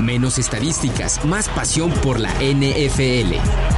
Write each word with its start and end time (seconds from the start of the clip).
Menos 0.00 0.38
estadísticas, 0.38 1.24
más 1.24 1.48
pasión 1.48 1.90
por 1.90 2.20
la 2.20 2.32
NFL. 2.34 3.77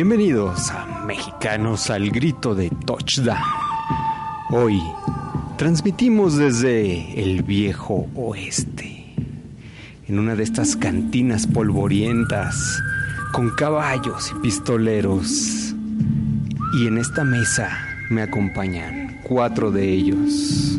Bienvenidos 0.00 0.70
a 0.70 1.02
Mexicanos 1.06 1.90
al 1.90 2.10
Grito 2.10 2.54
de 2.54 2.70
Touchdown. 2.70 3.36
Hoy 4.50 4.80
transmitimos 5.56 6.36
desde 6.36 7.20
el 7.20 7.42
viejo 7.42 8.06
oeste, 8.14 9.12
en 10.06 10.20
una 10.20 10.36
de 10.36 10.44
estas 10.44 10.76
cantinas 10.76 11.48
polvorientas, 11.48 12.80
con 13.32 13.50
caballos 13.56 14.32
y 14.36 14.40
pistoleros. 14.40 15.74
Y 16.74 16.86
en 16.86 16.98
esta 16.98 17.24
mesa 17.24 17.68
me 18.08 18.22
acompañan 18.22 19.18
cuatro 19.24 19.72
de 19.72 19.92
ellos, 19.92 20.78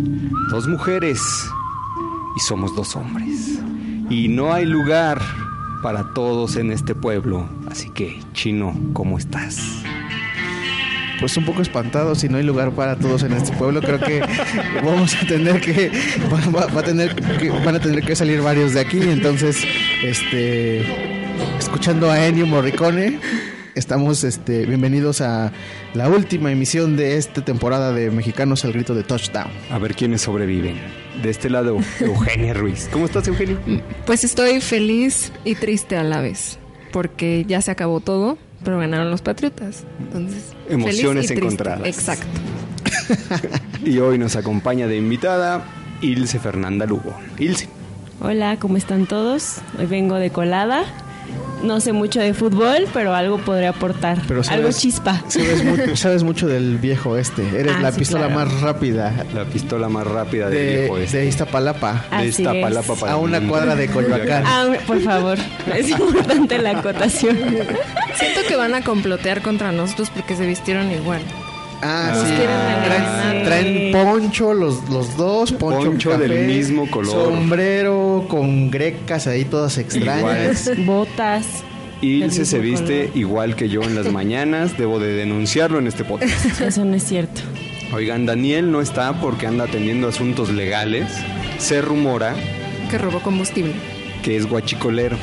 dos 0.50 0.66
mujeres 0.70 1.20
y 2.38 2.40
somos 2.40 2.74
dos 2.74 2.96
hombres. 2.96 3.60
Y 4.10 4.30
no 4.30 4.54
hay 4.54 4.66
lugar 4.66 5.20
para 5.84 6.14
todos 6.14 6.56
en 6.56 6.72
este 6.72 6.96
pueblo. 6.96 7.50
Así 7.70 7.90
que, 7.90 8.22
Chino, 8.40 8.74
¿cómo 8.94 9.18
estás? 9.18 9.60
Pues 11.20 11.36
un 11.36 11.44
poco 11.44 11.62
espantado 11.62 12.16
si 12.16 12.30
no 12.30 12.38
hay 12.38 12.44
lugar 12.44 12.72
para 12.72 12.96
todos 12.96 13.24
en 13.24 13.34
este 13.34 13.52
pueblo. 13.52 13.82
Creo 13.82 14.00
que 14.00 14.22
vamos 14.82 15.14
a 15.14 15.28
tener 15.28 15.60
que, 15.60 15.92
va, 16.56 16.80
a 16.80 16.82
tener 16.82 17.14
que 17.16 17.50
van 17.50 17.76
a 17.76 17.82
tener 17.82 18.02
que 18.02 18.16
salir 18.16 18.42
varios 18.42 18.74
de 18.74 18.80
aquí. 18.80 19.02
Entonces, 19.02 19.58
este, 20.06 20.86
escuchando 21.60 22.10
a 22.10 22.26
Ennio 22.26 22.48
Morricone, 22.48 23.20
estamos, 23.76 24.24
este, 24.24 24.66
bienvenidos 24.66 25.20
a 25.20 25.52
la 25.94 26.08
última 26.08 26.50
emisión 26.50 26.96
de 26.96 27.18
esta 27.18 27.44
temporada 27.44 27.92
de 27.92 28.10
Mexicanos 28.10 28.64
al 28.64 28.72
grito 28.72 28.96
de 28.96 29.04
Touchdown. 29.04 29.52
A 29.70 29.80
ver 29.80 29.96
quiénes 29.96 30.22
sobreviven. 30.22 30.80
De 31.22 31.30
este 31.30 31.50
lado, 31.50 31.78
Eugenia 32.00 32.54
Ruiz. 32.54 32.88
¿Cómo 32.90 33.04
estás, 33.04 33.28
Eugenia? 33.28 33.58
Pues 34.06 34.24
estoy 34.24 34.62
feliz 34.62 35.34
y 35.44 35.56
triste 35.56 35.98
a 35.98 36.04
la 36.04 36.22
vez, 36.22 36.58
porque 36.92 37.46
ya 37.48 37.62
se 37.62 37.72
acabó 37.72 38.00
todo, 38.00 38.38
pero 38.64 38.80
ganaron 38.80 39.12
los 39.12 39.22
Patriotas. 39.22 39.86
Entonces, 40.00 40.54
emociones 40.70 41.30
encontradas. 41.32 41.88
Exacto. 41.88 42.28
y 43.86 44.00
hoy 44.00 44.18
nos 44.18 44.36
acompaña 44.36 44.88
de 44.88 44.98
invitada 44.98 45.64
Ilse 46.02 46.40
Fernanda 46.40 46.86
Lugo. 46.86 47.14
Ilse. 47.38 47.68
Hola, 48.22 48.58
¿cómo 48.60 48.78
están 48.78 49.06
todos? 49.06 49.58
Hoy 49.78 49.86
vengo 49.86 50.16
de 50.16 50.30
colada 50.30 50.84
no 51.64 51.80
sé 51.80 51.94
mucho 51.94 52.20
de 52.20 52.34
fútbol, 52.34 52.88
pero 52.94 53.14
algo 53.14 53.38
podría 53.38 53.70
aportar. 53.70 54.22
algo 54.50 54.72
chispa. 54.72 55.24
Sabes 55.96 56.24
mucho, 56.24 56.48
del 56.48 56.78
viejo 56.78 57.18
este. 57.18 57.44
Eres 57.60 57.74
ah, 57.78 57.82
la 57.82 57.92
pistola 57.92 58.30
más 58.30 58.62
rápida. 58.62 59.26
La 59.34 59.46
pistola 59.46 59.90
más 59.90 60.08
rápida 60.08 60.50
del 60.50 60.58
de, 60.58 60.80
viejo 60.80 60.98
este. 60.98 61.18
De 61.18 61.26
Iztapalapa. 61.28 62.06
de 62.20 62.28
Iztapalapa 62.28 63.12
a 63.12 63.18
una 63.18 63.42
cuadra 63.42 63.76
de 63.76 63.88
Coyoacán. 63.90 64.44
Ah, 64.46 64.68
por 64.88 65.02
favor. 65.02 65.38
Es 65.76 65.90
importante 65.90 66.58
la 66.60 66.80
acotación. 66.80 67.38
Siento 68.16 68.42
que 68.48 68.56
van 68.56 68.74
a 68.74 68.82
complotear 68.82 69.42
contra 69.42 69.72
nosotros 69.72 70.10
porque 70.10 70.36
se 70.36 70.46
vistieron 70.46 70.92
igual. 70.92 71.22
Ah, 71.82 72.14
sí. 72.26 73.44
Traen, 73.46 73.92
poncho 73.92 74.54
los, 74.54 74.90
los 74.90 75.16
dos, 75.16 75.52
poncho, 75.54 76.18
del 76.18 76.46
mismo 76.46 76.90
color. 76.90 77.12
Sombrero 77.12 78.26
con 78.28 78.70
grecas 78.70 79.28
ahí 79.28 79.46
todas 79.46 79.78
extrañas. 79.78 80.70
Botas. 80.86 81.64
Ilse 82.02 82.46
se 82.46 82.60
viste 82.60 83.12
igual 83.16 83.56
que 83.56 83.70
yo 83.70 83.82
en 83.84 83.96
las 83.96 84.12
mañanas. 84.12 84.78
Debo 84.78 85.00
de 85.00 85.14
denunciarlo 85.14 85.80
en 85.80 85.88
este 85.88 86.04
podcast. 86.04 86.62
Eso 86.62 86.86
no 86.86 86.96
es 86.96 87.04
cierto. 87.04 87.42
Oigan, 87.94 88.26
Daniel 88.26 88.72
no 88.72 88.82
está 88.82 89.20
porque 89.20 89.48
anda 89.48 89.66
atendiendo 89.66 90.08
asuntos 90.08 90.50
legales. 90.52 91.08
Se 91.58 91.82
rumora... 91.82 92.36
Que 92.90 92.98
robó 92.98 93.20
combustible. 93.20 93.74
Que 94.24 94.36
es 94.38 94.48
guachicolero. 94.48 95.18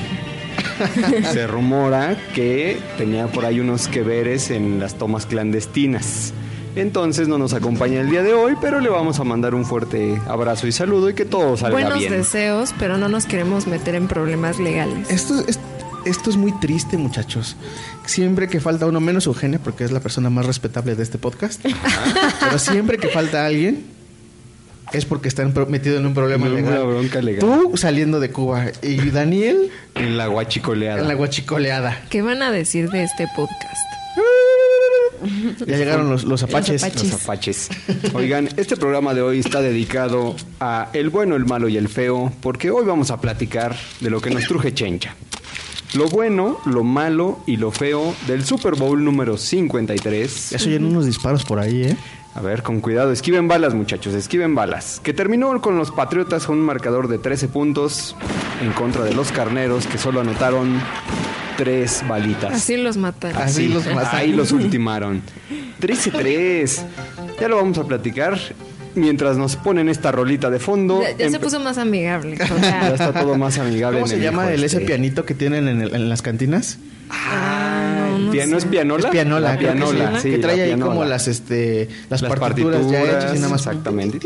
Se 1.32 1.46
rumora 1.46 2.16
que 2.34 2.78
tenía 2.98 3.26
por 3.28 3.44
ahí 3.44 3.60
unos 3.60 3.88
que 3.88 4.02
veres 4.02 4.50
en 4.50 4.78
las 4.78 4.96
tomas 4.96 5.26
clandestinas. 5.26 6.32
Entonces 6.76 7.26
no 7.26 7.38
nos 7.38 7.54
acompaña 7.54 8.02
el 8.02 8.10
día 8.10 8.22
de 8.22 8.34
hoy, 8.34 8.54
pero 8.60 8.80
le 8.80 8.90
vamos 8.90 9.18
a 9.18 9.24
mandar 9.24 9.54
un 9.54 9.64
fuerte 9.64 10.20
abrazo 10.28 10.66
y 10.66 10.72
saludo 10.72 11.08
y 11.08 11.14
que 11.14 11.24
todo 11.24 11.56
salga 11.56 11.78
bien. 11.78 11.88
Buenos 11.88 12.10
deseos, 12.10 12.74
pero 12.78 12.98
no 12.98 13.08
nos 13.08 13.24
queremos 13.24 13.66
meter 13.66 13.94
en 13.94 14.08
problemas 14.08 14.58
legales. 14.58 15.10
Esto, 15.10 15.42
es, 15.48 15.58
esto 16.04 16.28
es 16.28 16.36
muy 16.36 16.52
triste, 16.60 16.98
muchachos. 16.98 17.56
Siempre 18.04 18.46
que 18.48 18.60
falta 18.60 18.84
uno, 18.84 19.00
menos 19.00 19.26
Eugenia, 19.26 19.58
porque 19.58 19.84
es 19.84 19.90
la 19.90 20.00
persona 20.00 20.28
más 20.28 20.44
respetable 20.44 20.94
de 20.94 21.02
este 21.02 21.16
podcast. 21.16 21.64
pero 22.40 22.58
siempre 22.58 22.98
que 22.98 23.08
falta 23.08 23.46
alguien, 23.46 23.82
es 24.92 25.06
porque 25.06 25.28
están 25.28 25.54
metidos 25.68 25.98
en 25.98 26.06
un 26.06 26.12
problema 26.12 26.46
legal. 26.46 26.86
bronca 26.86 27.22
legal. 27.22 27.40
Tú 27.40 27.72
saliendo 27.78 28.20
de 28.20 28.30
Cuba 28.30 28.66
y 28.82 29.10
Daniel 29.10 29.70
en 29.94 30.18
la 30.18 30.26
guachicoleada. 30.26 31.00
En 31.00 31.08
la 31.08 31.14
guachicoleada. 31.14 32.02
¿Qué 32.10 32.20
van 32.20 32.42
a 32.42 32.50
decir 32.50 32.90
de 32.90 33.02
este 33.02 33.26
podcast? 33.34 33.86
Ya 35.66 35.76
llegaron 35.76 36.10
los, 36.10 36.24
los, 36.24 36.42
apaches. 36.42 36.82
los, 36.82 37.22
apaches. 37.22 37.68
Oigan, 38.14 38.48
este 38.56 38.76
programa 38.76 39.14
de 39.14 39.22
hoy 39.22 39.40
está 39.40 39.60
dedicado 39.60 40.36
a 40.60 40.88
el 40.92 41.10
bueno, 41.10 41.36
el 41.36 41.46
malo 41.46 41.68
y 41.68 41.76
el 41.76 41.88
feo, 41.88 42.32
porque 42.40 42.70
hoy 42.70 42.84
vamos 42.84 43.10
a 43.10 43.20
platicar 43.20 43.76
de 44.00 44.10
lo 44.10 44.20
que 44.20 44.30
nos 44.30 44.46
truje 44.46 44.74
Chencha. 44.74 45.14
Lo 45.94 46.08
bueno, 46.08 46.58
lo 46.66 46.84
malo 46.84 47.40
y 47.46 47.56
lo 47.56 47.70
feo 47.70 48.14
del 48.26 48.44
Super 48.44 48.74
Bowl 48.74 49.02
número 49.02 49.36
53. 49.36 50.52
Eso 50.52 50.68
ya 50.68 50.76
unos 50.78 51.06
disparos 51.06 51.44
por 51.44 51.58
ahí, 51.58 51.84
¿eh? 51.84 51.96
A 52.34 52.42
ver, 52.42 52.62
con 52.62 52.82
cuidado, 52.82 53.12
esquiven 53.12 53.48
balas, 53.48 53.72
muchachos, 53.72 54.12
esquiven 54.12 54.54
balas. 54.54 55.00
Que 55.02 55.14
terminó 55.14 55.58
con 55.62 55.78
los 55.78 55.90
Patriotas 55.90 56.44
con 56.44 56.58
un 56.58 56.64
marcador 56.66 57.08
de 57.08 57.16
13 57.16 57.48
puntos 57.48 58.14
en 58.60 58.72
contra 58.72 59.04
de 59.04 59.14
los 59.14 59.32
Carneros, 59.32 59.86
que 59.86 59.96
solo 59.96 60.20
anotaron 60.20 60.78
tres 61.56 62.04
balitas. 62.06 62.54
Así 62.54 62.76
los 62.76 62.96
mataron. 62.96 63.42
Así 63.42 63.68
los 63.68 63.86
mataron. 63.86 64.20
Ahí 64.20 64.32
los 64.32 64.52
ultimaron. 64.52 65.22
13-3. 65.80 66.82
Ya 67.40 67.48
lo 67.48 67.56
vamos 67.56 67.78
a 67.78 67.84
platicar. 67.84 68.38
Mientras 68.94 69.36
nos 69.36 69.56
ponen 69.56 69.90
esta 69.90 70.10
rolita 70.10 70.48
de 70.48 70.58
fondo. 70.58 71.02
Ya, 71.18 71.30
se 71.30 71.38
puso 71.38 71.60
más 71.60 71.76
amigable. 71.76 72.38
ya 72.38 72.88
está 72.88 73.12
todo 73.12 73.36
más 73.36 73.58
amigable. 73.58 73.98
¿Cómo 74.00 74.08
se 74.08 74.20
llama 74.20 74.50
el 74.52 74.64
ese 74.64 74.76
este. 74.76 74.86
pianito 74.86 75.26
que 75.26 75.34
tienen 75.34 75.68
en, 75.68 76.08
las 76.08 76.22
cantinas? 76.22 76.78
Ah, 77.10 78.16
¿piano 78.32 78.56
es 78.56 78.64
pianola? 78.64 79.04
Es 79.04 79.12
pianola, 79.12 79.58
pianola, 79.58 80.18
sí, 80.18 80.30
que 80.30 80.38
trae 80.38 80.62
ahí 80.62 80.80
como 80.80 81.04
las 81.04 81.28
este 81.28 81.88
las, 82.08 82.22
partituras, 82.22 82.90
ya 82.90 83.02
hechas 83.02 83.36
y 83.36 83.38
nada 83.38 83.50
más 83.50 83.66
exactamente. 83.66 84.18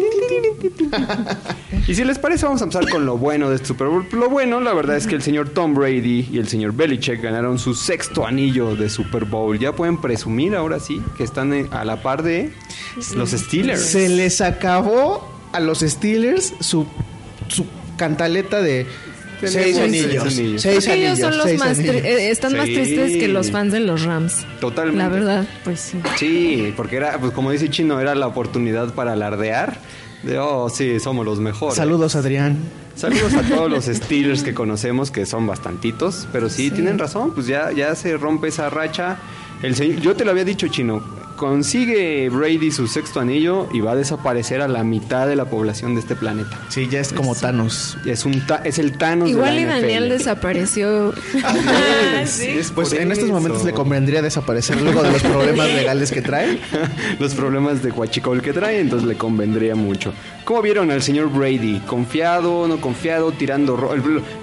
Y 1.87 1.95
si 1.95 2.05
les 2.05 2.19
parece, 2.19 2.47
vamos 2.47 2.61
a 2.61 2.65
empezar 2.65 2.89
con 2.89 3.07
lo 3.07 3.17
bueno 3.17 3.49
de 3.49 3.57
este 3.57 3.69
Super 3.69 3.89
Bowl. 3.89 4.07
Lo 4.13 4.29
bueno, 4.29 4.61
la 4.61 4.75
verdad, 4.75 4.97
es 4.97 5.07
que 5.07 5.15
el 5.15 5.23
señor 5.23 5.51
Tom 5.51 5.75
Brady 5.75 6.29
y 6.31 6.39
el 6.39 6.49
señor 6.49 6.73
Belichick 6.73 7.21
ganaron 7.21 7.59
su 7.59 7.75
sexto 7.75 8.27
anillo 8.27 8.77
de 8.77 8.89
Super 8.89 9.25
Bowl. 9.25 9.59
Ya 9.59 9.73
pueden 9.73 10.01
presumir 10.01 10.55
ahora 10.55 10.81
sí 10.81 11.01
que 11.17 11.25
están 11.25 11.53
eh, 11.53 11.67
a 11.71 11.85
la 11.85 12.03
par 12.03 12.23
de 12.23 12.53
los 13.15 13.31
Steelers. 13.31 13.81
Se 13.81 14.09
les 14.09 14.41
acabó 14.41 15.29
a 15.53 15.61
los 15.61 15.81
Steelers 15.81 16.55
su 16.61 16.87
su 17.49 17.67
cantaleta 17.97 18.63
de 18.63 18.87
Seis 19.49 19.79
anillos. 19.79 20.35
Seis 20.59 20.87
anillos. 20.89 21.19
son 21.19 21.39
los 21.39 21.55
más 21.55 21.79
eh, 21.79 22.31
están 22.31 22.57
más 22.57 22.67
tristes 22.67 23.17
que 23.17 23.29
los 23.29 23.51
fans 23.51 23.73
de 23.73 23.81
los 23.81 24.05
Rams. 24.05 24.45
Totalmente. 24.61 25.03
La 25.03 25.09
verdad, 25.09 25.47
pues 25.65 25.81
sí. 25.81 25.99
Sí, 26.19 26.75
porque 26.77 26.97
era, 26.97 27.19
pues 27.19 27.33
como 27.33 27.51
dice 27.51 27.71
Chino, 27.71 28.01
era 28.01 28.15
la 28.15 28.27
oportunidad 28.27 28.95
para 28.95 29.13
alardear. 29.15 29.79
De, 30.23 30.39
oh, 30.39 30.69
sí, 30.69 31.01
somos 31.01 31.25
los 31.25 31.41
mejores. 31.41 31.77
Saludos, 31.77 32.15
Adrián. 32.17 32.59
Saludos 32.95 33.33
a 33.35 33.43
todos 33.43 33.71
los 33.71 33.85
Steelers 33.87 34.43
que 34.43 34.53
conocemos, 34.53 35.11
que 35.11 35.25
son 35.25 35.47
bastantitos. 35.47 36.29
Pero 36.33 36.51
sí, 36.51 36.71
tienen 36.71 36.99
razón, 36.99 37.33
pues 37.33 37.47
ya, 37.47 37.73
ya 37.73 37.95
se 37.95 38.17
rompe 38.17 38.49
esa 38.49 38.69
racha. 38.69 39.19
El 39.63 40.01
yo 40.01 40.17
te 40.17 40.25
lo 40.25 40.31
había 40.31 40.45
dicho, 40.45 40.69
Chino, 40.69 41.03
consigue 41.41 42.29
Brady 42.29 42.71
su 42.71 42.87
sexto 42.87 43.19
anillo 43.19 43.67
y 43.73 43.81
va 43.81 43.93
a 43.93 43.97
desaparecer 43.97 44.61
a 44.61 44.69
la 44.69 44.85
mitad 44.85 45.27
de 45.27 45.37
la 45.37 45.47
población 45.47 45.95
de 45.95 46.01
este 46.03 46.15
planeta. 46.15 46.61
Sí, 46.69 46.87
ya 46.91 47.01
es 47.01 47.15
como 47.15 47.35
Thanos. 47.35 47.97
Es 48.05 48.27
un 48.27 48.43
es 48.63 48.79
el 48.79 48.99
Thanos 48.99 49.31
Igual 49.31 49.59
y 49.59 49.65
Daniel 49.65 50.11
desapareció. 50.11 51.15
pues 52.75 52.93
en 52.93 53.11
estos 53.11 53.31
momentos 53.31 53.65
le 53.65 53.73
convendría 53.73 54.21
desaparecer 54.21 54.81
luego 54.83 55.03
de 55.03 55.13
los 55.13 55.23
problemas 55.23 55.67
legales 55.75 56.11
que 56.11 56.21
trae. 56.21 56.59
los 57.19 57.35
problemas 57.35 57.83
de 57.83 57.91
Huachicol 57.91 58.43
que 58.43 58.53
trae, 58.53 58.81
entonces 58.81 59.09
le 59.09 59.17
convendría 59.17 59.75
mucho. 59.75 60.13
¿Cómo 60.45 60.61
vieron 60.61 60.91
al 60.91 61.03
señor 61.03 61.31
Brady? 61.31 61.81
¿Confiado, 61.87 62.69
no 62.69 62.83
confiado, 62.83 63.33
tirando... 63.33 63.79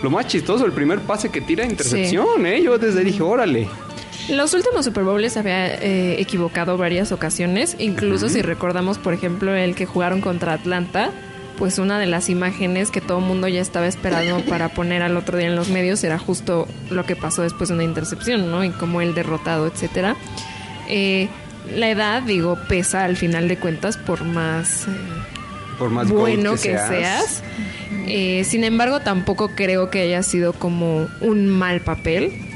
lo 0.02 0.10
más 0.10 0.26
chistoso, 0.26 0.66
el 0.66 0.72
primer 0.72 1.02
pase 1.02 1.30
que 1.30 1.42
tira 1.42 1.64
intercepción, 1.64 2.46
¿eh? 2.48 2.60
Yo 2.64 2.80
desde 2.80 3.04
dije, 3.04 3.22
órale. 3.22 3.68
Los 4.30 4.54
últimos 4.54 4.84
Super 4.84 5.06
Bowls 5.06 5.38
había 5.38 5.74
eh, 5.76 6.20
equivocado 6.20 6.78
varias 6.78 7.14
ocasiones, 7.14 7.78
incluso 7.80 8.28
si 8.28 8.42
recordamos, 8.42 8.98
por 8.98 9.14
ejemplo, 9.14 9.56
el 9.56 9.74
que 9.74 9.86
jugaron 9.86 10.20
contra 10.20 10.52
Atlanta, 10.54 11.12
pues 11.58 11.80
una 11.80 11.98
de 11.98 12.08
las 12.08 12.30
imágenes 12.30 12.92
que 12.92 13.00
todo 13.00 13.20
el 13.20 13.26
mundo 13.26 13.48
ya 13.48 13.62
estaba 13.62 13.88
esperando 13.88 14.44
para 14.50 14.70
poner 14.70 15.02
al 15.02 15.16
otro 15.16 15.38
día 15.38 15.48
en 15.48 15.56
los 15.56 15.70
medios 15.70 16.04
era 16.04 16.20
justo 16.20 16.68
lo 16.90 17.06
que 17.06 17.16
pasó 17.16 17.42
después 17.42 17.70
de 17.70 17.76
una 17.76 17.86
intercepción, 17.86 18.52
¿no? 18.52 18.66
Y 18.66 18.72
como 18.72 19.00
el 19.00 19.16
derrotado, 19.16 19.66
etcétera. 19.66 20.18
Eh, 20.90 21.30
la 21.74 21.90
edad, 21.90 22.22
digo, 22.22 22.58
pesa 22.68 23.06
al 23.06 23.16
final 23.16 23.48
de 23.48 23.58
cuentas 23.58 23.96
por 23.96 24.26
más, 24.26 24.88
eh, 24.88 24.92
por 25.80 25.90
más 25.90 26.10
bueno 26.10 26.52
que, 26.52 26.78
seas. 26.78 27.44
sin 28.46 28.66
embargo, 28.66 29.00
tampoco 29.00 29.52
creo 29.56 29.90
que 29.90 30.02
haya 30.02 30.22
sido 30.22 30.52
como 30.52 31.08
un 31.22 31.48
mal 31.48 31.80
papel 31.80 32.47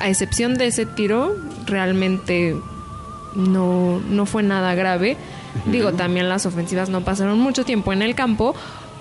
a 0.00 0.08
excepción 0.08 0.54
de 0.54 0.66
ese 0.66 0.86
tiro, 0.86 1.36
realmente 1.66 2.56
no, 3.34 4.00
no 4.00 4.26
fue 4.26 4.42
nada 4.42 4.74
grave. 4.74 5.16
Digo, 5.66 5.92
también 5.92 6.28
las 6.28 6.46
ofensivas 6.46 6.88
no 6.88 7.02
pasaron 7.02 7.38
mucho 7.38 7.64
tiempo 7.64 7.92
en 7.92 8.02
el 8.02 8.14
campo, 8.14 8.54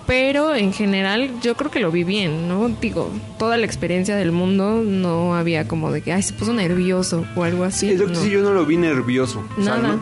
pero 0.08 0.56
en 0.56 0.74
general 0.74 1.40
yo 1.42 1.56
creo 1.56 1.72
que 1.72 1.80
lo 1.80 1.92
vi 1.92 2.04
bien, 2.04 2.48
¿no? 2.48 2.70
Digo, 2.70 3.12
toda 3.38 3.58
la 3.58 3.66
experiencia 3.66 4.16
del 4.16 4.32
mundo 4.32 4.82
no 4.84 5.36
había 5.36 5.68
como 5.68 5.92
de 5.92 6.02
que, 6.02 6.12
ay, 6.12 6.24
se 6.24 6.34
puso 6.34 6.54
nervioso 6.54 7.26
o 7.36 7.44
algo 7.44 7.64
así. 7.64 7.98
Sí, 7.98 8.30
yo 8.30 8.42
no 8.42 8.52
lo 8.52 8.66
vi 8.66 8.78
nervioso. 8.78 9.44
Nada 9.58 10.00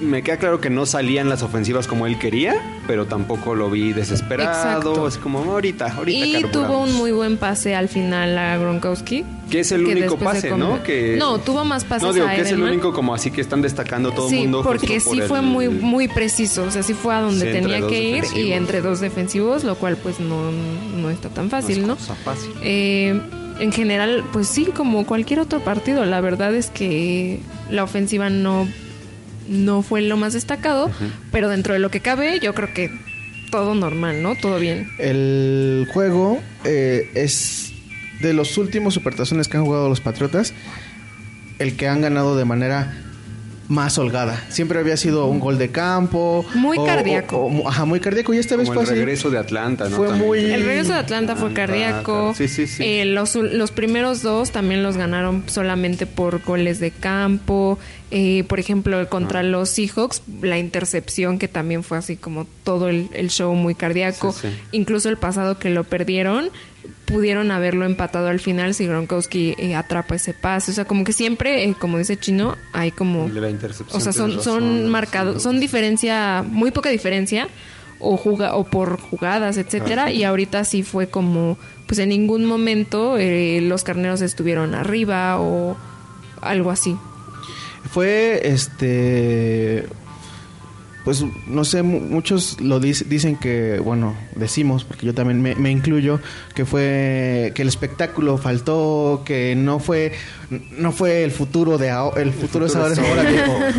me 0.00 0.22
queda 0.22 0.38
claro 0.38 0.60
que 0.60 0.70
no 0.70 0.86
salían 0.86 1.28
las 1.28 1.42
ofensivas 1.42 1.86
como 1.86 2.06
él 2.06 2.18
quería, 2.18 2.54
pero 2.86 3.06
tampoco 3.06 3.54
lo 3.54 3.70
vi 3.70 3.92
desesperado. 3.92 5.06
Es 5.06 5.16
como 5.16 5.38
ahorita, 5.40 5.92
ahorita. 5.92 6.38
Y 6.38 6.42
tuvo 6.44 6.80
un 6.80 6.94
muy 6.94 7.12
buen 7.12 7.36
pase 7.36 7.74
al 7.74 7.88
final 7.88 8.36
a 8.36 8.56
Gronkowski. 8.56 9.24
Que 9.50 9.60
es 9.60 9.72
el 9.72 9.84
único 9.84 10.16
pase, 10.16 10.50
¿no? 10.56 10.82
Que... 10.82 11.16
No, 11.18 11.38
tuvo 11.38 11.64
más 11.64 11.84
pases 11.84 12.06
No, 12.06 12.12
digo, 12.12 12.26
que 12.26 12.40
es 12.40 12.50
el 12.50 12.62
único 12.62 12.92
como 12.92 13.14
así 13.14 13.30
que 13.30 13.40
están 13.40 13.62
destacando 13.62 14.12
todo 14.12 14.28
el 14.30 14.36
mundo. 14.36 14.62
Sí, 14.62 14.64
porque 14.64 15.00
sí 15.00 15.20
fue 15.22 15.42
muy 15.42 15.68
muy 15.68 16.08
preciso. 16.08 16.64
O 16.64 16.70
sea, 16.70 16.82
sí 16.82 16.94
fue 16.94 17.14
a 17.14 17.20
donde 17.20 17.52
tenía 17.52 17.86
que 17.86 18.02
ir 18.02 18.24
y 18.34 18.52
entre 18.52 18.80
dos 18.80 19.00
defensivos, 19.00 19.64
lo 19.64 19.74
cual 19.76 19.96
pues 19.96 20.20
no, 20.20 20.50
no 20.96 21.10
está 21.10 21.28
tan 21.28 21.50
fácil, 21.50 21.86
¿no? 21.86 21.96
fácil. 21.96 22.52
Eh, 22.62 23.20
en 23.58 23.72
general, 23.72 24.24
pues 24.32 24.48
sí, 24.48 24.66
como 24.74 25.04
cualquier 25.04 25.40
otro 25.40 25.60
partido. 25.60 26.04
La 26.06 26.20
verdad 26.20 26.54
es 26.54 26.70
que 26.70 27.40
la 27.70 27.84
ofensiva 27.84 28.30
no 28.30 28.66
no 29.50 29.82
fue 29.82 30.00
lo 30.00 30.16
más 30.16 30.32
destacado, 30.32 30.90
pero 31.32 31.48
dentro 31.48 31.74
de 31.74 31.80
lo 31.80 31.90
que 31.90 32.00
cabe, 32.00 32.38
yo 32.40 32.54
creo 32.54 32.72
que 32.72 32.90
todo 33.50 33.74
normal, 33.74 34.22
¿no? 34.22 34.36
Todo 34.36 34.58
bien. 34.58 34.88
El 34.98 35.88
juego 35.92 36.40
eh, 36.64 37.10
es 37.14 37.72
de 38.20 38.32
los 38.32 38.56
últimos 38.56 38.94
supertazones 38.94 39.48
que 39.48 39.56
han 39.56 39.64
jugado 39.64 39.88
los 39.88 40.00
Patriotas, 40.00 40.54
el 41.58 41.76
que 41.76 41.88
han 41.88 42.00
ganado 42.00 42.36
de 42.36 42.44
manera 42.44 42.94
más 43.70 43.98
holgada. 43.98 44.44
Siempre 44.48 44.80
había 44.80 44.96
sido 44.96 45.26
un 45.26 45.38
gol 45.38 45.56
de 45.56 45.70
campo. 45.70 46.44
Muy 46.54 46.76
cardíaco. 46.76 47.48
ajá, 47.66 47.84
muy 47.84 48.00
cardíaco. 48.00 48.34
Y 48.34 48.38
esta 48.38 48.56
vez 48.56 48.68
fue 48.68 48.82
el 48.82 48.88
regreso 48.88 49.30
de 49.30 49.38
Atlanta, 49.38 49.88
¿no? 49.88 49.96
Fue 49.96 50.12
muy... 50.12 50.40
El 50.40 50.64
regreso 50.64 50.92
de 50.92 50.98
Atlanta 50.98 51.36
fue 51.36 51.52
cardíaco. 51.52 52.34
Sí, 52.36 52.48
sí, 52.48 52.66
sí. 52.66 52.82
Eh, 52.82 53.04
los, 53.04 53.36
los 53.36 53.70
primeros 53.70 54.22
dos 54.22 54.50
también 54.50 54.82
los 54.82 54.96
ganaron 54.96 55.44
solamente 55.46 56.06
por 56.06 56.42
goles 56.42 56.80
de 56.80 56.90
campo. 56.90 57.78
Eh, 58.10 58.42
por 58.48 58.58
ejemplo, 58.58 59.08
contra 59.08 59.44
los 59.44 59.68
Seahawks, 59.68 60.22
la 60.42 60.58
intercepción 60.58 61.38
que 61.38 61.46
también 61.46 61.84
fue 61.84 61.96
así 61.96 62.16
como 62.16 62.48
todo 62.64 62.88
el, 62.88 63.08
show 63.28 63.54
muy 63.54 63.76
cardíaco. 63.76 64.34
Incluso 64.72 65.08
el 65.08 65.16
pasado 65.16 65.60
que 65.60 65.70
lo 65.70 65.84
perdieron, 65.84 66.50
pudieron 67.10 67.50
haberlo 67.50 67.84
empatado 67.84 68.28
al 68.28 68.40
final 68.40 68.74
si 68.74 68.86
Gronkowski 68.86 69.54
eh, 69.58 69.74
atrapa 69.74 70.14
ese 70.14 70.32
pase. 70.32 70.70
O 70.70 70.74
sea, 70.74 70.84
como 70.84 71.04
que 71.04 71.12
siempre, 71.12 71.64
eh, 71.64 71.74
como 71.78 71.98
dice 71.98 72.16
Chino, 72.16 72.56
hay 72.72 72.92
como... 72.92 73.28
o 73.92 74.00
sea, 74.00 74.12
son, 74.12 74.42
son 74.42 74.88
marcados, 74.88 75.42
son 75.42 75.60
diferencia, 75.60 76.44
muy 76.46 76.70
poca 76.70 76.88
diferencia, 76.90 77.48
o, 77.98 78.16
juga, 78.16 78.54
o 78.54 78.64
por 78.64 79.00
jugadas, 79.00 79.56
etcétera. 79.56 80.12
Y 80.12 80.24
ahorita 80.24 80.64
sí 80.64 80.82
fue 80.82 81.08
como, 81.08 81.58
pues 81.86 81.98
en 81.98 82.10
ningún 82.10 82.44
momento 82.44 83.18
eh, 83.18 83.60
los 83.62 83.82
carneros 83.82 84.20
estuvieron 84.20 84.74
arriba 84.74 85.40
o 85.40 85.76
algo 86.40 86.70
así. 86.70 86.96
Fue 87.90 88.40
este 88.44 89.86
pues 91.04 91.24
no 91.46 91.64
sé, 91.64 91.82
muchos 91.82 92.60
lo 92.60 92.78
dicen 92.78 93.36
que, 93.36 93.80
bueno, 93.80 94.14
decimos, 94.36 94.84
porque 94.84 95.06
yo 95.06 95.14
también 95.14 95.40
me, 95.40 95.70
incluyo, 95.70 96.20
que 96.54 96.64
fue 96.64 97.52
que 97.54 97.62
el 97.62 97.68
espectáculo 97.68 98.36
faltó, 98.38 99.22
que 99.24 99.54
no 99.56 99.78
fue 99.78 100.12
no 100.78 100.90
fue 100.90 101.22
el 101.22 101.30
futuro 101.30 101.78
de 101.78 101.90
el 102.16 102.32
futuro, 102.32 102.66
es 102.66 102.74
ahora, 102.74 102.94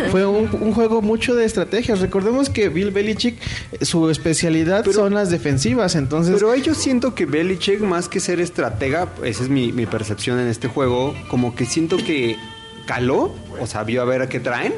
fue 0.09 0.25
un, 0.25 0.73
juego 0.73 1.01
mucho 1.01 1.35
de 1.35 1.45
estrategias. 1.45 1.99
Recordemos 1.99 2.49
que 2.49 2.69
Bill 2.69 2.91
Belichick 2.91 3.35
su 3.81 4.09
especialidad 4.09 4.85
son 4.85 5.13
las 5.13 5.29
defensivas, 5.29 5.95
entonces 5.95 6.35
Pero 6.35 6.55
yo 6.55 6.73
siento 6.73 7.13
que 7.13 7.25
Belichick 7.25 7.81
más 7.81 8.07
que 8.07 8.19
ser 8.19 8.39
estratega, 8.39 9.09
esa 9.23 9.43
es 9.43 9.49
mi, 9.49 9.71
mi 9.73 9.85
percepción 9.85 10.39
en 10.39 10.47
este 10.47 10.67
juego, 10.67 11.13
como 11.29 11.55
que 11.55 11.65
siento 11.65 11.97
que 11.97 12.37
caló, 12.85 13.33
o 13.59 13.67
sea, 13.67 13.83
vio 13.83 14.01
a 14.01 14.05
ver 14.05 14.21
a 14.21 14.29
qué 14.29 14.39
traen, 14.39 14.73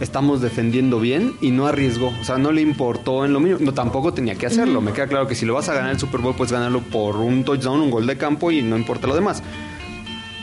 estamos 0.00 0.40
defendiendo 0.40 1.00
bien 1.00 1.34
y 1.40 1.50
no 1.50 1.66
arriesgó, 1.66 2.12
o 2.20 2.24
sea, 2.24 2.38
no 2.38 2.52
le 2.52 2.60
importó 2.60 3.24
en 3.24 3.32
lo 3.32 3.40
mínimo, 3.40 3.60
no 3.60 3.74
tampoco 3.74 4.12
tenía 4.12 4.34
que 4.34 4.46
hacerlo, 4.46 4.80
me 4.80 4.92
queda 4.92 5.06
claro 5.06 5.26
que 5.26 5.34
si 5.34 5.46
lo 5.46 5.54
vas 5.54 5.68
a 5.68 5.74
ganar 5.74 5.92
el 5.92 5.98
Super 5.98 6.20
Bowl, 6.20 6.34
puedes 6.34 6.52
ganarlo 6.52 6.80
por 6.80 7.16
un 7.16 7.44
touchdown, 7.44 7.80
un 7.80 7.90
gol 7.90 8.06
de 8.06 8.16
campo 8.16 8.50
y 8.50 8.62
no 8.62 8.76
importa 8.76 9.06
lo 9.06 9.14
demás. 9.14 9.42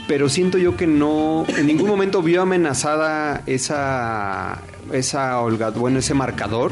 Pero 0.08 0.28
siento 0.28 0.58
yo 0.58 0.76
que 0.76 0.86
no, 0.86 1.46
en 1.48 1.66
ningún 1.66 1.88
momento 1.88 2.22
vio 2.22 2.42
amenazada 2.42 3.42
esa, 3.46 4.62
esa 4.92 5.40
bueno, 5.40 6.00
ese 6.00 6.14
marcador 6.14 6.72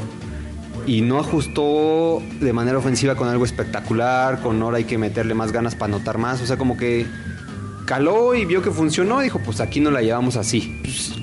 y 0.86 1.02
no 1.02 1.20
ajustó 1.20 2.22
de 2.40 2.54
manera 2.54 2.78
ofensiva 2.78 3.16
con 3.16 3.30
algo 3.30 3.46
espectacular, 3.46 4.42
con 4.42 4.62
ahora 4.62 4.78
hay 4.78 4.84
que 4.84 4.98
meterle 4.98 5.34
más 5.34 5.52
ganas 5.52 5.76
para 5.76 5.94
anotar 5.94 6.18
más, 6.18 6.42
o 6.42 6.46
sea, 6.46 6.58
como 6.58 6.76
que 6.76 7.06
caló 7.92 8.34
y 8.34 8.46
vio 8.46 8.62
que 8.62 8.72
funcionó, 8.72 9.20
dijo, 9.20 9.42
pues 9.44 9.60
aquí 9.60 9.82
no 9.82 9.92
la 9.92 10.02
llevamos 10.02 10.38
así. 10.38 10.74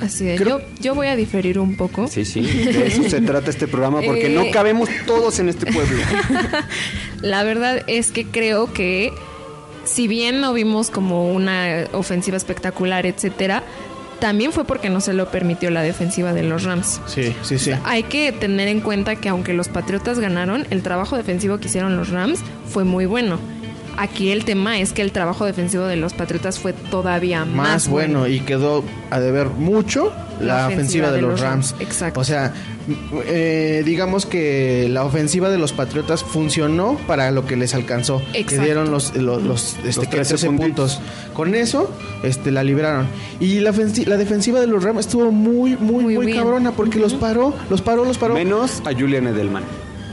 Así 0.02 0.28
es. 0.28 0.38
Yo, 0.38 0.60
yo 0.82 0.94
voy 0.94 1.06
a 1.06 1.16
diferir 1.16 1.58
un 1.58 1.78
poco. 1.78 2.08
Sí, 2.08 2.26
sí, 2.26 2.42
de 2.42 2.88
eso 2.88 3.08
se 3.08 3.22
trata 3.22 3.48
este 3.48 3.66
programa, 3.66 4.02
porque 4.04 4.28
no 4.28 4.42
eh, 4.42 4.50
cabemos 4.50 4.90
todos 5.06 5.38
en 5.38 5.48
este 5.48 5.72
pueblo. 5.72 5.96
la 7.22 7.42
verdad 7.42 7.82
es 7.86 8.12
que 8.12 8.26
creo 8.26 8.70
que 8.70 9.14
si 9.84 10.08
bien 10.08 10.42
no 10.42 10.52
vimos 10.52 10.90
como 10.90 11.32
una 11.32 11.86
ofensiva 11.92 12.36
espectacular, 12.36 13.06
etcétera, 13.06 13.62
también 14.20 14.52
fue 14.52 14.66
porque 14.66 14.90
no 14.90 15.00
se 15.00 15.14
lo 15.14 15.30
permitió 15.30 15.70
la 15.70 15.80
defensiva 15.80 16.34
de 16.34 16.42
los 16.42 16.64
Rams. 16.64 17.00
Sí, 17.06 17.34
sí, 17.40 17.58
sí. 17.58 17.70
hay 17.84 18.02
que 18.02 18.30
tener 18.32 18.68
en 18.68 18.82
cuenta 18.82 19.16
que 19.16 19.30
aunque 19.30 19.54
los 19.54 19.68
Patriotas 19.68 20.18
ganaron, 20.18 20.66
el 20.68 20.82
trabajo 20.82 21.16
defensivo 21.16 21.56
que 21.56 21.68
hicieron 21.68 21.96
los 21.96 22.10
Rams 22.10 22.40
fue 22.66 22.84
muy 22.84 23.06
bueno. 23.06 23.38
Aquí 23.98 24.30
el 24.30 24.44
tema 24.44 24.78
es 24.78 24.92
que 24.92 25.02
el 25.02 25.10
trabajo 25.10 25.44
defensivo 25.44 25.84
de 25.84 25.96
los 25.96 26.14
Patriotas 26.14 26.60
fue 26.60 26.72
todavía 26.72 27.44
más, 27.44 27.88
bueno. 27.88 28.28
y 28.28 28.38
quedó 28.38 28.84
a 29.10 29.18
deber 29.18 29.48
mucho 29.48 30.12
la, 30.40 30.68
ofensiva, 30.68 31.10
de, 31.10 31.20
los, 31.20 31.40
Rams. 31.40 31.74
Exacto. 31.80 32.20
O 32.20 32.24
sea, 32.24 32.54
eh, 33.26 33.82
digamos 33.84 34.24
que 34.24 34.86
la 34.88 35.04
ofensiva 35.04 35.50
de 35.50 35.58
los 35.58 35.72
Patriotas 35.72 36.22
funcionó 36.22 36.96
para 37.08 37.32
lo 37.32 37.44
que 37.44 37.56
les 37.56 37.74
alcanzó. 37.74 38.22
Exacto. 38.34 38.50
Que 38.50 38.58
dieron 38.58 38.92
los, 38.92 39.16
los, 39.16 39.76
este, 39.84 40.06
13 40.06 40.48
puntos. 40.52 41.00
Con 41.34 41.56
eso 41.56 41.92
este, 42.22 42.52
la 42.52 42.62
liberaron. 42.62 43.08
Y 43.40 43.58
la, 43.58 43.72
la 44.06 44.16
defensiva 44.16 44.60
de 44.60 44.68
los 44.68 44.84
Rams 44.84 45.00
estuvo 45.00 45.32
muy, 45.32 45.76
muy, 45.76 46.14
muy, 46.14 46.32
cabrona 46.32 46.70
porque 46.70 47.00
los 47.00 47.14
paró, 47.14 47.52
los 47.68 47.82
paró, 47.82 48.04
los 48.04 48.16
paró. 48.16 48.34
Menos 48.34 48.80
a 48.84 48.92
Julian 48.92 49.26
Edelman. 49.26 49.64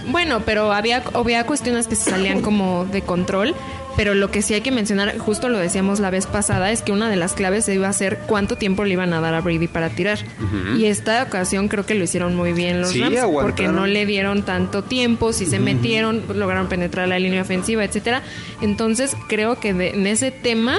Bueno, 0.07 0.41
pero 0.45 0.71
había, 0.71 1.03
había 1.13 1.45
cuestiones 1.45 1.88
que 1.88 1.95
se 1.95 2.12
salían 2.12 2.41
como 2.41 2.85
de 2.85 3.01
control. 3.01 3.55
Pero 3.95 4.13
lo 4.13 4.29
que 4.29 4.41
sí 4.41 4.53
hay 4.53 4.62
que 4.62 4.71
mencionar, 4.71 5.17
justo 5.17 5.47
lo 5.47 5.57
decíamos 5.57 6.01
la 6.01 6.09
vez 6.09 6.27
pasada, 6.27 6.69
es 6.71 6.81
que 6.81 6.91
una 6.91 7.09
de 7.09 7.15
las 7.15 7.33
claves 7.33 7.67
iba 7.69 7.88
a 7.88 7.93
ser 7.93 8.19
cuánto 8.27 8.57
tiempo 8.57 8.83
le 8.83 8.91
iban 8.91 9.13
a 9.13 9.21
dar 9.21 9.33
a 9.33 9.41
Brady 9.41 9.67
para 9.67 9.89
tirar. 9.89 10.19
Y 10.77 10.85
esta 10.85 11.24
ocasión 11.24 11.69
creo 11.69 11.85
que 11.85 11.95
lo 11.95 12.03
hicieron 12.03 12.35
muy 12.35 12.51
bien 12.51 12.81
los 12.81 12.97
Rams, 13.00 13.19
porque 13.41 13.67
no 13.67 13.88
le 13.88 14.05
dieron 14.05 14.43
tanto 14.43 14.83
tiempo, 14.83 15.31
si 15.31 15.45
se 15.45 15.59
metieron, 15.59 16.24
lograron 16.33 16.67
penetrar 16.67 17.07
la 17.07 17.19
línea 17.19 17.41
ofensiva, 17.41 17.85
etcétera. 17.85 18.21
Entonces 18.62 19.15
creo 19.29 19.59
que 19.59 19.69
en 19.69 20.07
ese 20.07 20.31
tema 20.31 20.77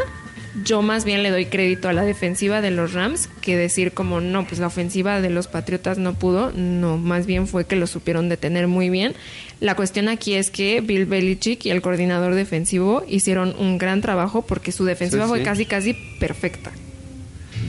yo 0.65 0.83
más 0.83 1.05
bien 1.05 1.23
le 1.23 1.31
doy 1.31 1.47
crédito 1.47 1.89
a 1.89 1.93
la 1.93 2.03
defensiva 2.03 2.61
de 2.61 2.71
los 2.71 2.93
Rams 2.93 3.29
que 3.41 3.57
decir 3.57 3.93
como 3.93 4.21
no, 4.21 4.47
pues 4.47 4.61
la 4.61 4.69
ofensiva 4.69 5.21
de 5.21 5.31
los 5.31 5.49
Patriotas 5.49 5.99
no 5.99 6.15
pudo, 6.15 6.53
no, 6.53 6.99
más 6.99 7.27
bien 7.27 7.47
fue 7.47 7.67
que 7.67 7.77
lo 7.77 7.87
supieron 7.87 8.29
detener 8.29 8.67
muy 8.67 8.91
bien. 8.91 9.15
La 9.61 9.75
cuestión 9.75 10.09
aquí 10.09 10.35
es 10.35 10.51
que 10.51 10.81
Bill 10.81 11.07
Belichick 11.07 11.65
y 11.67 11.71
el 11.71 11.83
coordinador 11.83 12.35
defensivo 12.35 13.05
hicieron 13.09 13.55
un 13.59 13.79
gran 13.79 14.01
trabajo 14.01 14.43
porque 14.43 14.73
su 14.73 14.85
defensiva 14.85 15.27
fue 15.27 15.43
casi 15.43 15.67
casi 15.67 15.95
perfecta. 16.19 16.73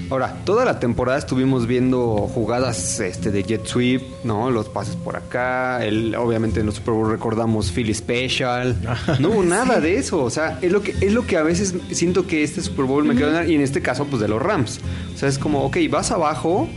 Ahora, 0.09 0.37
toda 0.45 0.63
la 0.63 0.79
temporada 0.79 1.17
estuvimos 1.17 1.67
viendo 1.67 2.29
jugadas 2.33 2.99
este, 3.01 3.29
de 3.29 3.43
jet 3.43 3.65
sweep, 3.65 4.01
¿no? 4.23 4.51
Los 4.51 4.69
pases 4.69 4.95
por 4.95 5.17
acá, 5.17 5.85
el, 5.85 6.15
obviamente 6.15 6.61
en 6.61 6.65
los 6.65 6.75
Super 6.75 6.93
Bowl 6.93 7.09
recordamos 7.11 7.71
Philly 7.71 7.93
Special. 7.93 8.75
No 9.19 9.29
hubo 9.29 9.43
nada 9.43 9.81
de 9.81 9.97
eso, 9.97 10.23
o 10.23 10.29
sea, 10.29 10.59
es 10.61 10.71
lo 10.71 10.81
que 10.81 10.95
es 11.01 11.11
lo 11.11 11.25
que 11.25 11.37
a 11.37 11.43
veces 11.43 11.75
siento 11.91 12.27
que 12.27 12.43
este 12.43 12.61
Super 12.61 12.85
Bowl 12.85 13.03
me 13.03 13.15
quedó 13.15 13.43
y 13.43 13.55
en 13.55 13.61
este 13.61 13.81
caso 13.81 14.05
pues 14.05 14.21
de 14.21 14.27
los 14.27 14.41
Rams. 14.41 14.79
O 15.13 15.17
sea, 15.17 15.27
es 15.27 15.37
como, 15.37 15.63
ok, 15.63 15.77
vas 15.89 16.11
abajo 16.11 16.69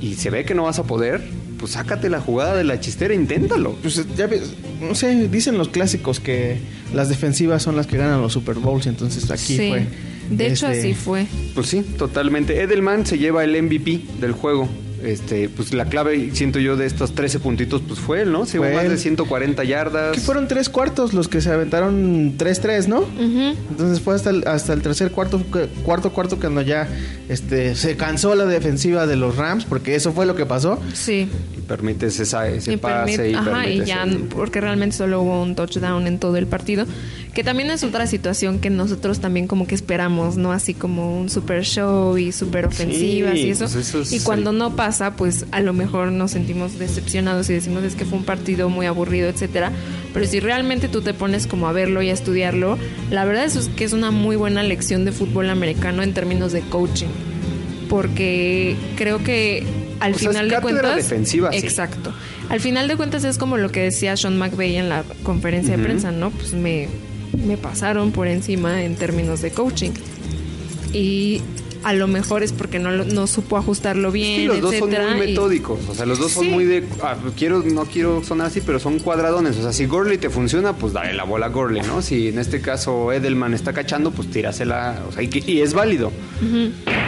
y 0.00 0.14
se 0.14 0.30
ve 0.30 0.44
que 0.44 0.54
no 0.54 0.64
vas 0.64 0.78
a 0.78 0.84
poder, 0.84 1.22
pues 1.58 1.72
sácate 1.72 2.08
la 2.08 2.20
jugada 2.20 2.56
de 2.56 2.64
la 2.64 2.80
chistera, 2.80 3.14
inténtalo. 3.14 3.76
Pues 3.82 4.04
ya 4.16 4.26
ves, 4.26 4.54
no 4.80 4.94
sé, 4.94 5.28
dicen 5.28 5.58
los 5.58 5.68
clásicos 5.68 6.18
que 6.18 6.58
las 6.94 7.08
defensivas 7.08 7.62
son 7.62 7.76
las 7.76 7.86
que 7.86 7.96
ganan 7.96 8.20
los 8.22 8.32
Super 8.32 8.56
Bowls, 8.56 8.86
entonces 8.86 9.30
aquí 9.30 9.56
fue 9.56 9.86
de 10.30 10.46
hecho, 10.48 10.66
así 10.66 10.90
este, 10.90 10.94
fue. 10.94 11.26
Pues 11.54 11.68
sí, 11.68 11.82
totalmente. 11.82 12.60
Edelman 12.62 13.06
se 13.06 13.18
lleva 13.18 13.44
el 13.44 13.60
MVP 13.62 14.02
del 14.20 14.32
juego. 14.32 14.68
Este, 15.02 15.48
pues 15.48 15.74
la 15.74 15.84
clave, 15.84 16.30
siento 16.32 16.58
yo, 16.58 16.76
de 16.76 16.86
estos 16.86 17.14
13 17.14 17.38
puntitos, 17.40 17.82
pues 17.86 18.00
fue 18.00 18.22
él, 18.22 18.32
¿no? 18.32 18.46
Se 18.46 18.58
fue 18.58 18.74
más 18.74 18.88
de 18.88 18.96
140 18.96 19.62
yardas. 19.64 20.14
Que 20.14 20.20
fueron 20.20 20.48
tres 20.48 20.68
cuartos 20.68 21.12
los 21.12 21.28
que 21.28 21.40
se 21.40 21.50
aventaron 21.50 22.36
3-3, 22.38 22.86
¿no? 22.86 23.04
Entonces 23.70 24.00
fue 24.00 24.14
hasta 24.14 24.30
el, 24.30 24.48
hasta 24.48 24.72
el 24.72 24.82
tercer 24.82 25.10
cuarto, 25.12 25.42
cuarto, 25.84 26.12
cuarto, 26.12 26.38
cuando 26.40 26.62
ya 26.62 26.88
este, 27.28 27.74
se 27.74 27.96
cansó 27.96 28.34
la 28.34 28.46
defensiva 28.46 29.06
de 29.06 29.16
los 29.16 29.36
Rams, 29.36 29.64
porque 29.64 29.94
eso 29.94 30.12
fue 30.12 30.26
lo 30.26 30.34
que 30.34 30.46
pasó. 30.46 30.80
Sí. 30.94 31.28
Y 31.56 31.60
permites 31.60 32.18
esa, 32.18 32.48
ese 32.48 32.78
pase 32.78 33.30
y, 33.30 33.34
ajá, 33.34 33.68
y 33.68 33.84
ya, 33.84 34.06
porque 34.34 34.60
realmente 34.60 34.96
solo 34.96 35.20
hubo 35.20 35.42
un 35.42 35.54
touchdown 35.54 36.06
en 36.06 36.18
todo 36.18 36.36
el 36.36 36.46
partido. 36.46 36.86
Que 37.36 37.44
también 37.44 37.70
es 37.70 37.84
otra 37.84 38.06
situación 38.06 38.60
que 38.60 38.70
nosotros 38.70 39.20
también 39.20 39.46
como 39.46 39.66
que 39.66 39.74
esperamos, 39.74 40.38
¿no? 40.38 40.52
Así 40.52 40.72
como 40.72 41.20
un 41.20 41.28
super 41.28 41.66
show 41.66 42.16
y 42.16 42.32
super 42.32 42.64
ofensivas 42.64 43.36
y 43.36 43.50
eso. 43.50 43.66
Pues 43.68 44.10
y 44.10 44.20
cuando 44.20 44.52
no 44.52 44.74
pasa, 44.74 45.16
pues 45.16 45.44
a 45.50 45.60
lo 45.60 45.74
mejor 45.74 46.12
nos 46.12 46.30
sentimos 46.30 46.78
decepcionados 46.78 47.50
y 47.50 47.52
decimos 47.52 47.84
es 47.84 47.94
que 47.94 48.06
fue 48.06 48.16
un 48.16 48.24
partido 48.24 48.70
muy 48.70 48.86
aburrido, 48.86 49.28
etcétera. 49.28 49.70
Pero 50.14 50.24
si 50.24 50.40
realmente 50.40 50.88
tú 50.88 51.02
te 51.02 51.12
pones 51.12 51.46
como 51.46 51.68
a 51.68 51.72
verlo 51.72 52.00
y 52.00 52.08
a 52.08 52.14
estudiarlo, 52.14 52.78
la 53.10 53.26
verdad 53.26 53.44
es 53.44 53.68
que 53.76 53.84
es 53.84 53.92
una 53.92 54.10
muy 54.10 54.36
buena 54.36 54.62
lección 54.62 55.04
de 55.04 55.12
fútbol 55.12 55.50
americano 55.50 56.02
en 56.02 56.14
términos 56.14 56.52
de 56.52 56.62
coaching. 56.62 57.10
Porque 57.90 58.76
creo 58.96 59.22
que 59.22 59.62
al 60.00 60.14
final 60.14 60.48
de 60.48 60.58
cuentas. 60.62 60.96
defensiva, 60.96 61.50
exacto. 61.52 62.14
Al 62.48 62.60
final 62.60 62.88
de 62.88 62.96
cuentas 62.96 63.24
es 63.24 63.36
como 63.36 63.58
lo 63.58 63.70
que 63.70 63.82
decía 63.82 64.16
Sean 64.16 64.38
McVeigh 64.38 64.76
en 64.76 64.88
la 64.88 65.04
conferencia 65.22 65.76
de 65.76 65.82
prensa, 65.82 66.12
¿no? 66.12 66.30
Pues 66.30 66.54
me 66.54 66.88
me 67.32 67.56
pasaron 67.56 68.12
por 68.12 68.28
encima 68.28 68.82
en 68.82 68.96
términos 68.96 69.42
de 69.42 69.50
coaching. 69.50 69.92
Y 70.92 71.42
a 71.86 71.92
lo 71.92 72.08
mejor 72.08 72.42
es 72.42 72.52
porque 72.52 72.80
no, 72.80 72.90
no 72.90 73.26
supo 73.28 73.56
ajustarlo 73.56 74.10
bien. 74.10 74.40
Sí, 74.40 74.46
los 74.46 74.60
dos 74.60 74.74
son 74.74 74.90
muy 74.90 75.26
metódicos. 75.26 75.78
O 75.88 75.94
sea, 75.94 76.04
los 76.04 76.18
dos 76.18 76.32
son 76.32 76.50
muy 76.50 76.64
de. 76.64 76.84
Ah, 77.00 77.16
quiero, 77.36 77.62
no 77.62 77.84
quiero 77.84 78.24
sonar 78.24 78.48
así, 78.48 78.60
pero 78.60 78.80
son 78.80 78.98
cuadradones. 78.98 79.56
O 79.56 79.62
sea, 79.62 79.72
si 79.72 79.86
Gorley 79.86 80.18
te 80.18 80.28
funciona, 80.28 80.72
pues 80.72 80.92
dale 80.92 81.12
la 81.14 81.22
bola 81.22 81.46
a 81.46 81.48
Gorley, 81.50 81.82
¿no? 81.82 82.02
Si 82.02 82.28
en 82.28 82.40
este 82.40 82.60
caso 82.60 83.12
Edelman 83.12 83.54
está 83.54 83.72
cachando, 83.72 84.10
pues 84.10 84.28
tírasela. 84.30 85.00
O 85.08 85.12
sea, 85.12 85.22
y, 85.22 85.60
es 85.60 85.74
válido. 85.74 86.10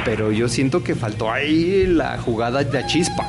Pero 0.05 0.31
yo 0.31 0.49
siento 0.49 0.85
que 0.85 0.95
faltó 0.95 1.31
ahí 1.31 1.85
la 1.87 2.19
jugada 2.19 2.63
de 2.63 2.87
chispa. 2.87 3.27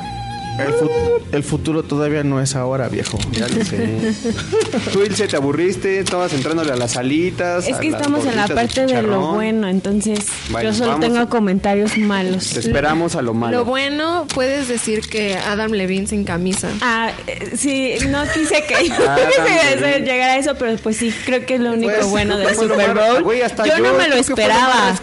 El, 1.32 1.42
futuro 1.42 1.82
todavía 1.82 2.22
no 2.24 2.40
es 2.40 2.56
ahora, 2.56 2.88
viejo. 2.88 3.18
Ya 3.32 3.48
lo 3.48 3.64
sé. 3.64 4.12
Tú, 4.92 5.02
Ilse, 5.02 5.28
te 5.28 5.36
aburriste, 5.36 5.98
estabas 5.98 6.32
entrándole 6.32 6.72
a 6.72 6.76
las 6.76 6.92
salitas. 6.92 7.66
Es 7.66 7.76
que 7.76 7.88
estamos 7.88 8.26
en 8.26 8.36
la 8.36 8.48
parte 8.48 8.86
de, 8.86 9.02
lo 9.02 9.32
bueno, 9.32 9.68
entonces 9.68 10.26
yo 10.62 10.74
solo 10.74 10.98
tengo 10.98 11.28
comentarios 11.28 11.96
malos. 11.98 12.50
Te 12.50 12.60
esperamos 12.60 13.16
a 13.16 13.22
lo 13.22 13.34
malo. 13.34 13.58
Lo 13.58 13.64
bueno, 13.64 14.26
puedes 14.34 14.68
decir 14.68 15.00
que 15.08 15.36
Adam 15.36 15.72
Levine 15.72 16.06
sin 16.06 16.24
camisa. 16.24 16.68
Ah, 16.80 17.10
eh, 17.26 17.52
sí, 17.56 17.94
no 18.08 18.22
quise 18.32 18.64
que 18.64 18.74
llegar 20.04 20.30
a 20.30 20.36
eso, 20.36 20.54
pero 20.56 20.76
pues 20.78 20.96
sí, 20.96 21.14
creo 21.24 21.44
que 21.46 21.54
es 21.54 21.60
lo 21.60 21.72
único 21.72 21.92
pues, 21.92 22.06
bueno 22.06 22.36
del 22.36 22.54
Super 22.54 22.94
Bowl. 22.94 23.24
yo, 23.66 23.78
no 23.78 23.94
me 23.94 24.08
lo 24.08 24.16
esperaba. 24.16 24.94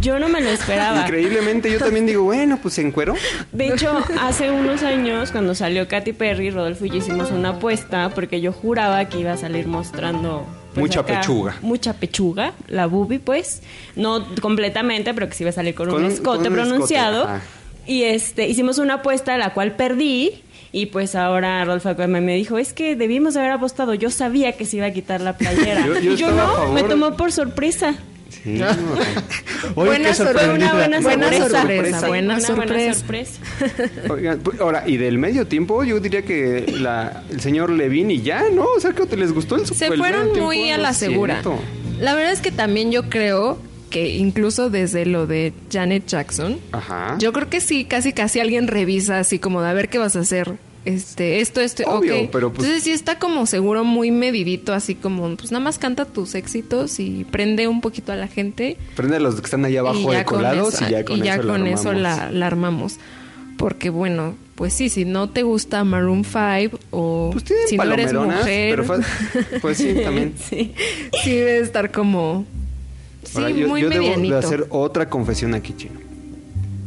Yo 0.00 0.18
no 0.18 0.28
me 0.28 0.40
lo 0.40 0.50
esperaba. 0.50 1.02
Increíblemente, 1.02 1.70
yo 1.70 1.78
también 1.78 2.06
digo, 2.06 2.24
bueno, 2.24 2.58
pues 2.62 2.78
en 2.78 2.92
cuero. 2.92 3.14
De 3.52 3.68
hecho, 3.68 3.98
hace 4.20 4.50
un 4.50 4.67
unos 4.68 4.82
años, 4.82 5.30
cuando 5.30 5.54
salió 5.54 5.88
Katy 5.88 6.12
Perry, 6.12 6.50
Rodolfo 6.50 6.84
y 6.84 6.90
yo 6.90 6.96
hicimos 6.96 7.30
una 7.30 7.50
apuesta 7.50 8.10
porque 8.14 8.42
yo 8.42 8.52
juraba 8.52 9.06
que 9.06 9.18
iba 9.18 9.32
a 9.32 9.36
salir 9.38 9.66
mostrando 9.66 10.44
pues, 10.74 10.82
mucha 10.82 11.06
pechuga. 11.06 11.56
Mucha 11.62 11.94
pechuga, 11.94 12.52
la 12.66 12.86
boobie, 12.86 13.18
pues. 13.18 13.62
No 13.96 14.26
completamente, 14.42 15.14
pero 15.14 15.26
que 15.26 15.34
sí 15.34 15.44
iba 15.44 15.50
a 15.50 15.54
salir 15.54 15.74
con, 15.74 15.90
un 15.90 16.04
escote 16.04 16.50
pronunciado. 16.50 17.28
y 17.86 18.02
este, 18.02 18.46
hicimos 18.46 18.76
una 18.76 18.94
apuesta, 18.94 19.38
la 19.38 19.54
cual 19.54 19.74
perdí. 19.74 20.42
Y 20.70 20.86
pues 20.86 21.14
ahora 21.14 21.64
Rodolfo 21.64 21.94
me 22.06 22.34
dijo, 22.34 22.58
es 22.58 22.74
que 22.74 22.94
debimos 22.94 23.36
haber 23.38 23.52
apostado. 23.52 23.94
Yo 23.94 24.10
sabía 24.10 24.52
que 24.52 24.66
se 24.66 24.76
iba 24.76 24.86
a 24.86 24.92
quitar 24.92 25.22
la 25.22 25.38
playera. 25.38 25.86
y 26.02 26.14
yo 26.16 26.30
no, 26.30 26.72
me 26.74 26.82
tomó 26.82 27.16
por 27.16 27.32
sorpresa. 27.32 27.94
Sí. 28.28 28.58
buena, 29.74 30.14
sorpresa, 30.14 30.52
una 30.52 30.72
buena, 30.74 31.02
sorpresa. 31.02 32.06
Buena 32.06 32.40
sorpresa. 32.40 33.40
Pues, 34.06 34.60
ahora, 34.60 34.84
y 34.86 34.96
del 34.96 35.18
medio 35.18 35.46
tiempo, 35.46 35.82
yo 35.84 35.98
diría 36.00 36.22
que 36.22 36.66
la, 36.78 37.24
el 37.30 37.40
señor 37.40 37.70
Levin 37.70 38.10
y 38.10 38.22
ya, 38.22 38.44
¿no? 38.52 38.64
O 38.76 38.80
sea, 38.80 38.92
que 38.92 39.06
te 39.06 39.16
les 39.16 39.32
gustó 39.32 39.56
el 39.56 39.66
Se 39.66 39.90
fueron 39.92 40.38
muy 40.38 40.70
a 40.70 40.78
la 40.78 40.92
segura. 40.92 41.42
La 42.00 42.14
verdad 42.14 42.32
es 42.32 42.40
que 42.40 42.52
también 42.52 42.92
yo 42.92 43.08
creo 43.08 43.58
que 43.90 44.16
incluso 44.16 44.70
desde 44.70 45.06
lo 45.06 45.26
de 45.26 45.52
Janet 45.70 46.06
Jackson, 46.06 46.58
yo 47.18 47.32
creo 47.32 47.48
que 47.48 47.60
sí, 47.60 47.84
casi 47.84 48.12
casi 48.12 48.40
alguien 48.40 48.68
revisa 48.68 49.18
así 49.18 49.38
como 49.38 49.62
de 49.62 49.70
a 49.70 49.72
ver 49.72 49.88
qué 49.88 49.98
vas 49.98 50.14
a 50.16 50.20
hacer 50.20 50.58
este, 50.84 51.40
esto, 51.40 51.60
esto, 51.60 51.82
Obvio, 51.86 52.30
pero 52.30 52.52
pues, 52.52 52.64
Entonces 52.64 52.84
sí 52.84 52.92
está 52.92 53.18
como 53.18 53.46
seguro 53.46 53.84
muy 53.84 54.10
medidito, 54.10 54.72
así 54.72 54.94
como, 54.94 55.36
pues 55.36 55.52
nada 55.52 55.62
más 55.62 55.78
canta 55.78 56.04
tus 56.04 56.34
éxitos 56.34 56.98
y 57.00 57.24
prende 57.30 57.68
un 57.68 57.80
poquito 57.80 58.12
a 58.12 58.16
la 58.16 58.28
gente. 58.28 58.76
Prende 58.96 59.16
a 59.16 59.20
los 59.20 59.36
que 59.36 59.44
están 59.44 59.64
ahí 59.64 59.76
abajo 59.76 60.12
de 60.12 60.24
colados 60.24 60.80
y 60.82 60.90
ya 60.90 61.04
con, 61.04 61.18
y 61.18 61.22
ya 61.22 61.34
eso, 61.34 61.46
con 61.46 61.64
la 61.64 61.70
eso 61.70 61.92
la, 61.92 62.30
la, 62.30 62.46
armamos. 62.46 62.96
Porque 63.56 63.90
bueno, 63.90 64.36
pues 64.54 64.72
sí, 64.72 64.88
si 64.88 65.04
no 65.04 65.28
te 65.30 65.42
gusta 65.42 65.82
Maroon 65.84 66.24
5 66.24 66.78
o 66.90 67.30
pues 67.32 67.44
si 67.66 67.76
no 67.76 67.92
eres 67.92 68.14
mujer, 68.14 68.84
pues 69.60 69.78
sí, 69.78 69.94
también. 70.02 70.34
sí, 70.38 70.74
sí 71.22 71.32
debe 71.32 71.58
estar 71.58 71.90
como... 71.90 72.46
Sí, 73.24 73.40
muy 73.66 73.82
yo 73.82 73.90
debo 73.90 74.16
de 74.16 74.36
hacer 74.36 74.66
otra 74.70 75.10
confesión 75.10 75.54
aquí, 75.54 75.74
Chino. 75.76 76.00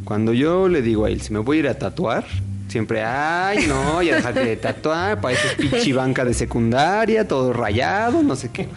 Cuando 0.06 0.34
yo 0.34 0.68
le 0.70 0.82
digo 0.82 1.06
a 1.06 1.10
él, 1.10 1.22
si 1.22 1.32
me 1.34 1.40
voy 1.40 1.58
a 1.58 1.60
ir 1.60 1.68
a 1.68 1.78
tatuar, 1.78 2.26
Siempre, 2.72 3.04
ay, 3.04 3.68
no, 3.68 4.02
ya 4.02 4.16
déjate 4.16 4.46
de 4.46 4.56
tatuar, 4.56 5.20
pareces 5.20 5.56
pichibanca 5.56 6.24
de 6.24 6.34
secundaria, 6.34 7.28
todo 7.28 7.52
rayado, 7.52 8.24
no 8.24 8.38
sé 8.38 8.50
qué. 8.50 8.70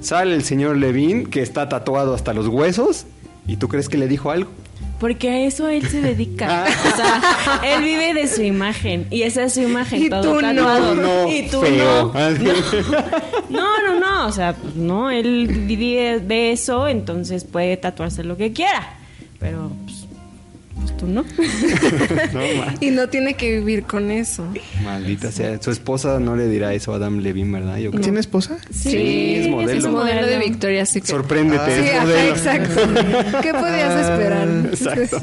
Sale 0.00 0.34
el 0.34 0.42
señor 0.42 0.78
Levin, 0.78 1.26
que 1.26 1.42
está 1.42 1.68
tatuado 1.68 2.14
hasta 2.14 2.32
los 2.32 2.48
huesos, 2.48 3.04
y 3.46 3.58
tú 3.58 3.68
crees 3.68 3.90
que 3.90 3.98
le 3.98 4.08
dijo 4.08 4.30
algo. 4.30 4.50
Porque 4.98 5.28
a 5.28 5.40
eso 5.40 5.68
él 5.68 5.86
se 5.86 6.00
dedica. 6.00 6.64
Ah. 6.64 6.68
o 6.92 6.96
sea, 6.96 7.74
él 7.74 7.84
vive 7.84 8.14
de 8.14 8.26
su 8.26 8.40
imagen. 8.40 9.06
Y 9.10 9.20
esa 9.20 9.42
es 9.42 9.52
su 9.52 9.60
imagen. 9.60 10.02
Y 10.02 10.08
todo 10.08 10.22
tú 10.22 10.40
no. 10.40 11.28
y 11.30 11.46
tú 11.50 11.62
no. 11.62 12.14
no. 12.14 12.14
No, 13.50 14.00
no, 14.00 14.26
O 14.28 14.32
sea, 14.32 14.54
no, 14.76 15.10
él 15.10 15.46
vive 15.66 16.20
de 16.20 16.52
eso, 16.52 16.88
entonces 16.88 17.44
puede 17.44 17.76
tatuarse 17.76 18.24
lo 18.24 18.38
que 18.38 18.54
quiera. 18.54 18.94
Pero 19.38 19.72
¿no? 21.06 21.24
y 22.80 22.90
no 22.90 23.08
tiene 23.08 23.34
que 23.34 23.58
vivir 23.58 23.84
con 23.84 24.10
eso. 24.10 24.46
Maldita 24.82 25.30
sea. 25.30 25.60
Su 25.60 25.70
esposa 25.70 26.18
no 26.20 26.36
le 26.36 26.48
dirá 26.48 26.74
eso 26.74 26.92
a 26.92 26.96
Adam 26.96 27.18
Levine, 27.18 27.58
¿verdad? 27.58 27.78
Yo 27.78 27.90
¿Tiene 27.90 28.20
esposa? 28.20 28.58
Sí, 28.70 29.34
es 29.36 29.48
modelo. 29.48 29.78
Es 29.78 29.86
modelo 29.86 30.26
de 30.26 30.38
Victoria 30.38 30.86
Secret. 30.86 31.10
Sorpréndete, 31.10 31.62
ah, 31.62 31.96
es 31.96 32.02
modelo. 32.02 32.30
exacto. 32.30 32.80
¿Qué 33.42 33.52
podías 33.52 33.90
ah, 33.90 34.12
esperar? 34.12 34.48
Exacto. 34.72 35.22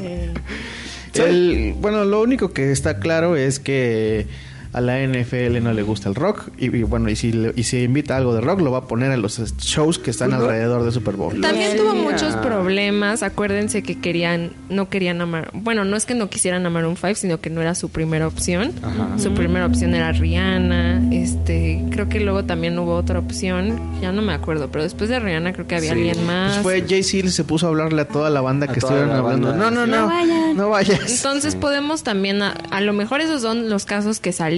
bueno, 1.80 2.04
lo 2.04 2.22
único 2.22 2.52
que 2.52 2.70
está 2.72 2.98
claro 2.98 3.36
es 3.36 3.58
que 3.58 4.26
a 4.72 4.80
la 4.80 4.98
NFL 5.00 5.62
no 5.62 5.72
le 5.72 5.82
gusta 5.82 6.08
el 6.08 6.14
rock 6.14 6.48
y, 6.58 6.66
y 6.76 6.82
bueno, 6.82 7.08
y 7.10 7.16
si, 7.16 7.32
le- 7.32 7.52
y 7.56 7.62
si 7.64 7.82
invita 7.82 8.16
algo 8.16 8.34
de 8.34 8.40
rock 8.40 8.60
lo 8.60 8.70
va 8.70 8.78
a 8.78 8.86
poner 8.86 9.10
en 9.12 9.22
los 9.22 9.38
shows 9.58 9.98
que 9.98 10.10
están 10.10 10.32
alrededor 10.32 10.84
de 10.84 10.92
Super 10.92 11.16
Bowl. 11.16 11.40
También 11.40 11.76
tuvo 11.76 11.94
muchos 11.94 12.34
problemas. 12.36 13.22
Acuérdense 13.22 13.82
que 13.82 14.00
querían, 14.00 14.50
no 14.68 14.88
querían 14.88 15.20
amar. 15.20 15.50
Bueno, 15.54 15.84
no 15.84 15.96
es 15.96 16.04
que 16.06 16.14
no 16.14 16.28
quisieran 16.30 16.66
amar 16.66 16.86
un 16.86 16.96
5, 16.96 17.14
sino 17.14 17.40
que 17.40 17.50
no 17.50 17.60
era 17.60 17.74
su 17.74 17.88
primera 17.90 18.26
opción. 18.26 18.72
Ajá. 18.82 19.18
Su 19.18 19.32
primera 19.34 19.66
opción 19.66 19.94
era 19.94 20.12
Rihanna. 20.12 21.00
Este, 21.12 21.84
creo 21.90 22.08
que 22.08 22.20
luego 22.20 22.44
también 22.44 22.78
hubo 22.78 22.94
otra 22.94 23.18
opción. 23.18 23.78
Ya 24.00 24.12
no 24.12 24.22
me 24.22 24.32
acuerdo, 24.32 24.68
pero 24.70 24.84
después 24.84 25.08
de 25.10 25.18
Rihanna 25.20 25.52
creo 25.52 25.66
que 25.66 25.76
había 25.76 25.92
Sí. 25.92 25.98
alguien 26.08 26.26
más. 26.26 26.58
Pues 26.58 26.80
fue 26.80 26.88
Jay-Z 26.88 27.30
se 27.30 27.44
puso 27.44 27.66
a 27.66 27.68
hablarle 27.70 28.02
a 28.02 28.08
toda 28.08 28.30
la 28.30 28.40
banda 28.40 28.66
A 28.68 28.72
que 28.72 28.78
estuvieron 28.80 29.08
la 29.10 29.18
hablando. 29.18 29.48
banda. 29.48 29.70
No, 29.70 29.70
no, 29.70 29.86
no. 29.86 30.02
No 30.02 30.06
vayan. 30.08 30.56
No 30.56 30.68
vayas. 30.70 31.16
Entonces 31.16 31.54
podemos 31.56 32.02
también, 32.02 32.42
a, 32.42 32.50
a 32.70 32.80
lo 32.80 32.92
mejor 32.92 33.20
esos 33.20 33.42
son 33.42 33.68
los 33.70 33.84
casos 33.86 34.20
que 34.20 34.32
salieron, 34.32 34.57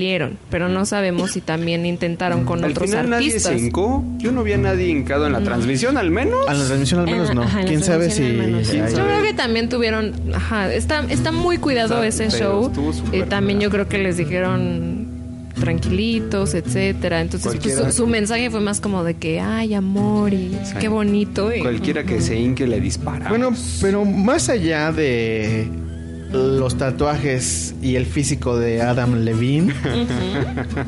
pero 0.50 0.68
no 0.68 0.84
sabemos 0.86 1.32
si 1.32 1.40
también 1.40 1.84
intentaron 1.86 2.44
con 2.44 2.64
Al 2.64 2.70
otros 2.72 2.88
final 2.90 3.10
nadie 3.10 3.38
se 3.38 3.56
hincó. 3.56 4.02
Yo 4.18 4.32
no 4.32 4.42
vi 4.42 4.52
a 4.52 4.58
nadie 4.58 4.88
hincado 4.88 5.26
en 5.26 5.32
la 5.32 5.40
transmisión, 5.40 5.96
al 5.98 6.10
menos. 6.10 6.48
A 6.48 6.54
la 6.54 6.64
transmisión 6.64 7.00
al 7.00 7.08
En 7.08 7.14
menos 7.14 7.34
no. 7.34 7.42
ajá, 7.42 7.60
en 7.62 7.66
¿Quién 7.68 7.82
sabe 7.82 8.10
si... 8.10 8.22
menos, 8.22 8.66
sí. 8.66 8.78
Yo 8.78 9.04
creo 9.04 9.22
que 9.22 9.34
también 9.34 9.68
tuvieron, 9.68 10.12
ajá, 10.34 10.72
está, 10.72 11.04
está 11.08 11.32
muy 11.32 11.58
cuidado 11.58 12.02
Está- 12.02 12.24
ese 12.24 12.38
show. 12.38 12.72
Eh, 13.12 13.24
también 13.28 13.60
yo 13.60 13.70
creo 13.70 13.88
que 13.88 13.98
les 13.98 14.16
dijeron 14.16 15.08
tranquilitos, 15.60 16.54
etcétera. 16.54 17.20
Entonces 17.20 17.56
pues, 17.62 17.74
su, 17.74 17.92
su 17.92 18.06
mensaje 18.06 18.50
fue 18.50 18.60
más 18.60 18.80
como 18.80 19.04
de 19.04 19.14
que, 19.14 19.40
ay, 19.40 19.74
amor 19.74 20.32
y 20.32 20.56
Sí. 20.64 20.74
qué 20.80 20.88
bonito. 20.88 21.54
y- 21.54 21.60
Cualquiera 21.60 22.04
que 22.04 22.20
se 22.20 22.38
hinque 22.38 22.66
le 22.66 22.80
dispara. 22.80 23.28
Bueno, 23.28 23.52
pero 23.80 24.04
más 24.04 24.48
allá 24.48 24.90
de 24.92 25.68
los 26.32 26.76
tatuajes 26.78 27.74
y 27.82 27.96
el 27.96 28.06
físico 28.06 28.56
de 28.56 28.82
Adam 28.82 29.24
Levine, 29.24 29.72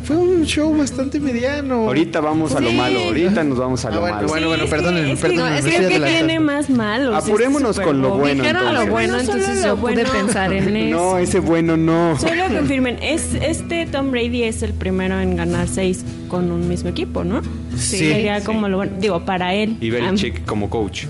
fue 0.05 0.17
un 0.17 0.45
show 0.45 0.77
bastante 0.77 1.19
mediano. 1.19 1.87
ahorita 1.89 2.21
vamos 2.21 2.55
a 2.55 2.61
lo 2.61 2.71
Sí. 2.71 2.77
malo. 2.77 3.01
Ahorita 3.01 3.43
nos 3.43 3.59
vamos 3.59 3.85
a 3.85 3.89
Ah, 3.89 3.91
lo 3.93 4.01
bueno, 4.01 4.17
malo. 4.17 4.29
bueno, 4.29 4.47
bueno, 4.49 4.65
perdónenme, 4.67 5.13
es 5.13 5.21
que- 5.21 5.29
perdónenme, 5.29 5.59
es 5.59 5.65
me 5.65 5.71
que 5.71 5.77
estoy 5.77 5.89
¿qué 5.89 5.95
adelantando. 5.97 6.27
tiene 6.27 6.41
más 6.41 6.71
malo? 6.71 7.17
Apurémonos 7.17 7.81
con 7.81 8.01
lo 8.03 8.11
bueno. 8.19 8.43
Dijeron 8.43 8.63
entonces. 8.63 8.87
lo 8.87 8.93
bueno, 8.93 9.13
No 9.15 9.19
solo 9.25 9.33
entonces 9.39 9.63
lo 9.63 9.67
yo 9.69 9.77
pude 9.81 9.93
bueno. 9.95 10.11
pensar 10.13 10.53
en 10.53 10.77
eso. 10.77 10.97
No, 10.97 11.19
ese 11.19 11.39
bueno 11.41 11.77
no. 11.77 12.19
Solo 12.19 12.43
confirmen, 12.59 12.99
es, 13.03 13.35
este 13.35 13.87
Tom 13.87 14.11
Brady 14.13 14.45
es 14.45 14.63
el 14.63 14.73
primero 14.75 15.19
en 15.21 15.37
ganar 15.37 15.67
seis 15.67 16.05
con 16.29 16.53
un 16.53 16.69
mismo 16.69 16.91
equipo, 16.91 17.25
¿no? 17.25 17.43
Sí. 17.77 17.99
Sería 17.99 18.45
como 18.45 18.69
lo 18.69 18.77
bueno. 18.77 18.93
Digo, 19.01 19.25
para 19.25 19.55
él. 19.55 19.77
Y 19.81 19.91
Belichick 19.91 20.45
como 20.45 20.71
coach. 20.71 21.07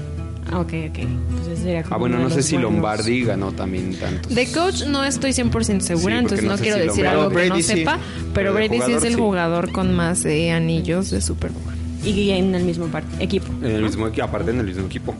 Ah, 0.50 0.60
ok, 0.60 0.72
ok. 0.90 0.98
Entonces 1.62 1.64
sería 1.64 1.82
como 1.82 1.94
Ah, 1.94 1.98
bueno, 1.98 2.18
no 2.18 2.28
de 2.28 2.34
sé 2.34 2.42
si 2.42 2.54
buenos. 2.56 2.72
Lombardi 2.72 3.24
ganó 3.24 3.52
también 3.52 3.94
tantos. 3.94 4.34
De 4.34 4.50
coach 4.52 4.84
no 4.86 5.04
estoy 5.04 5.30
100% 5.32 5.80
segura, 5.80 6.14
Sí, 6.14 6.18
entonces 6.20 6.44
no 6.44 6.50
no, 6.52 6.56
sé 6.56 6.62
quiero 6.62 6.78
si 6.78 6.86
decir 6.88 7.06
algo 7.06 7.28
que 7.28 7.34
Brady 7.34 7.48
no 7.48 7.56
sí. 7.56 7.62
sepa, 7.62 7.98
Pero 8.34 8.52
Brady 8.54 8.80
sí 8.84 8.92
es 8.92 9.04
el 9.04 9.14
sí. 9.14 9.18
jugador 9.18 9.72
con 9.72 9.92
más 9.94 10.24
eh, 10.24 10.50
anillos 10.52 11.10
de 11.10 11.20
Super 11.20 11.50
Bowl. 11.50 11.74
Y 12.04 12.30
en 12.30 12.54
el 12.54 12.64
mismo 12.64 12.88
equipo. 13.20 13.46
En 13.62 13.70
el 13.70 13.82
mismo 13.82 14.08
equipo, 14.08 14.24
aparte 14.24 14.50
en 14.50 14.58
el 14.58 14.66
mismo 14.66 14.86
equipo. 14.86 15.14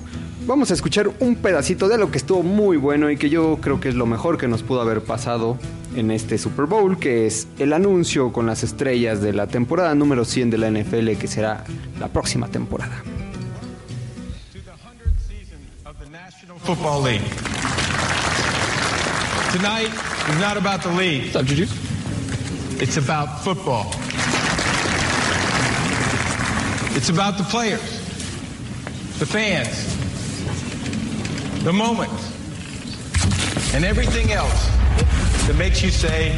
Vamos 0.45 0.73
a 0.73 0.75
escuchar 0.75 1.09
un 1.21 1.37
pedacito 1.37 1.89
de 1.89 1.97
lo 1.99 2.11
que 2.11 2.19
estuvo 2.19 2.43
muy 2.43 2.77
bueno 2.77 3.09
y 3.13 3.17
que 3.17 3.31
yo 3.31 3.59
creo 3.61 3.79
que 3.79 3.89
es 3.89 3.95
lo 3.95 4.07
mejor 4.07 4.37
que 4.39 4.49
nos 4.49 4.65
pudo 4.65 4.81
haber 4.81 5.01
pasado 5.01 5.57
en 5.95 6.11
este 6.11 6.37
Super 6.39 6.67
Bowl, 6.67 6.99
que 6.99 7.27
es 7.29 7.47
el 7.61 7.73
anuncio 7.73 8.33
con 8.33 8.47
las 8.47 8.65
estrellas 8.65 9.23
de 9.23 9.33
la 9.33 9.47
temporada 9.47 9.95
número 9.95 10.25
100 10.25 10.51
de 10.51 10.59
la 10.59 10.69
NFL, 10.73 11.13
que 11.21 11.29
será 11.29 11.63
la 12.01 12.09
próxima 12.09 12.49
temporada. 12.49 13.05
Football 16.63 17.01
League. 17.01 17.21
Tonight 19.51 19.91
is 20.29 20.41
not 20.41 20.57
about 20.57 20.81
the 20.85 20.93
league. 20.93 21.33
It's 22.81 22.97
about 22.97 23.43
football. 23.43 23.87
It's 26.97 27.09
about 27.09 27.37
the 27.37 27.43
players, 27.43 27.83
the 29.19 29.27
fans, 29.27 29.89
the 31.65 31.73
moment, 31.73 32.13
and 33.75 33.85
everything 33.85 34.31
else 34.31 34.69
that 35.49 35.57
makes 35.59 35.83
you 35.83 35.91
say, 35.91 36.37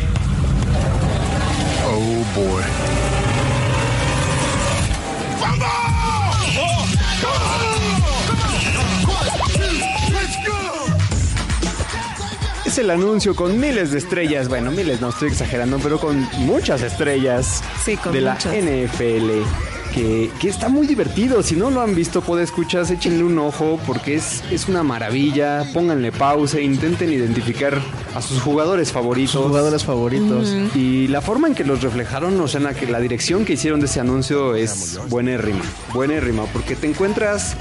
oh 1.85 2.25
boy. 2.35 3.04
Es 12.75 12.79
el 12.81 12.91
anuncio 12.91 13.37
con 13.37 13.61
miles 13.61 13.93
de 13.93 13.99
estrellas, 13.99 14.49
bueno, 14.49 14.73
miles 14.73 15.01
no 15.01 15.11
estoy 15.11 15.29
exagerando, 15.29 15.79
pero 15.79 16.01
con 16.01 16.29
muchas 16.39 16.83
estrellas 16.83 17.63
Sí, 17.85 17.97
con 17.97 18.13
de 18.13 18.21
muchas. 18.23 18.47
la 18.47 18.53
NFL. 18.59 19.31
Que, 19.95 20.29
que 20.41 20.49
está 20.49 20.69
muy 20.69 20.89
divertido. 20.89 21.41
Si 21.45 21.55
no 21.55 21.71
lo 21.71 21.81
han 21.83 21.95
visto, 21.95 22.21
puede 22.21 22.43
escuchar, 22.43 22.85
échenle 22.91 23.23
un 23.23 23.39
ojo 23.39 23.79
porque 23.87 24.17
es, 24.17 24.43
es 24.51 24.67
una 24.67 24.83
maravilla. 24.83 25.63
Pónganle 25.73 26.11
pausa, 26.11 26.59
intenten 26.61 27.13
identificar 27.13 27.81
a 28.13 28.21
sus 28.21 28.41
jugadores 28.43 28.91
favoritos. 28.91 29.31
Sus 29.31 29.43
jugadores 29.47 29.85
favoritos. 29.85 30.53
Y 30.75 31.07
la 31.07 31.21
forma 31.21 31.47
en 31.47 31.55
que 31.55 31.63
los 31.63 31.81
reflejaron, 31.81 32.41
o 32.41 32.49
sea, 32.49 32.59
en 32.59 32.65
la, 32.65 32.75
que 32.75 32.89
la 32.89 32.99
dirección 32.99 33.45
que 33.45 33.53
hicieron 33.53 33.79
de 33.79 33.87
ese 33.87 34.01
anuncio 34.01 34.57
es 34.57 34.99
buenérrima, 35.11 35.63
buenérrima, 35.93 36.43
porque 36.47 36.75
te 36.75 36.89
encuentras 36.89 37.57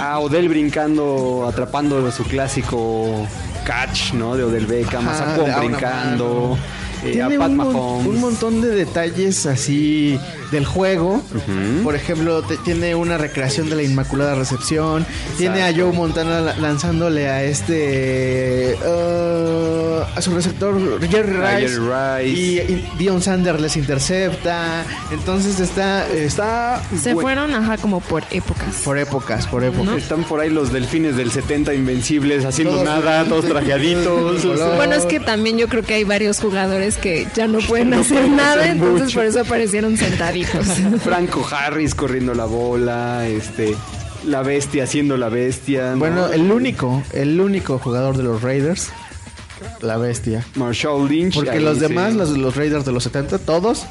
a 0.00 0.18
Odell 0.18 0.48
brincando, 0.48 1.46
atrapando 1.48 2.10
su 2.10 2.24
clásico 2.24 3.28
catch, 3.66 4.12
¿no? 4.14 4.36
De 4.36 4.44
Odell 4.44 4.66
Beckham, 4.66 5.06
Ajá, 5.08 5.34
a 5.34 5.58
brincando, 5.58 6.56
eh, 7.04 7.20
a 7.20 7.28
Pat 7.28 7.50
un, 7.50 7.56
Mahomes. 7.56 8.06
un 8.06 8.20
montón 8.20 8.60
de 8.60 8.70
detalles 8.70 9.44
así 9.44 10.18
del 10.50 10.64
juego. 10.64 11.22
Por 11.82 11.94
ejemplo, 11.94 12.42
te- 12.42 12.56
tiene 12.58 12.94
una 12.94 13.18
recreación 13.18 13.68
de 13.70 13.76
la 13.76 13.82
Inmaculada 13.82 14.34
Recepción. 14.34 15.06
Tiene 15.38 15.62
a 15.62 15.72
Joe 15.74 15.92
Montana 15.92 16.40
la- 16.40 16.56
lanzándole 16.56 17.28
a 17.28 17.42
este. 17.44 18.76
uh, 18.84 20.00
a 20.16 20.20
su 20.22 20.34
receptor 20.34 21.00
Jerry 21.08 21.32
Rice. 21.66 22.28
Y, 22.28 22.58
y 22.60 22.88
Dion 22.98 23.20
Sanders 23.22 23.60
les 23.60 23.76
intercepta. 23.76 24.84
Entonces 25.12 25.60
está. 25.60 26.06
Está. 26.12 26.82
Se 27.00 27.14
fueron, 27.14 27.52
ajá, 27.54 27.76
como 27.78 28.00
por 28.00 28.24
épocas. 28.30 28.76
Por 28.84 28.98
épocas, 28.98 29.46
por 29.46 29.64
épocas. 29.64 29.96
Están 29.96 30.24
por 30.24 30.40
ahí 30.40 30.50
los 30.50 30.72
delfines 30.72 31.16
del 31.16 31.30
70 31.30 31.74
invencibles 31.74 32.44
haciendo 32.44 32.74
Todos- 32.74 32.84
nada, 32.84 33.24
todos 33.24 33.46
trajeaditos. 33.46 34.44
Bueno, 34.76 34.94
es 34.94 35.04
que 35.06 35.20
también 35.20 35.58
yo 35.58 35.68
creo 35.68 35.82
que 35.82 35.94
hay 35.94 36.04
varios 36.04 36.40
jugadores 36.40 36.96
que 36.96 37.26
ya 37.34 37.46
no 37.46 37.58
pueden 37.60 37.90
No 37.90 38.00
hacer 38.00 38.16
pueden 38.18 38.36
nada, 38.36 38.60
hacer 38.62 38.72
entonces 38.72 39.02
mucho. 39.06 39.14
por 39.18 39.24
eso 39.26 39.40
aparecieron 39.40 39.96
Franco 41.02 41.46
Harris 41.50 41.94
corriendo 41.94 42.34
la 42.34 42.44
bola, 42.44 43.26
este, 43.26 43.74
la 44.24 44.42
bestia 44.42 44.84
haciendo 44.84 45.16
la 45.16 45.28
bestia. 45.28 45.92
¿no? 45.92 45.98
Bueno, 45.98 46.28
el 46.28 46.50
único, 46.50 47.02
el 47.12 47.40
único 47.40 47.78
jugador 47.78 48.16
de 48.16 48.22
los 48.22 48.42
Raiders, 48.42 48.90
la 49.80 49.96
bestia. 49.96 50.44
Marshall 50.56 51.08
Lynch. 51.08 51.34
Porque 51.34 51.50
ahí 51.50 51.60
los 51.62 51.74
sí. 51.78 51.80
demás, 51.80 52.14
los, 52.14 52.30
los 52.30 52.56
Raiders 52.56 52.84
de 52.84 52.92
los 52.92 53.04
70, 53.04 53.38
todos 53.38 53.86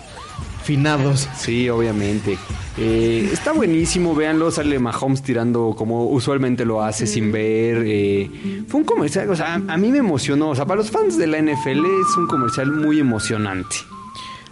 finados. 0.64 1.30
Sí, 1.38 1.70
obviamente. 1.70 2.38
Eh, 2.78 3.30
está 3.32 3.54
buenísimo, 3.54 4.16
véanlo, 4.16 4.52
sale 4.52 4.80
Mahomes 4.80 5.22
tirando 5.22 5.76
como 5.78 6.06
usualmente 6.08 6.66
lo 6.66 6.84
hace 6.84 7.08
sin 7.08 7.32
ver. 7.32 7.84
eh, 7.86 8.64
fue 8.68 8.82
un 8.82 8.86
comercial, 8.86 9.30
o 9.30 9.36
sea, 9.36 9.54
a, 9.54 9.74
a 9.74 9.78
mí 9.78 9.92
me 9.92 10.00
emocionó. 10.00 10.50
O 10.50 10.56
sea, 10.56 10.66
para 10.66 10.80
los 10.80 10.92
fans 10.92 11.18
de 11.18 11.28
la 11.28 11.40
NFL 11.42 11.86
es 11.86 12.18
un 12.18 12.28
comercial 12.28 12.72
muy 12.72 13.00
emocionante. 13.00 13.76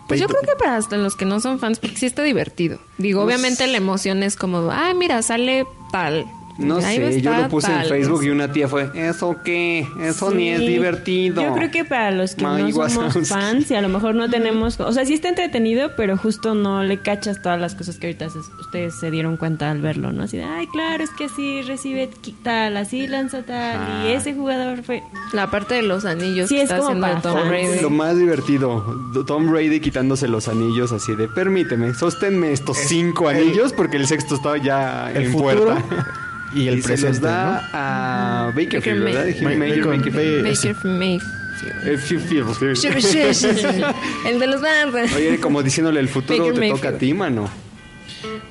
Pues 0.08 0.20
yo 0.20 0.28
creo 0.28 0.42
que 0.42 0.56
para 0.60 0.76
hasta 0.78 0.98
los 0.98 1.16
que 1.16 1.26
no 1.26 1.40
son 1.40 1.60
fans, 1.60 1.80
porque 1.80 1.98
sí 1.98 2.06
está 2.06 2.24
divertido. 2.24 2.80
Digo, 2.98 3.24
Pues- 3.24 3.36
obviamente 3.36 3.66
la 3.68 3.78
emoción 3.78 4.22
es 4.24 4.36
como, 4.36 4.70
ay, 4.72 4.94
mira, 4.94 5.22
sale 5.22 5.66
tal. 5.92 6.26
No 6.60 6.80
sé, 6.82 7.22
yo 7.22 7.34
lo 7.36 7.48
puse 7.50 7.68
en 7.72 7.78
tal". 7.80 7.88
Facebook 7.88 8.24
y 8.24 8.30
una 8.30 8.52
tía 8.52 8.68
fue, 8.68 8.90
¿eso 8.94 9.38
qué? 9.44 9.88
Eso 10.02 10.32
ni 10.32 10.50
es 10.50 10.60
divertido. 10.60 11.42
Yo 11.42 11.54
creo 11.56 11.72
que 11.72 11.84
para 11.86 12.12
los 12.12 12.36
que 12.36 12.44
no 12.44 12.72
somos 12.90 13.28
fans 13.30 13.72
y 13.72 13.76
a 13.76 13.82
lo 13.82 13.90
mejor 13.90 14.14
no 14.16 14.30
tenemos... 14.30 14.80
O 14.80 14.92
sea, 14.92 15.06
sí 15.06 15.14
está 15.16 15.30
entretenido, 15.30 15.92
pero 15.98 16.16
justo 16.18 16.54
no 16.56 16.84
le 16.84 17.00
cachas 17.00 17.42
todas 17.42 17.60
las 17.60 17.76
cosas 17.76 17.98
que 17.98 18.08
ahorita 18.08 18.30
se- 18.30 18.40
ustedes 18.60 19.00
se 19.00 19.10
dieron 19.12 19.38
cuenta 19.38 19.72
al 19.72 19.82
verlo, 19.82 20.12
¿no? 20.12 20.24
Así 20.24 20.38
de, 20.38 20.44
ay, 20.44 20.68
claro, 20.68 21.04
es 21.04 21.10
que 21.12 21.26
así 21.26 21.62
recibe 21.64 22.10
tal, 22.44 22.78
así 22.78 23.08
lanza 23.08 23.44
tal, 23.44 23.78
Ah. 23.80 24.06
y 24.08 24.12
ese 24.14 24.34
jugador 24.34 24.84
fue... 24.84 25.02
La 25.34 25.50
parte 25.50 25.76
de 25.76 25.82
los 25.84 26.06
anillos 26.06 26.50
Sí, 26.50 26.56
que 26.56 26.62
es 26.62 26.70
está 26.70 26.78
como 26.78 26.90
haciendo 26.90 27.08
para 27.08 27.22
Tom. 27.22 27.50
Brady. 27.50 27.80
Lo 27.82 27.90
más 27.90 28.18
divertido, 28.18 28.86
Tom 29.26 29.50
Brady 29.52 29.80
quitándose 29.80 30.28
los 30.28 30.48
anillos 30.48 30.92
así 30.92 31.16
de, 31.16 31.28
permíteme, 31.28 31.94
sosténme 31.94 32.52
estos 32.52 32.78
cinco 32.78 33.28
anillos 33.28 33.74
porque 33.74 33.98
el 33.98 34.06
sexto 34.08 34.36
está 34.36 34.58
ya 34.58 35.12
El 35.12 35.24
en 35.24 35.32
futuro 35.32 35.66
puerta. 35.76 36.06
y 36.56 36.68
el 36.68 36.82
se 36.82 36.88
presente, 36.90 37.08
los 37.14 37.22
da 37.22 37.70
a 37.74 38.46
Bakerfield, 38.56 38.74
Baker 38.84 39.00
¿verdad? 39.02 39.26
Bakerfield. 39.26 39.58
May- 39.58 39.70
Baker 39.70 39.86
sí, 43.34 43.48
sí. 43.56 43.82
El 44.28 44.40
de 44.40 44.48
los 44.48 44.62
barras. 44.62 45.14
Oye, 45.14 45.40
como 45.40 45.64
diciéndole 45.64 46.00
el 46.00 46.10
futuro 46.10 46.46
Baker 46.48 46.60
te 46.60 46.70
toca 46.70 46.90
a 46.90 46.98
ti, 46.98 47.14
mano. 47.14 47.50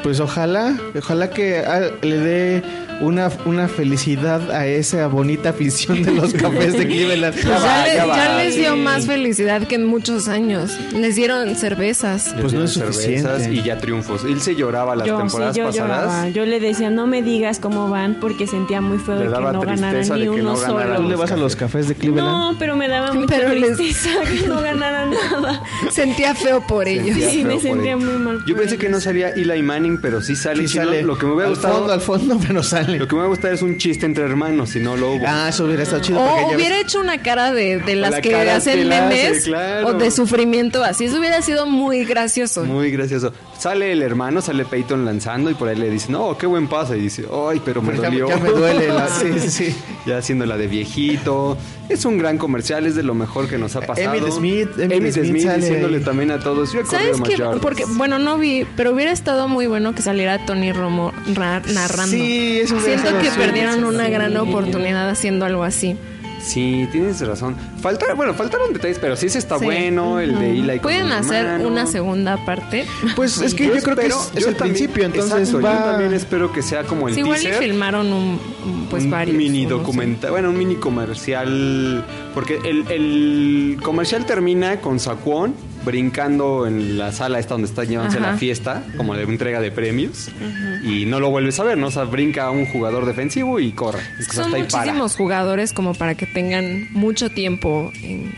Pues 0.03 0.21
ojalá, 0.21 0.79
ojalá 0.97 1.31
que 1.31 1.59
ah, 1.59 1.91
le 2.03 2.19
dé 2.19 2.63
una, 3.03 3.31
una 3.45 3.69
felicidad 3.69 4.51
a 4.51 4.67
esa 4.67 5.07
bonita 5.09 5.51
afición 5.51 6.03
de 6.03 6.13
los 6.13 6.33
cafés 6.33 6.73
de 6.75 6.87
Cleveland. 6.87 7.35
Pues 7.35 7.45
ya, 7.47 7.59
va, 7.59 7.85
le- 7.87 7.95
ya 7.95 8.07
va, 8.07 8.17
ya 8.17 8.37
les 8.39 8.57
dio 8.57 8.77
más 8.77 9.07
felicidad 9.07 9.67
que 9.67 9.75
en 9.75 9.85
muchos 9.85 10.29
años. 10.29 10.71
Les 10.95 11.17
dieron 11.17 11.55
cervezas. 11.57 12.35
Pues 12.41 12.53
no 12.53 12.65
es 12.65 12.73
cervezas 12.73 12.95
suficiente. 12.95 13.53
y 13.55 13.63
ya 13.63 13.79
triunfos. 13.79 14.25
Él 14.25 14.41
se 14.41 14.55
lloraba 14.55 14.97
las 14.97 15.07
Yo, 15.07 15.17
sí, 15.17 15.23
temporadas 15.23 15.57
yo 15.57 15.65
pasadas. 15.67 15.89
lloraba. 16.07 16.29
Yo 16.31 16.47
le 16.47 16.61
decía, 16.61 16.91
no 16.91 17.07
me 17.07 17.23
digas 17.23 17.59
cómo 17.59 17.91
van, 17.91 18.15
porque 18.21 18.47
sentía 18.47 18.81
muy 18.81 18.99
feo 18.99 19.17
Le 19.17 19.29
de 19.29 19.35
que 19.35 19.41
no 19.41 19.61
ganaran 19.61 19.91
tristeza 19.95 20.17
ni 20.17 20.29
uno 20.29 20.43
no 20.55 20.57
ganaran. 20.59 20.87
¿Tú 20.89 20.97
solo. 21.03 21.09
le 21.09 21.17
vas 21.17 21.33
a 21.33 21.37
los 21.37 21.57
cafés 21.57 21.89
de 21.89 21.95
Cleveland? 21.95 22.27
No, 22.29 22.57
pero 22.59 22.77
me 22.77 22.89
daba 22.89 23.13
mucha 23.13 23.37
Pero 23.37 23.53
les- 23.55 23.77
que 24.43 24.47
no 24.49 24.61
ganaran 24.63 25.11
nada. 25.11 25.63
Sentía 25.91 26.35
feo 26.35 26.65
por 26.67 26.87
ellos. 26.89 27.07
Sentía 27.09 27.31
Sí, 27.31 27.45
me 27.45 27.59
sentía 27.61 27.97
muy 27.97 28.15
mal 28.19 28.39
Yo 28.47 28.57
pensé 28.57 28.77
que 28.79 28.89
no 28.89 29.01
salía 29.01 29.31
Eli 29.31 29.63
Manning, 29.63 29.99
pero 30.01 30.21
sí 30.23 30.37
sale. 30.37 30.69
Sí 30.69 30.77
sale. 30.77 31.03
Lo 31.03 31.19
que 31.19 31.27
me 31.27 31.33
hubiera 31.33 31.49
al 31.49 31.55
gustado. 31.55 31.79
fondo, 31.79 31.93
al 31.93 32.01
fondo, 32.01 32.39
pero 32.47 32.63
sale. 32.63 32.92
Lo 32.99 33.07
que 33.09 33.15
me 33.15 33.21
hubiera 33.21 33.29
gustado 33.31 33.55
es 33.55 33.63
un 33.63 33.77
chiste 33.79 34.07
entre 34.07 34.25
hermanos, 34.25 34.71
si 34.71 34.81
no 34.81 34.97
lo 34.97 35.13
hubo. 35.13 35.25
Ah, 35.27 35.47
eso 35.49 35.65
hubiera 35.65 35.83
estado 35.83 36.03
chido. 36.03 36.21
O 36.21 36.55
hubiera 36.55 36.77
ves- 36.77 36.85
hecho 36.87 37.01
una 37.01 37.23
cara 37.23 37.53
de, 37.53 37.79
de 37.79 37.97
las 37.97 38.11
la 38.11 38.21
que 38.21 38.35
hacen 38.51 38.89
memes 38.89 39.45
claro. 39.45 39.89
o 39.89 39.93
de 39.95 40.11
sufrimiento 40.11 40.83
así. 40.85 41.05
Eso 41.07 41.19
hubiera 41.19 41.43
sido 41.43 41.67
muy 41.67 42.05
gracioso. 42.05 42.65
Muy 42.65 42.91
gracioso. 42.91 43.33
Sale 43.63 43.93
el 43.93 44.03
hermano, 44.03 44.43
sale 44.43 44.65
Peyton 44.65 45.05
lanzando 45.05 45.49
y 45.49 45.55
por 45.55 45.69
ahí 45.69 45.77
le 45.77 45.89
dice, 45.89 46.11
no, 46.11 46.37
qué 46.37 46.47
buen 46.47 46.67
pase. 46.67 46.99
Y 46.99 47.03
dice, 47.03 47.27
ay, 47.49 47.63
pero 47.65 47.81
me 47.81 47.93
dolió. 47.93 48.29
ya 48.29 48.37
me 48.39 48.49
duele 48.51 48.89
la- 48.89 49.07
sí, 49.21 49.39
sí, 49.39 49.51
sí. 49.51 49.77
ya 50.07 50.19
haciendo 50.19 50.47
la 50.47 50.57
de 50.57 50.67
viejito. 50.67 51.57
Es 51.89 52.05
un 52.05 52.19
gran 52.19 52.39
comercial, 52.39 52.87
es 52.87 52.97
de 52.97 53.05
lo 53.05 53.15
mejor 53.15 53.49
que 53.49 53.59
nos 53.59 53.77
ha 53.77 53.83
pasado. 53.83 54.15
Emmitt 54.17 54.33
Smith, 54.33 54.69
Emmitt 54.79 54.93
Emmitt 54.97 55.13
Smith 55.13 55.27
Smith 55.43 55.51
diciéndole 55.55 55.99
ahí. 55.99 56.03
también 56.03 56.31
a 56.33 56.41
todos. 56.41 56.73
Yo 56.73 56.81
he 56.81 56.85
¿Sabes 56.87 57.17
yardas". 57.39 57.61
Porque, 57.61 57.85
bueno, 57.87 58.19
no 58.19 58.37
vi, 58.37 58.67
pero 58.77 58.91
hubiera 58.93 59.13
estado 59.13 59.47
muy 59.47 59.69
bueno 59.69 59.95
que 59.95 60.03
saliera 60.03 60.45
Tony 60.45 60.73
Romo 60.73 61.13
ra- 61.33 61.63
narrando. 61.73 62.17
Sí, 62.17 62.59
eso 62.63 62.81
Siento 62.81 63.17
que 63.21 63.31
perdieron 63.31 63.85
una 63.85 64.09
gran 64.09 64.37
oportunidad 64.39 65.09
haciendo 65.09 65.45
algo 65.45 65.63
así. 65.63 65.97
Sí, 66.43 66.89
tienes 66.91 67.21
razón. 67.27 67.57
Falta, 67.81 68.15
bueno, 68.15 68.35
faltaron 68.35 68.73
detalles, 68.73 68.99
pero 68.99 69.17
sí 69.17 69.27
ese 69.27 69.39
está 69.39 69.59
Sí. 69.59 69.65
bueno, 69.65 70.19
el 70.21 70.39
de 70.39 70.51
Eli 70.51 70.79
Pueden 70.81 71.13
hacer 71.13 71.47
hermano. 71.47 71.69
una 71.69 71.87
segunda 71.87 72.37
parte. 72.45 72.85
Pues 73.15 73.39
es 73.41 73.55
que 73.55 73.69
yo, 73.69 73.75
creo 73.83 73.97
que 73.97 74.07
es, 74.07 74.31
es 74.35 74.43
yo 74.43 74.49
el 74.49 74.57
también- 74.57 74.75
principio, 74.77 75.05
entonces 75.05 75.49
exacto, 75.49 75.63
va... 75.63 75.73
Yo 75.79 75.85
también 75.93 76.15
espero 76.15 76.53
que 76.53 76.63
sea 76.63 76.83
como 76.85 77.09
el 77.09 77.15
Sí, 77.15 77.21
igual 77.21 77.41
y 77.43 77.47
filmaron 77.47 78.13
un, 78.13 78.41
pues 78.91 79.05
un 79.05 79.11
varios. 79.11 79.37
mini 79.37 79.67
documental, 79.67 80.31
bueno, 80.33 80.51
un 80.51 80.59
mini 80.59 80.75
comercial, 80.77 82.05
porque 82.35 82.59
el, 82.65 82.91
el 82.91 83.79
comercial 83.83 84.27
termina 84.27 84.81
con 84.81 84.99
Saquon 84.99 85.55
brincando 85.85 86.67
en 86.67 86.99
la 86.99 87.13
sala 87.13 87.39
esta 87.39 87.55
donde 87.55 87.69
está 87.69 87.85
llevándose 87.85 88.19
Ajá. 88.19 88.33
la 88.33 88.37
fiesta, 88.39 88.83
como 88.97 89.15
de 89.15 89.23
entrega 89.23 89.61
de 89.61 89.71
premios, 89.71 90.31
y 90.83 91.07
no 91.07 91.21
lo 91.21 91.31
vuelves 91.31 91.59
a 91.61 91.65
ver, 91.65 91.79
¿no? 91.79 91.89
O 91.89 91.91
sea, 91.91 92.05
brinca 92.05 92.51
un 92.51 92.67
jugador 92.67 93.07
defensivo 93.07 93.61
y 93.61 93.73
corre. 93.73 94.01
Es 94.19 94.29
que 94.29 94.37
son 94.37 94.51
muchísimos 94.51 95.17
jugadores 95.17 95.73
como 95.73 95.95
para 95.95 96.15
que 96.15 96.27
tengan 96.27 96.89
mucho 96.93 97.31
tiempo 97.31 97.93
en, 98.03 98.33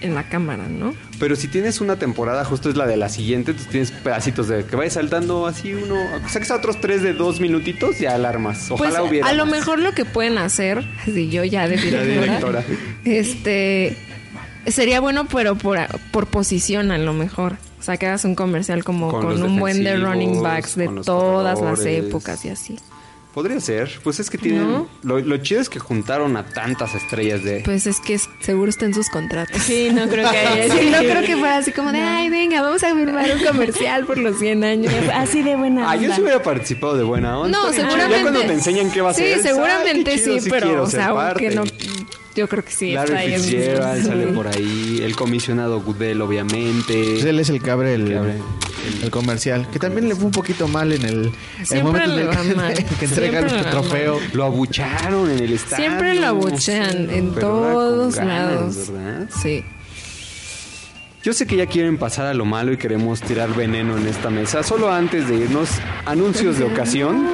en 0.00 0.14
la 0.14 0.28
cámara, 0.28 0.64
¿no? 0.68 0.94
Pero 1.18 1.34
si 1.36 1.48
tienes 1.48 1.80
una 1.80 1.96
temporada, 1.96 2.44
justo 2.44 2.68
es 2.68 2.76
la 2.76 2.86
de 2.86 2.96
la 2.96 3.08
siguiente, 3.08 3.52
entonces 3.52 3.70
tienes 3.70 3.90
pedacitos 3.90 4.48
de 4.48 4.64
que 4.64 4.76
vaya 4.76 4.90
saltando 4.90 5.46
así 5.46 5.72
uno, 5.72 5.96
sacas 6.28 6.50
a 6.50 6.56
otros 6.56 6.80
tres 6.80 7.02
de 7.02 7.14
dos 7.14 7.40
minutitos, 7.40 7.98
ya 7.98 8.14
alarmas. 8.14 8.70
Ojalá 8.70 9.00
pues 9.00 9.10
hubiera. 9.10 9.28
a 9.28 9.32
lo 9.32 9.46
más. 9.46 9.54
mejor 9.56 9.78
lo 9.78 9.92
que 9.92 10.04
pueden 10.04 10.38
hacer, 10.38 10.84
si 11.06 11.30
yo 11.30 11.44
ya 11.44 11.68
de 11.68 11.76
Ya 11.90 12.02
directora, 12.02 12.62
directora. 12.62 12.64
este 13.04 13.96
sería 14.68 15.00
bueno 15.00 15.26
pero 15.26 15.54
por, 15.56 15.78
por 16.12 16.26
posición 16.26 16.90
a 16.90 16.98
lo 16.98 17.12
mejor. 17.12 17.56
O 17.78 17.82
sea, 17.82 17.96
que 17.98 18.06
hagas 18.06 18.24
un 18.24 18.34
comercial 18.34 18.82
como 18.84 19.10
Con 19.10 19.42
un 19.42 19.60
buen 19.60 19.84
de 19.84 19.96
running 19.96 20.42
backs 20.42 20.74
de 20.76 20.88
todas 21.04 21.60
las 21.60 21.84
épocas 21.86 22.44
y 22.44 22.48
así. 22.48 22.78
Podría 23.32 23.60
ser, 23.60 24.00
pues 24.02 24.18
es 24.18 24.30
que 24.30 24.38
tienen. 24.38 24.66
¿No? 24.66 24.88
Lo, 25.02 25.18
lo 25.20 25.36
chido 25.36 25.60
es 25.60 25.68
que 25.68 25.78
juntaron 25.78 26.38
a 26.38 26.46
tantas 26.46 26.94
estrellas 26.94 27.44
de. 27.44 27.60
Pues 27.66 27.86
es 27.86 28.00
que 28.00 28.14
es- 28.14 28.30
seguro 28.40 28.70
está 28.70 28.86
en 28.86 28.94
sus 28.94 29.10
contratos. 29.10 29.60
Sí, 29.60 29.90
no 29.92 30.08
creo 30.08 30.30
que 30.30 30.38
haya 30.38 30.74
Sí, 30.74 30.88
no 30.90 30.96
creo 31.00 31.20
que 31.20 31.36
fuera 31.36 31.58
así 31.58 31.70
como 31.70 31.92
de, 31.92 32.00
ay, 32.00 32.30
venga, 32.30 32.62
vamos 32.62 32.82
a 32.82 32.94
firmar 32.94 33.30
un 33.38 33.44
comercial 33.44 34.06
por 34.06 34.16
los 34.16 34.38
100 34.38 34.64
años. 34.64 34.94
Así 35.12 35.42
de 35.42 35.54
buena 35.54 35.82
Ah, 35.90 35.96
yo 35.96 36.04
onda. 36.04 36.16
sí 36.16 36.22
hubiera 36.22 36.42
participado 36.42 36.96
de 36.96 37.04
buena 37.04 37.38
onda. 37.38 37.58
No, 37.58 37.72
seguramente. 37.74 38.16
Ya 38.16 38.22
cuando 38.22 38.40
te 38.40 38.52
enseñan 38.54 38.90
qué 38.90 39.02
va 39.02 39.10
a 39.10 39.14
sí, 39.14 39.20
ser. 39.22 39.34
"Ay, 39.34 39.42
seguramente 39.42 40.18
chido, 40.18 40.40
sí, 40.40 40.48
pero, 40.50 40.82
o 40.84 40.86
sea, 40.90 41.12
parte". 41.14 41.44
aunque 41.48 41.54
no. 41.56 41.64
Yo 42.36 42.46
creo 42.48 42.62
que 42.64 42.70
sí 42.70 42.92
Larry 42.92 43.06
está 43.08 43.18
ahí 43.20 43.32
en- 43.34 43.40
Fitzgerald 43.40 44.06
sale 44.06 44.26
por 44.28 44.46
ahí. 44.46 45.00
El 45.02 45.16
comisionado 45.16 45.80
Goodell, 45.80 46.20
obviamente. 46.20 47.02
Pues 47.14 47.24
él 47.24 47.40
es 47.40 47.48
el 47.48 47.62
que 47.62 47.70
abre 47.70 47.94
el, 47.94 48.08
Que 48.08 48.16
abre 48.18 48.34
el 49.02 49.10
comercial. 49.10 49.68
Que 49.70 49.78
también 49.78 50.08
le 50.08 50.14
fue 50.14 50.26
un 50.26 50.30
poquito 50.32 50.68
mal 50.68 50.92
en 50.92 51.02
el, 51.04 51.32
momento 51.82 52.10
en 52.10 52.16
le 52.16 52.22
el 52.22 52.28
va 52.28 52.42
que, 52.42 52.54
mal. 52.56 52.74
que 52.74 53.04
entrega 53.06 53.38
Siempre 53.38 53.38
el 53.40 53.56
le 53.56 53.62
va 53.62 53.70
trofeo. 53.70 54.20
Lo 54.34 54.44
abucharon 54.44 55.30
en 55.30 55.38
el 55.42 55.52
estadio. 55.54 55.84
Siempre 55.86 56.14
lo 56.14 56.26
abuchean 56.26 57.10
en 57.10 57.30
Pero 57.34 57.40
todos 57.48 58.14
ganas, 58.16 58.50
lados. 58.76 58.90
¿verdad? 58.92 59.30
Sí. 59.42 59.64
Yo 61.24 61.32
sé 61.32 61.46
que 61.46 61.56
ya 61.56 61.66
quieren 61.66 61.98
pasar 61.98 62.26
a 62.26 62.34
lo 62.34 62.44
malo 62.44 62.72
y 62.72 62.76
queremos 62.76 63.20
tirar 63.20 63.52
veneno 63.54 63.96
en 63.98 64.06
esta 64.06 64.30
mesa. 64.30 64.62
Solo 64.62 64.92
antes 64.92 65.28
de 65.28 65.34
irnos, 65.36 65.70
anuncios 66.04 66.58
de 66.58 66.64
ocasión. 66.64 67.26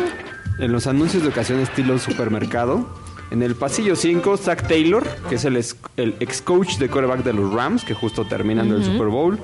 En 0.58 0.70
los 0.72 0.86
anuncios 0.86 1.22
de 1.22 1.28
ocasión 1.28 1.60
estilo 1.60 1.98
supermercado. 1.98 2.88
En 3.32 3.42
el 3.42 3.54
pasillo 3.54 3.96
5, 3.96 4.36
Zach 4.36 4.68
Taylor, 4.68 5.06
que 5.28 5.36
es 5.36 5.44
el, 5.46 5.56
ex- 5.56 5.76
el 5.96 6.14
ex 6.20 6.42
coach 6.42 6.76
de 6.76 6.88
quarterback 6.88 7.24
de 7.24 7.32
los 7.32 7.52
Rams, 7.52 7.82
que 7.84 7.94
justo 7.94 8.24
terminando 8.26 8.76
el 8.76 8.84
Super 8.84 9.06
Bowl, 9.08 9.38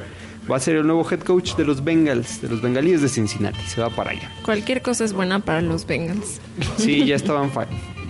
va 0.50 0.56
a 0.56 0.60
ser 0.60 0.76
el 0.76 0.86
nuevo 0.86 1.06
head 1.10 1.20
coach 1.20 1.54
de 1.56 1.64
los 1.64 1.82
Bengals, 1.82 2.42
de 2.42 2.48
los 2.48 2.60
Bengalíes 2.60 3.00
de 3.00 3.08
Cincinnati. 3.08 3.60
Se 3.66 3.80
va 3.80 3.88
para 3.88 4.10
allá. 4.10 4.30
Cualquier 4.44 4.82
cosa 4.82 5.04
es 5.04 5.14
buena 5.14 5.40
para 5.40 5.62
los 5.62 5.86
Bengals. 5.86 6.38
Sí, 6.76 7.06
ya 7.06 7.16
estaban 7.22 7.50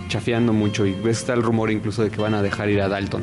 chafeando 0.08 0.52
mucho 0.52 0.84
y 0.84 0.92
ves 0.94 1.02
que 1.02 1.10
está 1.10 1.34
el 1.34 1.42
rumor 1.42 1.70
incluso 1.70 2.02
de 2.02 2.10
que 2.10 2.20
van 2.20 2.34
a 2.34 2.42
dejar 2.42 2.70
ir 2.70 2.80
a 2.80 2.88
Dalton. 2.88 3.22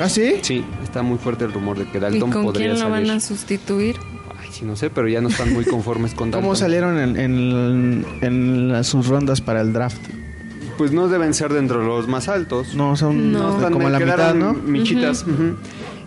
¿Ah, 0.00 0.08
sí? 0.08 0.36
Sí, 0.42 0.64
está 0.82 1.02
muy 1.02 1.18
fuerte 1.18 1.44
el 1.44 1.52
rumor 1.52 1.78
de 1.78 1.84
que 1.84 1.98
¿Y 1.98 2.00
Dalton 2.00 2.32
con 2.32 2.42
podría 2.46 2.68
quién 2.72 2.80
lo 2.80 2.88
salir. 2.90 3.06
van 3.08 3.16
a 3.16 3.20
sustituir? 3.20 3.96
Ay, 4.40 4.48
sí, 4.50 4.64
no 4.64 4.74
sé, 4.74 4.90
pero 4.90 5.06
ya 5.08 5.20
no 5.20 5.28
están 5.28 5.52
muy 5.52 5.64
conformes 5.64 6.14
con 6.14 6.30
Dalton. 6.30 6.42
¿Cómo 6.42 6.56
salieron 6.56 6.98
en, 6.98 7.16
en, 7.16 8.06
en 8.22 8.72
las- 8.72 8.86
sus 8.88 9.06
rondas 9.06 9.40
para 9.40 9.60
el 9.60 9.72
draft? 9.72 10.00
Pues 10.80 10.92
no 10.92 11.08
deben 11.08 11.34
ser 11.34 11.52
dentro 11.52 11.80
de 11.80 11.86
los 11.86 12.08
más 12.08 12.26
altos. 12.30 12.74
No, 12.74 12.96
son 12.96 13.32
No. 13.32 13.56
Están- 13.56 13.74
como 13.74 13.90
la 13.90 13.98
mitad, 13.98 14.34
¿no? 14.34 14.54
Michitas. 14.54 15.24
ujú. 15.24 15.56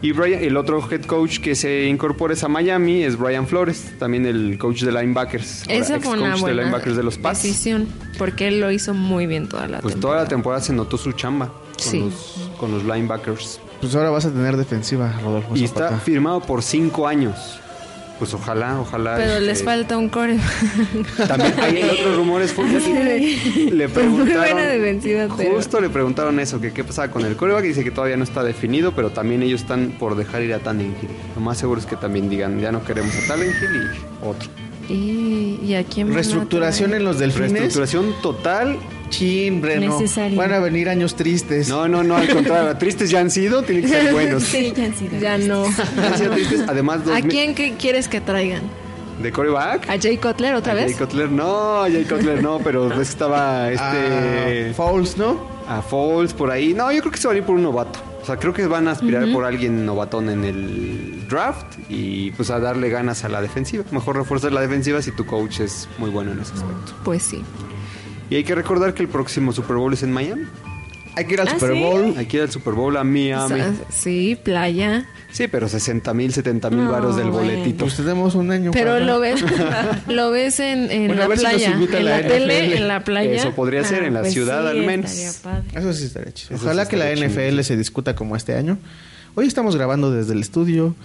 Y 0.02 0.14
Brian, 0.14 0.44
el 0.44 0.58
otro 0.58 0.84
head 0.92 1.04
coach 1.04 1.38
que 1.42 1.54
se 1.54 1.84
incorpora 1.86 2.34
a 2.42 2.48
Miami 2.48 3.04
es 3.04 3.16
Brian 3.16 3.46
Flores, 3.46 3.94
también 4.00 4.26
el 4.26 4.58
coach 4.58 4.82
de 4.82 4.92
linebackers. 4.92 5.66
Esa 5.70 6.00
fue 6.00 6.18
una 6.18 6.34
de 6.34 6.42
buena 6.42 6.64
linebackers 6.64 6.96
de 6.98 7.04
los 7.04 7.20
Pats. 7.20 7.44
decisión, 7.44 7.88
porque 8.18 8.48
él 8.48 8.60
lo 8.62 8.72
hizo 8.72 8.96
muy 8.96 9.28
bien 9.28 9.48
toda 9.48 9.68
la 9.68 9.80
Pues 9.80 9.94
toda 9.94 10.00
temporada. 10.00 10.24
la 10.24 10.28
temporada 10.30 10.62
se 10.64 10.74
notó 10.74 10.98
su 10.98 11.12
chamba 11.12 11.50
con, 11.50 11.78
Sí. 11.78 12.00
los, 12.00 12.50
con 12.58 12.72
los 12.72 12.84
linebackers. 12.84 13.60
Pues 13.80 13.94
ahora 13.96 14.10
vas 14.10 14.26
a 14.26 14.32
tener 14.32 14.58
defensiva, 14.58 15.14
Rodolfo 15.24 15.56
Y 15.56 15.66
está 15.66 16.00
firmado 16.00 16.40
por 16.42 16.64
cinco 16.64 17.08
años. 17.08 17.60
Pues 18.20 18.34
ojalá, 18.34 18.80
ojalá. 18.80 19.16
Pero 19.18 19.34
este, 19.34 19.42
les 19.46 19.64
falta 19.64 19.98
un 19.98 20.08
core. 20.08 20.38
También 21.28 21.54
hay 21.60 21.78
el 21.82 21.90
otro 21.90 22.16
rumor 22.16 22.42
es 22.42 22.54
le 22.58 23.90
Pues 23.90 23.92
preguntaron 23.92 24.58
pero- 25.38 25.56
justo 25.56 25.82
le 25.82 25.90
preguntaron 25.90 26.40
eso 26.40 26.62
que 26.62 26.72
qué 26.72 26.84
pasaba 26.84 27.10
con 27.10 27.26
el 27.26 27.36
coreback 27.36 27.66
y 27.66 27.70
dice 27.70 27.84
que 27.84 27.92
todavía 27.92 28.16
no 28.18 28.24
está 28.24 28.44
definido 28.44 28.94
pero 28.96 29.10
también 29.10 29.42
ellos 29.44 29.62
están 29.62 29.96
por 30.00 30.16
dejar 30.16 30.42
ir 30.44 30.54
a 30.54 30.60
Tannenhill 30.60 31.10
lo 31.36 31.42
más 31.42 31.58
seguro 31.58 31.80
es 31.80 31.86
que 31.88 31.96
también 31.96 32.30
digan 32.30 32.60
ya 32.60 32.72
no 32.72 32.84
queremos 32.84 33.14
a 33.16 33.28
Tannenhill 33.28 33.54
y 33.92 34.26
otro 34.26 34.50
¿Y, 34.90 35.60
y 35.64 35.76
a 35.76 35.84
quién 35.84 36.14
Reestructuración 36.14 36.94
en 36.94 37.04
los 37.06 37.18
delfines. 37.18 37.52
reestructuración 37.52 38.14
total 38.22 38.78
Chin, 39.14 39.62
Breno. 39.62 40.00
Necesario. 40.00 40.38
Van 40.38 40.52
a 40.54 40.60
venir 40.60 40.90
años 40.90 41.16
tristes. 41.16 41.68
no 41.70 41.88
no 41.88 42.04
no 42.04 42.16
al 42.18 42.28
contrario 42.30 42.76
tristes 42.80 43.10
ya 43.10 43.20
han 43.20 43.30
sido 43.32 43.62
tienen 43.64 43.84
que 43.84 43.90
ser 43.90 44.12
buenos 44.14 44.44
Sí, 44.54 44.74
ya 44.76 44.86
han 44.86 44.96
sido. 44.96 45.20
Ya 45.20 45.38
no. 45.38 45.66
han 45.98 46.18
sido 46.18 46.32
tristes 46.34 46.62
además 46.68 47.06
dos 47.06 47.16
¿A 47.16 47.22
quién 47.22 47.54
que 47.56 47.76
quieres 47.76 48.08
que 48.08 48.22
traigan? 48.22 48.62
de 49.22 49.32
coreback 49.32 49.88
¿A 49.90 50.00
Jay 50.02 50.18
Cutler 50.18 50.56
otra 50.56 50.72
A 50.74 50.76
vez? 50.76 50.86
Jay 50.86 51.06
Cutler 51.06 51.30
no 51.32 51.84
a 51.84 51.90
Jay 51.90 52.04
Cutler 52.04 52.42
no 52.42 52.60
pero 52.60 52.90
ves 52.90 53.10
estaba 53.10 53.72
este 53.72 54.70
Ah, 54.72 54.74
Fouls, 54.76 55.18
¿no? 55.18 55.54
a 55.66 55.82
Foles 55.82 56.34
por 56.34 56.52
ahí. 56.52 56.74
No, 56.74 56.92
yo 56.92 57.00
creo 57.00 57.12
que 57.14 57.18
se 57.18 57.26
van 57.28 57.36
a 57.36 57.40
ir 57.40 57.46
por 57.46 57.56
un 57.56 57.64
novato. 57.64 57.98
O 58.22 58.26
sea, 58.26 58.36
creo 58.36 58.54
que 58.54 58.68
van 58.68 58.90
a 58.90 58.92
aspirar 58.92 59.32
por 59.32 59.46
alguien 59.46 59.86
novatón 59.86 60.30
en 60.30 60.44
el 60.44 61.26
draft 61.30 61.66
y 61.88 62.32
pues 62.32 62.50
a 62.50 62.60
darle 62.60 62.90
ganas 62.90 63.24
a 63.24 63.30
la 63.30 63.42
defensiva. 63.42 63.86
Mejor 63.92 64.18
refuerzar 64.18 64.52
la 64.52 64.60
defensiva 64.60 65.02
si 65.02 65.12
tu 65.12 65.26
coach 65.26 65.62
es 65.62 65.88
muy 66.00 66.10
bueno 66.10 66.34
en 66.34 66.40
ese 66.42 66.54
aspecto. 66.54 66.94
Pues 67.06 67.24
sí. 67.24 67.42
Y 68.30 68.36
hay 68.36 68.44
que 68.44 68.56
recordar 68.56 68.94
que 68.94 69.04
el 69.04 69.10
próximo 69.10 69.52
Super 69.54 69.78
Bowl 69.78 69.94
es 69.94 70.04
en 70.04 70.12
Miami. 70.12 70.44
Hay 71.16 71.26
que 71.26 71.34
ir 71.36 71.42
al 71.42 71.48
¿Ah, 71.48 71.52
Super 71.52 71.74
sí? 71.74 71.80
Bowl. 71.80 72.14
Hay 72.18 72.26
que 72.26 72.38
ir 72.38 72.44
al 72.44 72.52
Super 72.52 72.74
Bowl 72.74 72.98
a 72.98 73.04
Miami. 73.04 73.34
O 73.44 73.48
sea, 73.48 73.74
sí, 73.92 74.36
playa. 74.42 75.06
Sí, 75.32 75.48
pero 75.48 75.68
60 75.70 76.12
mil, 76.14 76.34
70 76.34 76.70
mil 76.72 76.86
No, 76.86 76.92
varos 76.92 77.16
del 77.16 77.30
bueno. 77.30 77.50
boletito. 77.52 77.86
Pues 77.86 77.98
tenemos 77.98 78.34
un 78.34 78.50
año. 78.52 78.72
Pero 78.72 78.94
para- 78.94 79.06
lo 79.06 79.20
ves, 79.20 79.44
lo 80.08 80.32
ves 80.32 80.60
en, 80.60 80.90
en 80.92 81.08
Bueno, 81.08 81.22
a 81.24 81.26
la 81.26 81.28
ver 81.28 81.38
si 81.38 81.44
nos 81.44 81.54
playa, 81.54 81.72
invita 81.72 81.98
en 82.00 82.06
la 82.06 82.22
la, 82.22 82.28
tele, 82.28 82.64
NFL. 82.68 82.78
en 82.78 82.88
la 82.88 83.04
playa. 83.04 83.32
Eso 83.34 83.52
podría 83.52 83.84
ser 83.84 84.04
Ah, 84.04 84.08
en 84.08 84.14
la 84.16 84.20
pues 84.22 84.34
ciudad 84.34 84.62
sí, 84.64 84.78
al 84.80 84.86
menos. 84.86 85.40
padre. 85.44 85.64
Eso 85.76 85.94
sí 85.94 86.06
estaría 86.06 86.34
chido. 86.34 86.56
Ojalá 86.56 86.86
sí 86.86 86.92
que 86.92 86.98
la 86.98 87.12
NFL 87.16 87.62
se 87.64 87.78
discuta 87.78 88.16
como 88.16 88.36
este 88.36 88.56
año. 88.56 88.80
Hoy 89.36 89.46
estamos 89.48 89.76
grabando 89.76 90.12
desde 90.12 90.34
el 90.34 90.42
estudio 90.42 90.96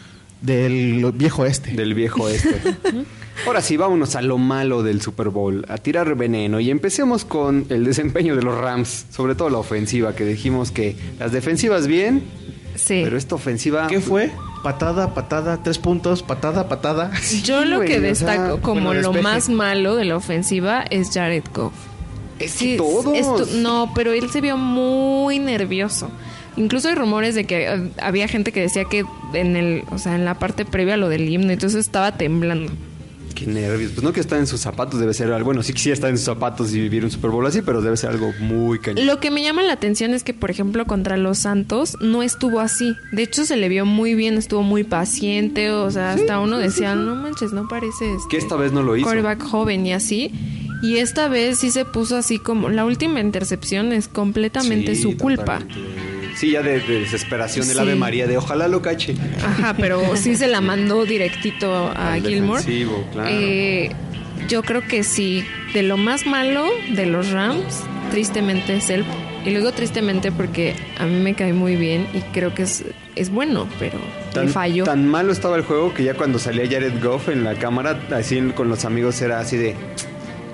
del 0.41 1.11
viejo 1.15 1.45
este. 1.47 1.73
Del 1.73 1.95
viejo 1.95 2.29
este. 2.29 2.61
Ahora 3.47 3.63
sí, 3.63 3.77
vámonos 3.77 4.17
a 4.17 4.23
lo 4.23 4.37
malo 4.37 4.83
del 4.83 5.01
Super 5.01 5.29
Bowl, 5.29 5.65
a 5.69 5.79
tirar 5.79 6.17
veneno. 6.17 6.59
Y 6.59 6.71
empecemos 6.71 7.25
con 7.25 7.67
el 7.69 7.85
desempeño 7.85 8.35
de 8.35 8.43
los 8.43 8.57
Rams, 8.59 9.07
sobre 9.11 9.37
todo 9.37 9.49
la 9.49 9.59
ofensiva, 9.59 10.15
que 10.17 10.25
dijimos 10.25 10.71
que 10.73 10.97
las 11.19 11.33
defensivas 11.33 11.87
bien, 11.87 12.23
Sí. 12.75 13.01
Pero 13.03 13.17
esta 13.17 13.35
ofensiva... 13.35 13.89
¿Qué 13.89 14.01
fue? 14.01 14.31
Patada, 14.63 15.13
patada, 15.13 15.61
tres 15.65 15.79
puntos, 15.79 16.23
patada, 16.23 16.69
patada. 16.69 17.11
Yo 17.43 17.65
lo 17.65 17.81
que 17.81 17.99
o 17.99 18.01
destaco 18.01 18.53
sea, 18.55 18.63
como 18.63 18.83
bueno, 18.87 19.01
lo 19.03 19.13
más 19.15 19.49
malo 19.49 19.97
de 19.97 20.05
la 20.05 20.15
ofensiva 20.17 20.83
es 20.89 21.11
Jared 21.13 21.43
Goff. 21.53 21.73
Es 22.39 22.53
Sí, 22.53 22.73
que 22.73 22.77
todos. 22.77 23.17
esto- 23.17 23.47
no, 23.57 23.91
pero 23.97 24.13
él 24.13 24.31
se 24.31 24.41
vio 24.41 24.57
muy 24.57 25.41
nervioso. 25.41 26.09
Incluso 26.59 26.89
hay 26.89 26.95
rumores 26.95 27.35
de 27.35 27.45
que 27.45 27.67
eh, 27.73 27.91
había 28.03 28.29
gente 28.29 28.53
que 28.53 28.61
decía 28.61 28.85
que 28.85 29.05
en 29.35 29.57
el, 29.57 29.83
o 29.91 29.99
sea, 29.99 30.15
en 30.15 30.25
la 30.25 30.39
parte 30.39 30.65
previa 30.65 30.95
a 30.95 30.97
lo 30.97 31.09
del 31.09 31.29
himno, 31.29 31.51
entonces 31.53 31.81
estaba 31.81 32.17
temblando. 32.17 32.73
Qué 33.35 33.47
nervios. 33.47 33.93
Pues 33.93 34.03
no 34.03 34.13
que 34.13 34.19
estar 34.19 34.37
en 34.41 34.49
sus 34.49 34.61
zapatos 34.61 34.99
debe 34.99 35.15
ser 35.15 35.31
algo... 35.33 35.45
Bueno, 35.45 35.63
sí 35.63 35.73
quisiera 35.73 35.95
estar 35.95 36.11
en 36.11 36.17
sus 36.17 36.25
zapatos 36.27 36.75
y 36.75 36.81
vivir 36.81 37.05
un 37.05 37.11
Super 37.13 37.31
Bowl 37.31 37.47
así, 37.47 37.63
pero 37.63 37.81
debe 37.81 37.97
ser 37.97 38.11
algo 38.11 38.33
muy 38.41 38.81
cañón. 38.81 39.07
Lo 39.07 39.21
que 39.21 39.31
me 39.31 39.45
llama 39.45 39.63
la 39.63 39.75
atención 39.75 40.13
es 40.13 40.25
que, 40.25 40.35
por 40.35 40.51
ejemplo, 40.51 40.87
contra 40.87 41.17
los 41.17 41.39
Santos 41.39 41.97
no 42.01 42.25
estuvo 42.25 42.59
así. 42.59 42.97
De 43.13 43.23
hecho, 43.23 43.45
se 43.45 43.57
le 43.57 43.69
vio 43.69 43.87
muy 43.87 44.15
bien, 44.15 44.35
estuvo 44.39 44.63
muy 44.65 44.83
paciente. 44.83 45.71
O 45.71 45.89
sea, 45.93 46.15
hasta 46.15 46.41
uno 46.41 46.59
decía, 46.59 46.97
no 46.97 47.15
manches, 47.15 47.53
no 47.53 47.69
parece 47.69 48.13
este 48.13 48.29
Que 48.29 48.39
esta 48.39 48.57
vez 48.57 48.73
no 48.73 48.83
lo 48.83 48.97
hizo. 48.97 49.05
quarterback 49.07 49.41
joven 49.45 49.87
y 49.87 49.93
así. 49.93 50.33
Y 50.83 50.97
esta 50.97 51.29
vez 51.29 51.59
sí 51.59 51.71
se 51.71 51.85
puso 51.85 52.17
así 52.17 52.39
como 52.39 52.69
la 52.71 52.85
última 52.85 53.21
intercepción 53.21 53.93
es 53.93 54.09
completamente 54.09 54.95
Sí, 54.97 55.03
su 55.03 55.17
culpa. 55.17 55.59
totalmente. 55.61 55.98
Sí, 56.39 56.53
ya 56.53 56.63
de, 56.63 56.81
de 56.81 57.01
desesperación 57.01 57.67
del 57.67 57.77
Sí. 57.77 57.83
Ave 57.83 57.95
María, 57.97 58.27
de 58.27 58.37
ojalá 58.37 58.69
lo 58.69 58.81
cache. 58.81 59.15
Ajá, 59.45 59.75
pero 59.77 60.17
sí 60.17 60.37
se 60.37 60.47
la 60.47 60.61
mandó 60.61 61.05
directito 61.05 61.73
a 61.97 62.13
Al 62.15 62.23
Gilmore. 62.27 62.63
claro. 63.13 63.29
Eh, 63.31 63.91
yo 64.49 64.63
creo 64.63 64.83
que 64.83 65.03
sí, 65.03 65.45
de 65.75 65.83
lo 65.83 65.97
más 65.97 66.27
malo 66.27 66.65
de 66.95 67.07
los 67.07 67.31
Rams, 67.31 67.83
tristemente 68.13 68.77
es 68.77 68.89
él. 68.89 69.05
Y 69.45 69.51
luego 69.51 69.73
tristemente 69.73 70.31
porque 70.31 70.75
a 70.99 71.07
mí 71.07 71.19
me 71.21 71.35
cae 71.35 71.53
muy 71.53 71.77
bien 71.77 72.07
y 72.13 72.21
creo 72.33 72.55
que 72.55 72.63
es, 72.65 72.85
es 73.17 73.31
bueno, 73.31 73.67
pero 73.79 73.99
le 74.35 74.49
falló. 74.49 74.85
tan 74.85 75.09
malo 75.09 75.33
estaba 75.33 75.57
el 75.57 75.63
juego 75.63 75.95
que 75.95 76.05
ya 76.05 76.15
cuando 76.15 76.39
salía 76.39 76.65
Jared 76.71 77.03
Goff 77.03 77.29
en 77.31 77.45
la 77.45 77.55
cámara, 77.55 77.99
así 78.15 78.39
con 78.55 78.69
los 78.69 78.85
amigos 78.85 79.21
era 79.23 79.41
así 79.41 79.57
de... 79.57 79.75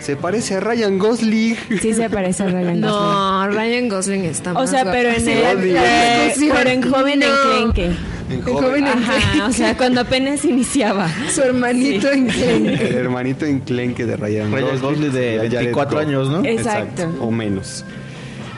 Se 0.04 0.16
parece 0.16 0.56
a 0.56 0.60
Ryan 0.60 0.98
Gosling. 0.98 1.56
Sí 1.80 1.94
se 1.94 2.10
parece 2.10 2.42
a 2.42 2.46
Ryan 2.48 2.80
Gosling. 2.80 2.80
No, 2.82 3.48
Ryan 3.48 3.88
Gosling 3.88 4.24
está 4.26 4.50
O 4.50 4.54
más 4.54 4.68
sea, 4.70 4.82
guapo. 4.82 4.98
pero 4.98 5.08
en 5.10 5.28
el, 5.28 5.76
eh, 5.76 6.34
pero 6.52 6.68
en 6.70 6.82
joven 6.92 7.20
no. 7.20 7.26
enclenque. 7.26 7.96
En 8.28 8.36
En 8.36 8.42
joven 8.42 8.84
Ajá, 8.86 9.46
o 9.46 9.52
sea, 9.52 9.74
cuando 9.78 10.02
apenas 10.02 10.44
iniciaba. 10.44 11.08
Su 11.34 11.40
hermanito 11.42 12.10
en 12.12 12.26
Clenque. 12.26 12.74
El 12.86 12.94
hermanito 12.96 13.46
enclenque 13.46 14.04
de 14.04 14.16
Ryan, 14.18 14.52
Ryan 14.52 14.78
Gosling 14.80 15.10
de 15.12 15.34
y 15.36 15.38
a 15.38 15.40
Jared 15.40 15.50
24 15.52 15.96
Goff. 15.98 16.06
años, 16.06 16.28
¿no? 16.28 16.44
Exacto. 16.44 17.10
O 17.20 17.30
menos. 17.30 17.84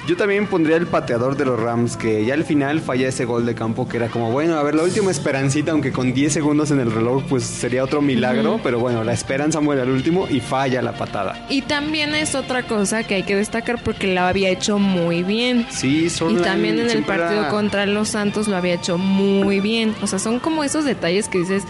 Yo 0.07 0.17
también 0.17 0.47
pondría 0.47 0.77
el 0.77 0.87
pateador 0.87 1.37
de 1.37 1.45
los 1.45 1.59
Rams, 1.59 1.97
que 1.97 2.25
ya 2.25 2.35
al 2.35 2.45
final 2.45 2.81
falla 2.81 3.09
ese 3.09 3.25
gol 3.25 3.45
de 3.45 3.57
campo, 3.57 3.89
que 3.89 3.97
era 3.97 4.07
como, 4.09 4.31
bueno, 4.31 4.55
a 4.57 4.63
ver, 4.63 4.77
la 4.77 4.85
última 4.85 5.11
esperancita, 5.11 5.73
aunque 5.73 5.91
con 5.91 6.15
10 6.15 6.33
segundos 6.33 6.71
en 6.71 6.79
el 6.79 6.93
reloj, 6.93 7.25
pues 7.29 7.43
sería 7.43 7.83
otro 7.83 8.01
milagro, 8.01 8.61
pero 8.63 8.79
bueno, 8.79 9.03
la 9.03 9.13
esperanza 9.13 9.61
muere 9.61 9.83
al 9.83 9.91
último 9.91 10.29
y 10.31 10.39
falla 10.41 10.81
la 10.81 10.93
patada. 10.93 11.45
Y 11.49 11.63
también 11.63 12.15
es 12.15 12.37
otra 12.37 12.63
cosa 12.63 13.03
que 13.03 13.17
hay 13.17 13.23
que 13.25 13.35
destacar 13.35 13.83
porque 13.83 14.07
la 14.15 14.29
había 14.29 14.49
hecho 14.51 14.79
muy 14.79 15.25
bien. 15.25 15.67
Sí, 15.71 16.05
Y 16.05 16.11
Sorline 16.11 16.43
también 16.43 16.79
en 16.79 16.89
el 16.91 17.03
partido 17.03 17.41
era- 17.41 17.49
contra 17.49 17.85
los 17.87 18.09
Santos 18.11 18.47
lo 18.47 18.57
había 18.57 18.75
hecho 18.75 18.99
muy 18.99 19.59
bien. 19.59 19.93
O 20.03 20.07
sea, 20.07 20.21
son 20.21 20.39
como 20.39 20.63
esos 20.63 20.85
detalles 20.85 21.29
que 21.29 21.39
dices, 21.39 21.65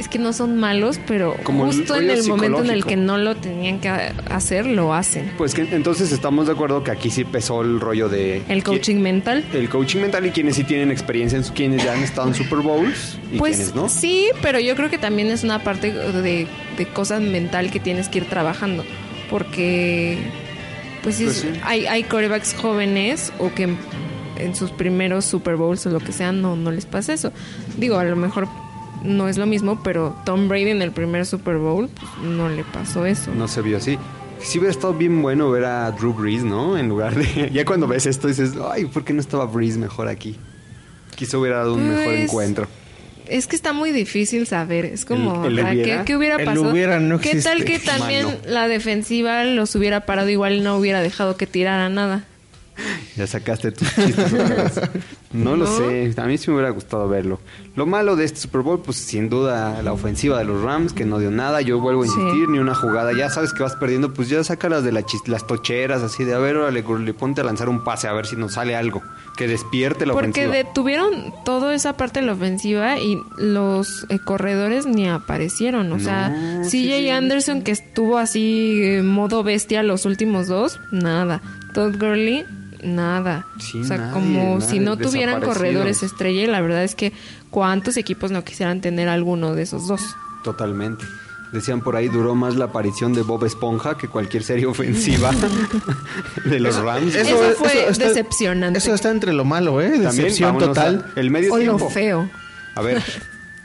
es 0.00 0.08
que 0.08 0.18
no 0.18 0.32
son 0.32 0.56
malos, 0.56 0.98
pero 1.06 1.36
Como 1.44 1.66
el 1.66 1.76
justo 1.76 1.94
en 1.94 2.10
el 2.10 2.26
momento 2.26 2.64
en 2.64 2.70
el 2.70 2.84
que 2.84 2.96
no 2.96 3.18
lo 3.18 3.36
tenían 3.36 3.78
que 3.80 3.88
hacer, 3.88 4.66
lo 4.66 4.92
hacen. 4.94 5.30
Pues 5.38 5.54
que 5.54 5.62
entonces 5.70 6.10
estamos 6.10 6.46
de 6.46 6.52
acuerdo 6.54 6.82
que 6.82 6.90
aquí 6.90 7.10
sí 7.10 7.24
pesó 7.24 7.60
el 7.62 7.78
rollo 7.80 8.08
de... 8.08 8.42
El 8.48 8.64
coaching 8.64 8.96
mental. 8.96 9.44
El 9.52 9.68
coaching 9.68 10.00
mental 10.00 10.26
y 10.26 10.30
quienes 10.30 10.56
sí 10.56 10.64
tienen 10.64 10.90
experiencia, 10.90 11.38
en 11.38 11.44
quienes 11.44 11.84
ya 11.84 11.92
han 11.92 12.02
estado 12.02 12.28
en 12.28 12.34
Super 12.34 12.60
Bowls 12.60 13.18
y 13.32 13.38
Pues 13.38 13.56
quienes 13.56 13.74
no. 13.74 13.88
sí, 13.88 14.28
pero 14.42 14.58
yo 14.58 14.74
creo 14.74 14.90
que 14.90 14.98
también 14.98 15.28
es 15.28 15.44
una 15.44 15.62
parte 15.62 15.92
de, 15.92 16.46
de 16.78 16.86
cosas 16.86 17.20
mental 17.20 17.70
que 17.70 17.78
tienes 17.78 18.08
que 18.08 18.18
ir 18.18 18.24
trabajando. 18.24 18.84
Porque, 19.30 20.18
pues, 21.02 21.16
sí, 21.16 21.24
Pues 21.24 21.36
es- 21.36 21.42
sí. 21.54 21.60
hay, 21.62 21.86
hay 21.86 22.02
corebacks 22.04 22.54
jóvenes 22.54 23.32
o 23.38 23.52
que 23.54 23.68
en 24.36 24.56
sus 24.56 24.70
primeros 24.70 25.24
Super 25.24 25.56
Bowls 25.56 25.84
o 25.86 25.90
lo 25.90 26.00
que 26.00 26.12
sea 26.12 26.32
no, 26.32 26.56
no 26.56 26.70
les 26.72 26.86
pasa 26.86 27.12
eso. 27.12 27.32
Digo, 27.76 27.98
a 27.98 28.04
lo 28.04 28.16
mejor 28.16 28.48
no 29.04 29.28
es 29.28 29.38
lo 29.38 29.46
mismo, 29.46 29.82
pero 29.82 30.16
Tom 30.24 30.48
Brady 30.48 30.70
en 30.70 30.82
el 30.82 30.92
primer 30.92 31.26
Super 31.26 31.56
Bowl 31.56 31.88
pues, 31.88 32.10
no 32.24 32.48
le 32.48 32.64
pasó 32.64 33.06
eso. 33.06 33.32
No 33.34 33.48
se 33.48 33.62
vio 33.62 33.76
así. 33.78 33.98
Sí 34.40 34.58
hubiera 34.58 34.70
estado 34.72 34.94
bien 34.94 35.20
bueno 35.20 35.50
ver 35.50 35.64
a 35.66 35.90
Drew 35.92 36.14
Brees, 36.14 36.42
¿no? 36.44 36.78
En 36.78 36.88
lugar 36.88 37.14
de... 37.14 37.50
Ya 37.52 37.64
cuando 37.64 37.86
ves 37.86 38.06
esto 38.06 38.28
dices, 38.28 38.52
ay, 38.70 38.86
¿por 38.86 39.04
qué 39.04 39.12
no 39.12 39.20
estaba 39.20 39.44
Brees 39.46 39.76
mejor 39.76 40.08
aquí? 40.08 40.36
Quizá 41.14 41.36
hubiera 41.38 41.58
dado 41.58 41.74
un 41.74 41.88
mejor 41.88 42.04
Pues, 42.04 42.20
encuentro. 42.20 42.66
Es 43.26 43.46
que 43.46 43.54
está 43.54 43.72
muy 43.72 43.92
difícil 43.92 44.46
saber. 44.46 44.86
Es 44.86 45.04
como, 45.04 45.44
¿El- 45.44 45.58
el 45.58 45.64
¿para 45.64 45.74
¿qué, 45.76 45.82
hubiera? 45.82 46.04
qué 46.04 46.16
hubiera 46.16 46.38
pasado? 46.38 46.70
hubiera 46.72 46.98
no 46.98 47.20
¿Qué 47.20 47.40
tal 47.42 47.64
que 47.64 47.78
también 47.78 48.24
Mano. 48.26 48.38
la 48.46 48.66
defensiva 48.66 49.44
los 49.44 49.74
hubiera 49.76 50.04
parado 50.06 50.30
igual 50.30 50.64
no 50.64 50.76
hubiera 50.78 51.00
dejado 51.00 51.36
que 51.36 51.46
tirara 51.46 51.88
nada? 51.90 52.24
Ya 53.16 53.26
sacaste 53.26 53.72
tus 53.72 53.94
chistes 53.94 54.32
otra 54.32 54.54
vez. 54.64 54.80
No 55.32 55.56
lo 55.56 55.66
sé, 55.66 56.12
a 56.16 56.24
mí 56.24 56.38
sí 56.38 56.48
me 56.50 56.56
hubiera 56.56 56.70
gustado 56.70 57.08
verlo. 57.08 57.38
Lo 57.76 57.84
malo 57.86 58.16
de 58.16 58.24
este 58.24 58.40
Super 58.40 58.62
Bowl, 58.62 58.80
pues 58.80 58.96
sin 58.96 59.28
duda 59.28 59.82
la 59.82 59.92
ofensiva 59.92 60.38
de 60.38 60.44
los 60.44 60.62
Rams, 60.62 60.92
que 60.92 61.04
no 61.04 61.18
dio 61.18 61.30
nada. 61.30 61.60
Yo 61.60 61.78
vuelvo 61.80 62.02
a 62.02 62.06
Sí. 62.06 62.12
insistir, 62.16 62.48
ni 62.48 62.58
una 62.58 62.74
jugada. 62.74 63.12
Ya 63.16 63.28
sabes 63.28 63.52
que 63.52 63.62
vas 63.62 63.76
perdiendo, 63.76 64.14
pues 64.14 64.28
ya 64.28 64.42
sácalas 64.42 64.82
de 64.84 64.92
la 64.92 65.04
las 65.26 65.46
tocheras, 65.46 66.02
así 66.02 66.24
de 66.24 66.34
a 66.34 66.38
ver, 66.38 66.56
órale, 66.56 66.82
le 67.04 67.14
ponte 67.14 67.40
a 67.42 67.44
lanzar 67.44 67.68
un 67.68 67.84
pase, 67.84 68.08
a 68.08 68.12
ver 68.12 68.26
si 68.26 68.36
nos 68.36 68.54
sale 68.54 68.74
algo. 68.74 69.02
Que 69.36 69.46
despierte 69.46 70.06
la 70.06 70.12
Porque 70.14 70.46
ofensiva. 70.46 70.54
detuvieron 70.54 71.32
toda 71.44 71.74
esa 71.74 71.96
parte 71.96 72.20
de 72.20 72.26
la 72.26 72.32
ofensiva 72.32 72.98
y 72.98 73.18
los 73.38 74.06
eh, 74.08 74.18
corredores 74.24 74.86
ni 74.86 75.08
aparecieron. 75.08 75.92
O 75.92 75.98
sea, 76.00 76.30
CJ 76.62 76.68
sí, 76.70 76.84
sí. 76.88 77.08
Anderson 77.10 77.62
que 77.62 77.72
estuvo 77.72 78.18
así 78.18 78.80
eh, 78.82 79.02
modo 79.02 79.42
bestia 79.42 79.82
los 79.82 80.06
últimos 80.06 80.46
dos, 80.48 80.80
nada. 80.92 81.40
Todd 81.74 81.94
Gurley, 81.98 82.44
nada. 82.82 83.46
Sí, 83.58 83.80
o 83.80 83.84
sea, 83.84 83.96
nadie, 83.98 84.12
como 84.12 84.54
nadie, 84.58 84.68
si 84.68 84.78
no 84.78 84.96
tuvieran 84.96 85.40
corredores 85.42 86.02
estrella, 86.02 86.42
y 86.42 86.46
la 86.46 86.60
verdad 86.60 86.84
es 86.84 86.94
que 86.94 87.12
cuántos 87.50 87.96
equipos 87.96 88.30
no 88.30 88.44
quisieran 88.44 88.80
tener 88.80 89.08
alguno 89.08 89.54
de 89.54 89.62
esos 89.62 89.86
dos. 89.88 90.02
Totalmente. 90.44 91.04
Decían 91.52 91.80
por 91.80 91.96
ahí, 91.96 92.06
duró 92.08 92.36
más 92.36 92.54
la 92.54 92.66
aparición 92.66 93.12
de 93.12 93.22
Bob 93.22 93.44
Esponja 93.44 93.98
que 93.98 94.06
cualquier 94.06 94.44
serie 94.44 94.66
ofensiva 94.66 95.32
de 96.44 96.60
los 96.60 96.76
Rams. 96.76 97.14
Eso 97.14 97.36
fue 97.58 97.86
decepcionante. 97.98 98.78
Eso 98.78 98.94
está 98.94 99.10
entre 99.10 99.32
lo 99.32 99.44
malo, 99.44 99.80
¿eh? 99.80 99.90
Decepción 99.98 100.58
total. 100.58 101.12
a- 101.16 101.20
el 101.20 101.30
medio 101.30 101.52
O 101.52 101.58
lo 101.58 101.78
feo. 101.90 102.30
A 102.76 102.82
ver, 102.82 103.02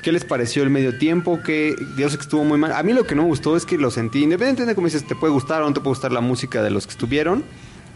¿qué 0.01 0.12
les 0.12 0.25
pareció 0.25 0.63
el 0.63 0.71
medio 0.71 0.97
tiempo? 0.97 1.41
Que 1.43 1.75
que 1.95 2.04
estuvo 2.06 2.43
muy 2.43 2.58
mal. 2.58 2.71
A 2.71 2.82
mí 2.82 2.91
lo 2.91 3.06
que 3.06 3.13
no 3.13 3.21
me 3.21 3.28
gustó 3.28 3.56
es 3.56 3.65
que 3.67 3.78
lo 3.78 3.91
sentí, 3.91 4.23
independientemente 4.23 4.71
de 4.71 4.75
cómo 4.75 4.88
dices, 4.88 5.06
te 5.06 5.15
puede 5.15 5.32
gustar 5.34 5.62
o 5.62 5.67
no 5.67 5.73
te 5.73 5.80
puede 5.80 5.91
gustar 5.91 6.12
la 6.12 6.21
música 6.21 6.63
de 6.63 6.71
los 6.71 6.88
que 6.88 6.91
estuvieron. 6.91 7.43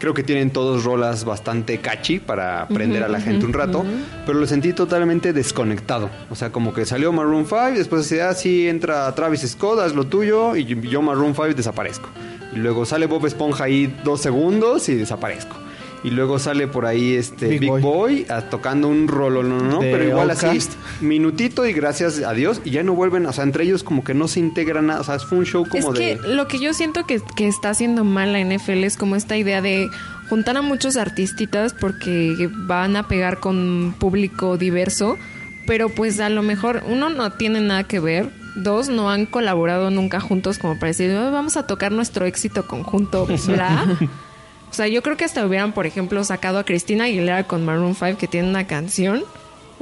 Creo 0.00 0.14
que 0.14 0.22
tienen 0.22 0.50
todos 0.50 0.82
rolas 0.82 1.24
bastante 1.24 1.78
catchy 1.78 2.18
para 2.18 2.66
prender 2.68 3.04
a 3.04 3.08
la 3.08 3.20
gente 3.20 3.44
un 3.44 3.52
rato, 3.52 3.84
pero 4.24 4.38
lo 4.38 4.46
sentí 4.46 4.72
totalmente 4.72 5.34
desconectado. 5.34 6.08
O 6.30 6.34
sea, 6.34 6.50
como 6.50 6.72
que 6.72 6.86
salió 6.86 7.12
Maroon 7.12 7.44
5, 7.44 7.72
después 7.76 8.08
decía, 8.08 8.30
ah, 8.30 8.34
sí, 8.34 8.66
entra 8.66 9.14
Travis 9.14 9.42
Scott, 9.42 9.78
haz 9.80 9.94
lo 9.94 10.06
tuyo, 10.06 10.56
y 10.56 10.64
yo 10.64 11.02
Maroon 11.02 11.34
5 11.34 11.48
desaparezco. 11.54 12.08
Y 12.54 12.58
luego 12.58 12.86
sale 12.86 13.04
Bob 13.06 13.26
Esponja 13.26 13.64
ahí 13.64 13.94
dos 14.02 14.22
segundos 14.22 14.88
y 14.88 14.94
desaparezco. 14.94 15.59
Y 16.02 16.10
luego 16.10 16.38
sale 16.38 16.66
por 16.66 16.86
ahí 16.86 17.14
este 17.14 17.48
Big 17.48 17.60
Big, 17.60 17.70
Boy. 17.70 17.82
Boy, 17.82 18.26
tocando 18.50 18.88
un 18.88 19.06
rolo, 19.06 19.42
no, 19.42 19.58
no, 19.60 19.80
pero 19.80 20.02
igual 20.04 20.30
así, 20.30 20.58
minutito 21.00 21.66
y 21.66 21.72
gracias 21.72 22.22
a 22.22 22.32
Dios, 22.32 22.62
y 22.64 22.70
ya 22.70 22.82
no 22.82 22.94
vuelven, 22.94 23.26
o 23.26 23.32
sea, 23.32 23.44
entre 23.44 23.64
ellos 23.64 23.82
como 23.82 24.02
que 24.02 24.14
no 24.14 24.26
se 24.26 24.40
integran 24.40 24.86
nada, 24.86 25.00
o 25.00 25.04
sea, 25.04 25.18
fue 25.18 25.38
un 25.38 25.44
show 25.44 25.66
como 25.68 25.92
es 25.92 25.98
de... 25.98 26.18
que 26.18 26.28
lo 26.28 26.48
que 26.48 26.58
yo 26.58 26.72
siento 26.72 27.04
que, 27.04 27.20
que 27.36 27.46
está 27.46 27.70
haciendo 27.70 28.04
mal 28.04 28.32
la 28.32 28.40
NFL 28.40 28.84
es 28.84 28.96
como 28.96 29.14
esta 29.14 29.36
idea 29.36 29.60
de 29.60 29.88
juntar 30.30 30.56
a 30.56 30.62
muchos 30.62 30.96
artistitas 30.96 31.74
porque 31.74 32.48
van 32.52 32.96
a 32.96 33.06
pegar 33.08 33.40
con 33.40 33.94
público 33.98 34.56
diverso, 34.56 35.18
pero 35.66 35.90
pues 35.90 36.18
a 36.20 36.30
lo 36.30 36.42
mejor 36.42 36.82
uno 36.86 37.10
no 37.10 37.32
tiene 37.32 37.60
nada 37.60 37.84
que 37.84 38.00
ver, 38.00 38.30
dos 38.56 38.88
no 38.88 39.10
han 39.10 39.26
colaborado 39.26 39.90
nunca 39.90 40.20
juntos 40.20 40.58
como 40.58 40.74
para 40.74 40.88
decir 40.88 41.10
"Ay, 41.10 41.30
vamos 41.30 41.56
a 41.56 41.66
tocar 41.66 41.92
nuestro 41.92 42.24
éxito 42.26 42.66
conjunto, 42.66 43.26
bla. 43.46 43.98
O 44.70 44.74
sea, 44.74 44.86
yo 44.86 45.02
creo 45.02 45.16
que 45.16 45.24
hasta 45.24 45.44
hubieran, 45.44 45.72
por 45.72 45.86
ejemplo, 45.86 46.22
sacado 46.22 46.58
a 46.58 46.64
Cristina 46.64 47.04
Aguilera 47.04 47.44
con 47.44 47.64
Maroon 47.64 47.94
5 47.94 48.18
que 48.18 48.28
tiene 48.28 48.48
una 48.48 48.66
canción. 48.66 49.24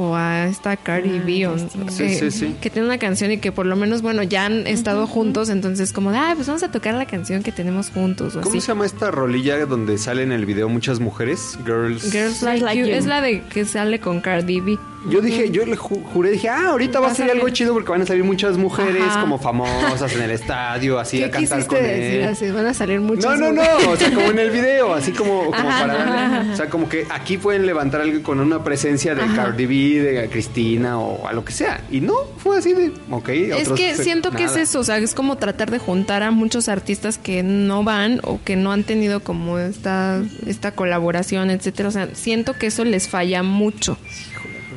O 0.01 0.15
a 0.15 0.47
esta 0.47 0.77
Cardi 0.77 1.19
B, 1.19 1.49
o- 1.49 1.59
Sí, 1.59 2.05
eh, 2.05 2.09
sí, 2.19 2.31
sí. 2.31 2.57
que 2.61 2.71
tiene 2.71 2.87
una 2.87 2.99
canción 2.99 3.33
y 3.33 3.39
que 3.39 3.51
por 3.51 3.67
lo 3.67 3.75
menos, 3.75 4.01
bueno, 4.01 4.23
ya 4.23 4.45
han 4.47 4.67
estado 4.69 5.09
juntos, 5.09 5.49
entonces 5.51 5.93
como, 5.93 6.11
ah, 6.11 6.33
pues 6.37 6.47
vamos 6.47 6.63
a 6.63 6.71
tocar 6.71 6.95
la 6.95 7.05
canción 7.07 7.43
que 7.43 7.51
tenemos 7.51 7.91
juntos 7.91 8.37
o 8.37 8.41
¿Cómo 8.41 8.53
así. 8.53 8.61
se 8.61 8.69
llama 8.69 8.87
esta 8.87 9.11
rolilla 9.11 9.67
donde 9.67 9.99
sale 9.99 10.23
en 10.23 10.31
el 10.31 10.47
video 10.47 10.69
muchas 10.69 11.01
mujeres? 11.01 11.59
Girls. 11.67 12.13
Girls 12.13 12.43
Like, 12.43 12.65
Like 12.65 12.81
you. 12.81 12.87
You. 12.87 12.95
Es 12.95 13.07
la 13.07 13.21
de 13.21 13.43
que 13.43 13.65
sale 13.65 13.99
con 13.99 14.21
Cardi 14.21 14.61
B. 14.61 14.79
Yo 15.09 15.21
dije, 15.21 15.51
yo 15.51 15.65
le 15.65 15.77
ju- 15.77 16.03
juré, 16.13 16.31
dije, 16.33 16.49
ah, 16.49 16.71
ahorita 16.71 16.99
va 16.99 17.13
a 17.13 17.15
salir 17.15 17.31
algo 17.33 17.49
chido 17.51 17.73
porque 17.73 17.91
van 17.91 18.03
a 18.03 18.07
salir 18.07 18.25
muchas 18.25 18.57
mujeres 18.59 19.01
Ajá. 19.07 19.21
como 19.21 19.39
famosas 19.39 20.13
en 20.15 20.23
el 20.23 20.33
estadio, 20.33 20.99
así 20.99 21.19
¿Qué 21.19 21.25
a 21.27 21.31
cantar 21.31 21.67
con 21.67 21.79
decir? 21.79 22.21
él. 22.21 22.25
Así, 22.25 22.51
van 22.51 22.67
a 22.67 22.75
salir 22.75 23.01
muchos. 23.01 23.25
No, 23.25 23.37
no, 23.37 23.53
no, 23.53 23.91
o 23.91 23.97
sea, 23.97 24.13
como 24.13 24.27
en 24.31 24.39
el 24.41 24.51
video, 24.51 24.93
así 24.95 25.13
como, 25.13 25.45
como 25.47 25.55
Ajá, 25.55 25.81
para 25.81 25.95
darle- 25.99 26.19
ajá. 26.19 26.53
o 26.53 26.57
sea, 26.57 26.69
como 26.69 26.89
que 26.89 27.07
aquí 27.11 27.39
pueden 27.39 27.65
levantar 27.65 28.01
algo 28.01 28.21
con 28.25 28.41
una 28.41 28.63
presencia 28.65 29.15
de 29.15 29.25
Cardi 29.37 29.67
B, 29.67 29.88
de 29.95 30.29
Cristina 30.29 30.99
o 30.99 31.27
a 31.27 31.33
lo 31.33 31.45
que 31.45 31.53
sea. 31.53 31.83
Y 31.91 32.01
no, 32.01 32.15
fue 32.39 32.59
así 32.59 32.73
de, 32.75 32.93
ok. 33.11 33.29
Es 33.29 33.63
otros 33.69 33.79
que 33.81 33.95
se- 33.97 34.05
siento 34.05 34.31
que 34.31 34.45
es 34.45 34.57
eso, 34.57 34.81
o 34.81 34.85
sea, 34.85 34.99
es 34.99 35.15
como 35.15 35.37
tratar 35.37 35.71
de 35.71 35.79
juntar 35.79 36.23
a 36.23 36.31
muchos 36.31 36.69
artistas 36.69 37.19
que 37.19 37.43
no 37.43 37.85
van 37.85 38.21
o 38.25 38.41
que 38.45 38.57
no 38.57 38.73
han 38.73 38.85
tenido 38.85 39.21
como 39.21 39.59
esta, 39.59 40.23
esta 40.47 40.73
colaboración, 40.73 41.51
etcétera. 41.51 41.89
O 41.89 41.93
sea, 41.93 42.09
siento 42.15 42.55
que 42.55 42.67
eso 42.69 42.85
les 42.85 43.09
falla 43.09 43.43
mucho. 43.43 43.99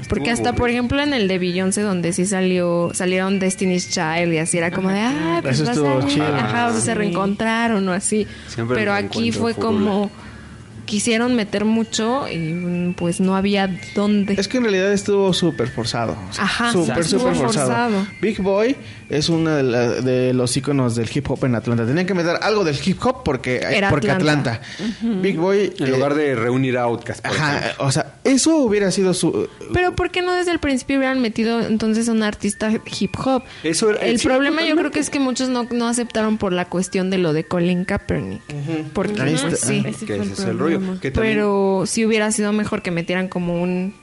Porque 0.09 0.31
hasta, 0.31 0.53
por 0.53 0.69
ejemplo, 0.69 1.01
en 1.01 1.13
el 1.13 1.27
de 1.27 1.37
Beyoncé, 1.39 1.81
donde 1.83 2.11
sí 2.11 2.25
salió, 2.25 2.89
salieron 2.93 3.39
Destiny's 3.39 3.89
Child 3.91 4.33
y 4.33 4.39
así 4.39 4.57
era 4.57 4.71
como 4.71 4.89
de, 4.89 4.99
ah, 4.99 5.39
pues 5.41 5.55
Eso 5.59 5.65
va 5.65 5.69
a 5.69 5.73
estuvo 5.73 6.01
salir". 6.01 6.13
chido. 6.15 6.25
Ajá, 6.35 6.67
o 6.67 6.71
sea, 6.71 6.81
se 6.81 6.95
reencontraron 6.95 7.87
o 7.87 7.93
así. 7.93 8.27
Siempre 8.47 8.75
Pero 8.77 8.93
aquí 8.93 9.31
fue 9.31 9.53
como, 9.53 10.09
quisieron 10.91 11.35
meter 11.35 11.63
mucho 11.63 12.27
y 12.27 12.37
mm, 12.37 12.93
pues 12.95 13.21
no 13.21 13.35
había 13.37 13.69
dónde. 13.95 14.33
Es 14.37 14.47
que 14.49 14.57
en 14.57 14.63
realidad 14.63 14.91
estuvo 14.91 15.31
súper 15.33 15.69
forzado. 15.69 16.17
Ajá, 16.37 16.73
súper, 16.73 17.05
súper 17.05 17.33
forzado. 17.35 17.69
forzado. 17.69 18.07
Big 18.21 18.41
Boy 18.41 18.75
es 19.09 19.29
uno 19.29 19.51
de, 19.51 19.63
la- 19.63 19.89
de 20.01 20.33
los 20.33 20.55
iconos 20.57 20.95
del 20.95 21.09
hip 21.13 21.29
hop 21.31 21.45
en 21.45 21.55
Atlanta. 21.55 21.85
Tenían 21.85 22.05
que 22.05 22.13
meter 22.13 22.35
algo 22.41 22.65
del 22.65 22.77
hip 22.83 22.99
hop 23.05 23.23
porque, 23.23 23.57
Era 23.57 23.89
porque 23.89 24.11
Atlanta. 24.11 24.59
Atlanta. 24.61 25.21
Big 25.21 25.37
Boy. 25.37 25.73
En 25.79 25.87
eh, 25.87 25.91
lugar 25.91 26.13
de 26.13 26.35
reunir 26.35 26.77
a 26.77 26.81
Outcast, 26.83 27.25
Ajá, 27.25 27.57
ejemplo. 27.59 27.85
o 27.85 27.91
sea, 27.91 28.15
eso 28.23 28.57
hubiera 28.57 28.91
sido 28.91 29.13
su. 29.13 29.47
Pero 29.73 29.95
¿por 29.95 30.11
qué 30.11 30.21
no 30.21 30.33
desde 30.33 30.51
el 30.51 30.59
principio 30.59 30.97
hubieran 30.97 31.21
metido 31.21 31.61
entonces 31.61 32.07
a 32.07 32.11
un 32.11 32.23
artista 32.23 32.71
hip 32.99 33.15
hop? 33.25 33.43
Eso 33.63 33.89
era- 33.89 33.99
el 34.01 34.19
sí, 34.19 34.27
problema 34.27 34.63
yo 34.63 34.75
creo 34.75 34.91
que 34.91 34.99
es 34.99 35.09
que 35.09 35.19
muchos 35.19 35.49
no, 35.49 35.67
no 35.71 35.87
aceptaron 35.87 36.37
por 36.37 36.53
la 36.53 36.65
cuestión 36.65 37.09
de 37.09 37.17
lo 37.17 37.33
de 37.33 37.43
Colin 37.45 37.85
Kaepernick. 37.85 38.41
Porque 38.93 39.21
Ahí 39.21 39.33
no, 39.33 39.47
está. 39.47 39.55
sí. 39.67 39.83
Ese 39.85 40.05
que 40.05 40.15
fue 40.15 40.25
el 40.25 40.31
ese 40.31 40.41
es 40.43 40.47
el 40.49 40.59
rollo. 40.59 40.79
Pero 41.13 41.83
si 41.87 42.05
hubiera 42.05 42.31
sido 42.31 42.51
mejor 42.53 42.81
que 42.81 42.91
metieran 42.91 43.27
como 43.27 43.61
un 43.61 43.93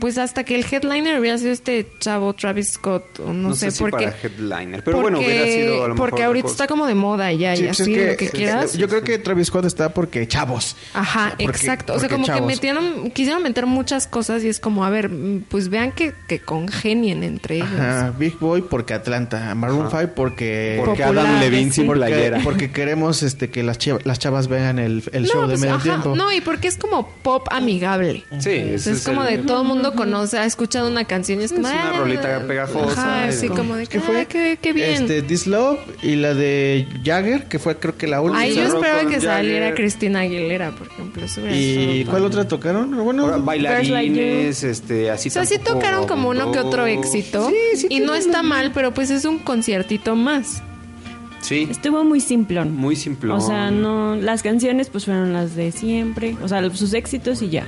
pues 0.00 0.18
hasta 0.18 0.44
que 0.44 0.54
el 0.54 0.64
headliner 0.70 1.18
hubiera 1.18 1.38
sido 1.38 1.52
este 1.52 1.86
chavo 1.98 2.32
Travis 2.34 2.72
Scott 2.72 3.20
o 3.20 3.32
no, 3.32 3.48
no, 3.50 3.54
sé, 3.54 3.70
sé, 3.70 3.76
si 3.78 3.78
por 3.84 3.90
qué. 3.98 4.06
para 4.08 4.16
headliner. 4.22 4.84
Pero 4.84 5.00
bueno, 5.00 5.18
Porque- 5.18 5.30
hubiera 5.32 5.46
sido 5.46 5.74
a 5.84 5.88
lo 5.88 5.94
mejor 5.94 6.10
Porque 6.10 6.24
ahorita 6.24 6.42
cosa. 6.42 6.52
está 6.54 6.66
como 6.66 6.86
de 6.86 6.94
moda 6.94 7.32
ya 7.32 7.56
Sí, 7.56 7.62
y 7.62 7.66
pues 7.66 7.80
así 7.80 7.94
es 7.94 8.10
lo 8.12 8.16
que 8.16 8.28
quieras. 8.30 8.76
Yo 8.76 8.88
creo 8.88 9.02
que 9.02 9.18
Travis 9.18 9.46
Scott 9.48 9.64
está 9.64 9.94
porque 9.94 10.26
chavos. 10.28 10.76
Ajá, 10.94 11.30
Porque- 11.30 11.44
exacto. 11.44 11.94
O 11.94 11.98
sea, 11.98 12.08
como 12.08 12.26
que 12.26 12.40
metieron, 12.42 13.10
quisieron 13.12 13.42
meter 13.42 13.66
muchas 13.66 14.06
cosas 14.06 14.44
y 14.44 14.48
es 14.48 14.60
como, 14.60 14.84
a 14.84 14.90
ver, 14.90 15.08
mm, 15.08 15.44
pues 15.48 15.68
vean 15.68 15.92
que, 15.92 16.12
que 16.28 16.40
congenien 16.40 17.22
entre 17.24 17.56
ellos. 17.56 17.68
Ajá, 17.78 18.12
Big 18.18 18.38
Boy 18.38 18.62
porque 18.62 18.94
Atlanta. 18.94 19.54
Maroon 19.54 19.88
5 19.90 20.12
porque. 20.14 20.82
Porque 20.84 21.02
Popular, 21.02 21.26
Adam 21.26 21.40
Levine 21.40 21.72
sin 21.72 21.86
porque, 21.86 21.98
playera. 21.98 22.40
porque 22.44 22.70
queremos 22.70 23.22
este 23.22 23.50
que 23.50 23.62
las, 23.62 23.78
chiva- 23.78 24.00
las 24.04 24.18
chavas 24.18 24.48
vean 24.48 24.78
el, 24.78 25.02
el 25.12 25.26
show 25.26 25.42
de 25.42 25.48
pues, 25.48 25.60
medio 25.60 25.74
ajá, 25.76 25.82
tiempo. 25.82 26.14
no, 26.14 26.32
y 26.32 26.40
porque 26.40 26.68
es 26.68 26.76
como 26.76 27.08
pop 27.22 27.46
amigable. 27.50 28.24
Sí, 28.32 28.40
sea, 28.40 28.52
es, 28.74 28.86
es 28.86 29.04
como 29.04 29.24
el- 29.24 29.38
de 29.38 29.42
todo 29.46 29.62
el 29.62 29.68
mundo 29.82 29.94
conoce, 29.96 30.38
ha 30.38 30.44
escuchado 30.44 30.88
una 30.88 31.04
canción 31.04 31.40
y 31.40 31.44
es 31.44 31.52
como 31.52 31.66
Es 31.68 31.74
una 31.74 31.90
"Ah", 31.90 31.98
rolita 31.98 32.46
pegajosa, 32.46 32.92
Ajá, 32.92 33.24
así 33.28 33.48
como- 33.48 33.58
como 33.60 33.76
de 33.76 33.86
¿Qué 33.86 33.98
que, 33.98 34.00
fue? 34.00 34.20
"Ah, 34.20 34.24
qué, 34.26 34.58
qué 34.60 34.72
bien. 34.72 35.02
Este, 35.02 35.22
This 35.22 35.46
Love 35.46 35.78
y 36.02 36.16
la 36.16 36.34
de 36.34 36.86
Jagger, 37.04 37.44
que 37.46 37.58
fue 37.58 37.76
creo 37.78 37.96
que 37.96 38.06
la 38.06 38.20
última. 38.20 38.40
Ay, 38.40 38.54
yo 38.54 38.62
esperaba 38.62 39.08
que 39.08 39.20
saliera. 39.20 39.74
Cristina 39.74 40.20
Aguilera, 40.20 40.70
por 40.72 40.86
ejemplo. 40.88 41.22
¿Y 41.52 42.04
cuál 42.04 42.16
padre. 42.22 42.26
otra 42.26 42.48
tocaron? 42.48 42.90
Bueno, 43.04 43.24
Ahora, 43.24 43.36
Like 43.38 43.46
bailarines, 43.46 44.62
este, 44.64 45.10
así 45.10 45.28
O 45.28 45.32
sea, 45.32 45.44
sí 45.46 45.58
tocaron 45.58 46.06
como 46.06 46.28
uno 46.30 46.52
que 46.52 46.58
otro 46.58 46.86
éxito. 46.86 47.48
Sí, 47.50 47.80
sí 47.80 47.86
y 47.90 48.00
no 48.00 48.14
está 48.14 48.42
mal, 48.42 48.72
pero 48.74 48.92
pues 48.94 49.10
es 49.10 49.24
un 49.24 49.38
conciertito 49.38 50.14
más. 50.16 50.62
Sí, 51.40 51.68
Estuvo 51.70 52.02
muy 52.02 52.20
simplón. 52.20 52.74
muy 52.74 52.96
simplón. 52.96 53.38
O 53.38 53.40
sea, 53.40 53.70
no, 53.70 54.16
las 54.16 54.42
canciones 54.42 54.90
pues 54.90 55.04
fueron 55.04 55.32
las 55.32 55.54
de 55.54 55.70
siempre, 55.70 56.36
o 56.42 56.48
sea, 56.48 56.68
sus 56.70 56.92
éxitos 56.94 57.40
y 57.42 57.50
ya. 57.50 57.66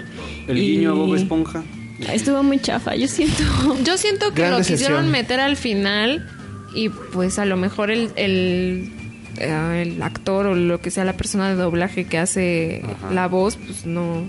El 0.48 0.58
Y 0.58 0.76
guiño 0.78 0.90
a 0.90 0.94
Bob 0.94 1.14
Esponja. 1.14 1.62
Estuvo 2.12 2.42
muy 2.42 2.58
chafa, 2.60 2.94
yo 2.96 3.06
siento. 3.08 3.42
Yo 3.84 3.96
siento 3.98 4.32
que 4.32 4.40
Gran 4.42 4.52
lo 4.52 4.58
decepción. 4.58 4.78
quisieron 4.78 5.10
meter 5.10 5.40
al 5.40 5.56
final 5.56 6.26
y 6.74 6.88
pues 6.88 7.38
a 7.38 7.44
lo 7.44 7.56
mejor 7.56 7.90
el, 7.90 8.10
el, 8.16 8.90
eh, 9.38 9.82
el 9.94 10.02
actor 10.02 10.46
o 10.46 10.54
lo 10.54 10.80
que 10.80 10.90
sea 10.90 11.04
la 11.04 11.14
persona 11.14 11.48
de 11.48 11.56
doblaje 11.56 12.04
que 12.04 12.18
hace 12.18 12.82
Ajá. 12.84 13.12
la 13.12 13.26
voz, 13.28 13.56
pues 13.56 13.86
no, 13.86 14.28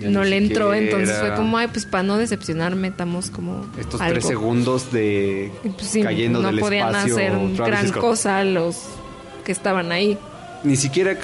Ya 0.00 0.10
no 0.10 0.24
le 0.24 0.36
entró. 0.36 0.72
siquiera. 0.72 0.96
Entonces 0.96 1.18
fue 1.18 1.34
como, 1.34 1.56
ay, 1.58 1.68
pues 1.68 1.86
para 1.86 2.02
no 2.02 2.16
decepcionar 2.18 2.74
metamos 2.76 3.30
como 3.30 3.66
Estos 3.78 4.00
algo. 4.00 4.14
tres 4.14 4.26
segundos 4.26 4.92
de 4.92 5.50
pues, 5.62 5.86
sí, 5.88 6.02
cayendo 6.02 6.40
no 6.42 6.48
del 6.48 6.58
podían 6.60 6.88
espacio. 6.94 7.14
hacer 7.16 7.32
Travis 7.32 7.56
gran 7.56 7.88
Scott. 7.88 8.00
cosa 8.00 8.44
los 8.44 8.76
que 9.44 9.52
estaban 9.52 9.90
ahí. 9.92 10.18
Ni 10.64 10.76
siquiera 10.76 11.16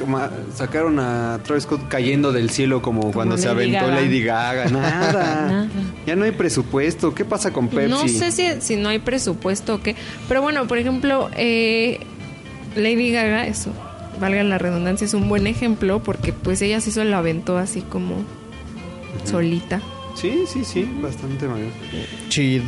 sacaron 0.55 1.01
a 1.01 1.41
Travis 1.43 1.65
Scott 1.65 1.89
cayendo 1.89 2.31
del 2.31 2.51
cielo 2.51 2.83
como, 2.83 3.11
cuando 3.11 3.39
se 3.39 3.49
aventó 3.49 3.87
Gaga. 3.87 4.01
Lady 4.01 4.23
Gaga. 4.23 4.65
Nada. 4.67 5.13
Nada. 5.13 5.69
Ya 6.07 6.15
no 6.15 6.25
hay 6.25 6.33
presupuesto. 6.33 7.15
¿Qué 7.15 7.25
pasa 7.25 7.51
con 7.51 7.69
Pepsi? 7.69 7.89
No 7.89 8.07
sé 8.07 8.33
si, 8.33 8.61
si 8.61 8.77
no 8.77 8.91
hay 8.91 8.99
presupuesto 8.99 9.77
o 9.77 9.83
qué. 9.83 9.97
Pero 10.29 10.43
bueno, 10.43 10.67
por 10.69 10.77
ejemplo, 10.77 11.31
eh, 11.37 12.01
Lady 12.77 13.11
Gaga, 13.13 13.47
eso, 13.47 13.73
valga 14.21 14.43
la 14.45 14.59
redundancia, 14.59 15.07
es 15.07 15.15
un 15.15 15.29
buen 15.29 15.47
ejemplo 15.47 16.03
porque 16.03 16.33
pues 16.35 16.61
ella 16.63 16.81
sí 16.81 16.91
se 16.91 17.05
lo 17.05 17.17
aventó 17.17 17.57
así 17.57 17.81
como 17.81 18.17
solita. 19.25 19.81
Sí, 20.15 20.45
sí, 20.47 20.65
sí, 20.65 20.89
bastante 21.01 21.49
mayor. 21.49 21.71
Chido. 22.29 22.65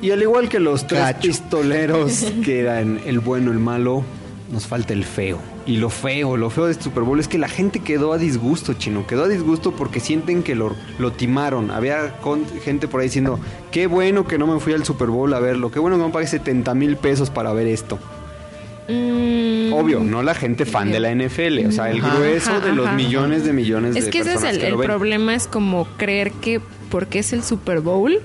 Y 0.00 0.10
al 0.10 0.22
igual 0.22 0.48
que 0.48 0.58
los 0.58 0.86
tres 0.86 1.00
Cacho. 1.00 1.28
pistoleros 1.28 2.24
que 2.44 2.60
eran 2.60 3.00
el 3.04 3.20
bueno, 3.20 3.52
el 3.52 3.58
malo, 3.58 4.04
nos 4.50 4.66
falta 4.66 4.92
el 4.92 5.04
feo. 5.04 5.38
Y 5.66 5.78
lo 5.78 5.88
feo, 5.88 6.36
lo 6.36 6.50
feo 6.50 6.66
de 6.66 6.72
este 6.72 6.84
Super 6.84 7.04
Bowl 7.04 7.18
es 7.18 7.26
que 7.26 7.38
la 7.38 7.48
gente 7.48 7.78
quedó 7.80 8.12
a 8.12 8.18
disgusto, 8.18 8.74
chino. 8.74 9.06
Quedó 9.06 9.24
a 9.24 9.28
disgusto 9.28 9.72
porque 9.72 9.98
sienten 9.98 10.42
que 10.42 10.54
lo, 10.54 10.76
lo 10.98 11.12
timaron. 11.12 11.70
Había 11.70 12.18
con- 12.18 12.44
gente 12.62 12.86
por 12.86 13.00
ahí 13.00 13.06
diciendo, 13.06 13.40
qué 13.70 13.86
bueno 13.86 14.26
que 14.26 14.36
no 14.36 14.46
me 14.46 14.60
fui 14.60 14.74
al 14.74 14.84
Super 14.84 15.08
Bowl 15.08 15.32
a 15.32 15.40
verlo. 15.40 15.70
Qué 15.70 15.78
bueno 15.78 15.96
que 15.96 16.04
me 16.04 16.10
pagué 16.10 16.26
70 16.26 16.74
mil 16.74 16.96
pesos 16.98 17.30
para 17.30 17.52
ver 17.54 17.66
esto. 17.66 17.98
Mm, 18.88 19.72
Obvio, 19.72 20.00
no 20.00 20.22
la 20.22 20.34
gente 20.34 20.66
fan 20.66 20.90
de 20.92 21.00
la 21.00 21.10
NFL. 21.14 21.66
O 21.66 21.72
sea, 21.72 21.90
el 21.90 22.00
Ajá. 22.04 22.14
grueso 22.16 22.50
Ajá, 22.50 22.66
de 22.66 22.72
los 22.74 22.86
ajá. 22.86 22.96
millones 22.96 23.44
de 23.44 23.52
millones 23.54 23.96
Es 23.96 24.04
de 24.06 24.10
que 24.10 24.18
ese 24.18 24.28
es 24.30 24.34
personas 24.34 24.54
el, 24.56 24.60
que 24.60 24.66
el 24.66 24.72
lo 24.72 24.78
ven. 24.78 24.86
problema, 24.86 25.34
es 25.34 25.46
como 25.46 25.86
creer 25.96 26.30
que 26.32 26.60
porque 26.90 27.20
es 27.20 27.32
el 27.32 27.42
Super 27.42 27.80
Bowl 27.80 28.20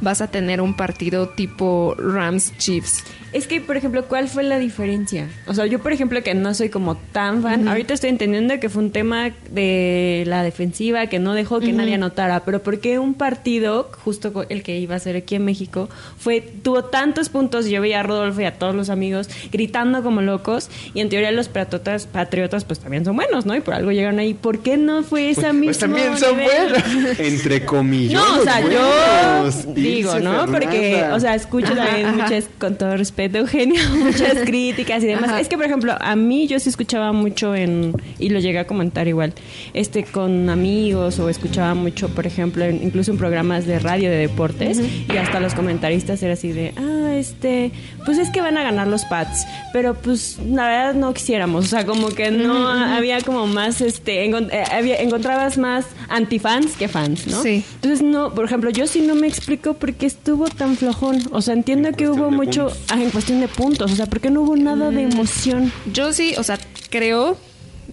vas 0.00 0.20
a 0.22 0.28
tener 0.28 0.60
un 0.60 0.74
partido 0.74 1.28
tipo 1.30 1.94
Rams 1.98 2.56
Chiefs. 2.56 3.04
Es 3.32 3.46
que, 3.46 3.60
por 3.60 3.76
ejemplo, 3.76 4.04
¿cuál 4.06 4.28
fue 4.28 4.42
la 4.42 4.58
diferencia? 4.58 5.28
O 5.46 5.54
sea, 5.54 5.66
yo, 5.66 5.80
por 5.80 5.92
ejemplo, 5.92 6.22
que 6.22 6.34
no 6.34 6.54
soy 6.54 6.70
como 6.70 6.96
tan 6.96 7.42
fan, 7.42 7.68
ahorita 7.68 7.94
estoy 7.94 8.10
entendiendo 8.10 8.58
que 8.58 8.68
fue 8.68 8.82
un 8.82 8.90
tema 8.90 9.30
de 9.50 10.24
la 10.26 10.42
defensiva 10.42 11.06
que 11.08 11.18
no 11.18 11.34
dejó 11.34 11.60
que 11.60 11.72
nadie 11.72 11.94
anotara, 11.94 12.44
pero 12.44 12.62
¿por 12.62 12.80
qué 12.80 12.98
un 12.98 13.14
partido, 13.14 13.90
justo 14.04 14.46
el 14.48 14.62
que 14.62 14.78
iba 14.78 14.94
a 14.94 14.98
ser 14.98 15.16
aquí 15.16 15.34
en 15.34 15.44
México, 15.44 15.88
fue 16.16 16.40
tuvo 16.40 16.84
tantos 16.84 17.28
puntos 17.28 17.66
y 17.66 17.70
yo 17.70 17.80
veía 17.80 18.00
a 18.00 18.02
Rodolfo 18.02 18.40
y 18.40 18.44
a 18.44 18.54
todos 18.58 18.74
los 18.74 18.90
amigos 18.90 19.28
gritando 19.52 20.02
como 20.02 20.22
locos 20.22 20.70
y 20.94 21.00
en 21.00 21.08
teoría 21.08 21.30
los 21.32 21.48
patriotas, 21.48 22.06
patriotas 22.06 22.64
pues 22.64 22.78
también 22.80 23.04
son 23.04 23.16
buenos, 23.16 23.46
¿no? 23.46 23.54
Y 23.54 23.60
por 23.60 23.74
algo 23.74 23.92
llegaron 23.92 24.18
ahí. 24.18 24.34
¿Por 24.34 24.60
qué 24.60 24.76
no 24.76 25.02
fue 25.02 25.30
esa 25.30 25.52
misma 25.52 25.66
Pues 25.66 25.78
también 25.78 26.16
son 26.16 26.36
buenos. 26.36 27.18
Entre 27.18 27.64
comillas. 27.64 28.22
no, 28.22 28.40
o 28.40 28.42
sea, 28.42 28.60
buenos. 28.60 29.66
yo 29.66 29.74
digo, 29.74 30.18
¿no? 30.20 30.46
Porque, 30.46 31.04
o 31.12 31.20
sea, 31.20 31.34
escucho 31.34 31.74
también 31.74 32.16
muchas, 32.16 32.48
con 32.58 32.76
todo 32.76 32.96
respeto, 32.96 33.17
Eugenio, 33.26 33.80
muchas 34.04 34.38
críticas 34.44 35.02
y 35.02 35.06
demás. 35.06 35.30
Ajá. 35.30 35.40
Es 35.40 35.48
que, 35.48 35.56
por 35.56 35.66
ejemplo, 35.66 35.94
a 36.00 36.16
mí 36.16 36.46
yo 36.46 36.58
sí 36.60 36.68
escuchaba 36.68 37.12
mucho 37.12 37.54
en, 37.54 37.92
y 38.18 38.28
lo 38.30 38.38
llegué 38.40 38.58
a 38.60 38.66
comentar 38.66 39.08
igual, 39.08 39.32
este, 39.74 40.04
con 40.04 40.48
amigos 40.50 41.18
o 41.18 41.28
escuchaba 41.28 41.74
mucho, 41.74 42.08
por 42.08 42.26
ejemplo, 42.26 42.64
en- 42.64 42.82
incluso 42.82 43.10
en 43.10 43.18
programas 43.18 43.66
de 43.66 43.78
radio 43.78 44.10
de 44.10 44.16
deportes 44.16 44.80
y 44.80 45.16
hasta 45.16 45.40
los 45.40 45.54
comentaristas 45.54 46.22
era 46.22 46.34
así 46.34 46.52
de, 46.52 46.72
ah, 46.76 47.14
este, 47.16 47.72
pues 48.04 48.18
es 48.18 48.30
que 48.30 48.40
van 48.40 48.56
a 48.56 48.62
ganar 48.62 48.86
los 48.86 49.04
Pats, 49.04 49.46
pero 49.72 49.94
pues 49.94 50.38
la 50.48 50.66
verdad 50.68 50.94
no 50.94 51.12
quisiéramos, 51.14 51.64
o 51.64 51.68
sea, 51.68 51.84
como 51.86 52.08
que 52.08 52.30
no 52.30 52.68
había 52.68 53.20
como 53.20 53.46
más, 53.46 53.80
este, 53.80 54.24
eh, 54.26 54.64
había, 54.72 54.96
encontrabas 55.00 55.58
más 55.58 55.84
antifans 56.08 56.76
que 56.76 56.88
fans, 56.88 57.26
¿no? 57.26 57.42
Sí. 57.42 57.64
Entonces, 57.76 58.02
no, 58.02 58.34
por 58.34 58.44
ejemplo, 58.44 58.70
yo 58.70 58.86
sí 58.86 59.00
no 59.00 59.14
me 59.14 59.26
explico 59.26 59.74
por 59.74 59.94
qué 59.94 60.06
estuvo 60.06 60.46
tan 60.48 60.76
flojón. 60.76 61.22
O 61.32 61.40
sea, 61.42 61.54
entiendo 61.54 61.88
En 61.88 61.94
que 61.94 62.08
hubo 62.08 62.30
mucho 62.30 62.66
puntos. 62.68 62.90
En 63.08 63.12
cuestión 63.12 63.40
de 63.40 63.48
puntos. 63.48 63.90
O 63.90 63.96
sea, 63.96 64.06
¿por 64.06 64.20
qué 64.20 64.30
no 64.30 64.42
hubo 64.42 64.56
nada 64.56 64.90
de 64.90 65.02
emoción? 65.02 65.72
Yo 65.92 66.12
sí, 66.12 66.34
o 66.36 66.42
sea, 66.42 66.58
creo, 66.90 67.38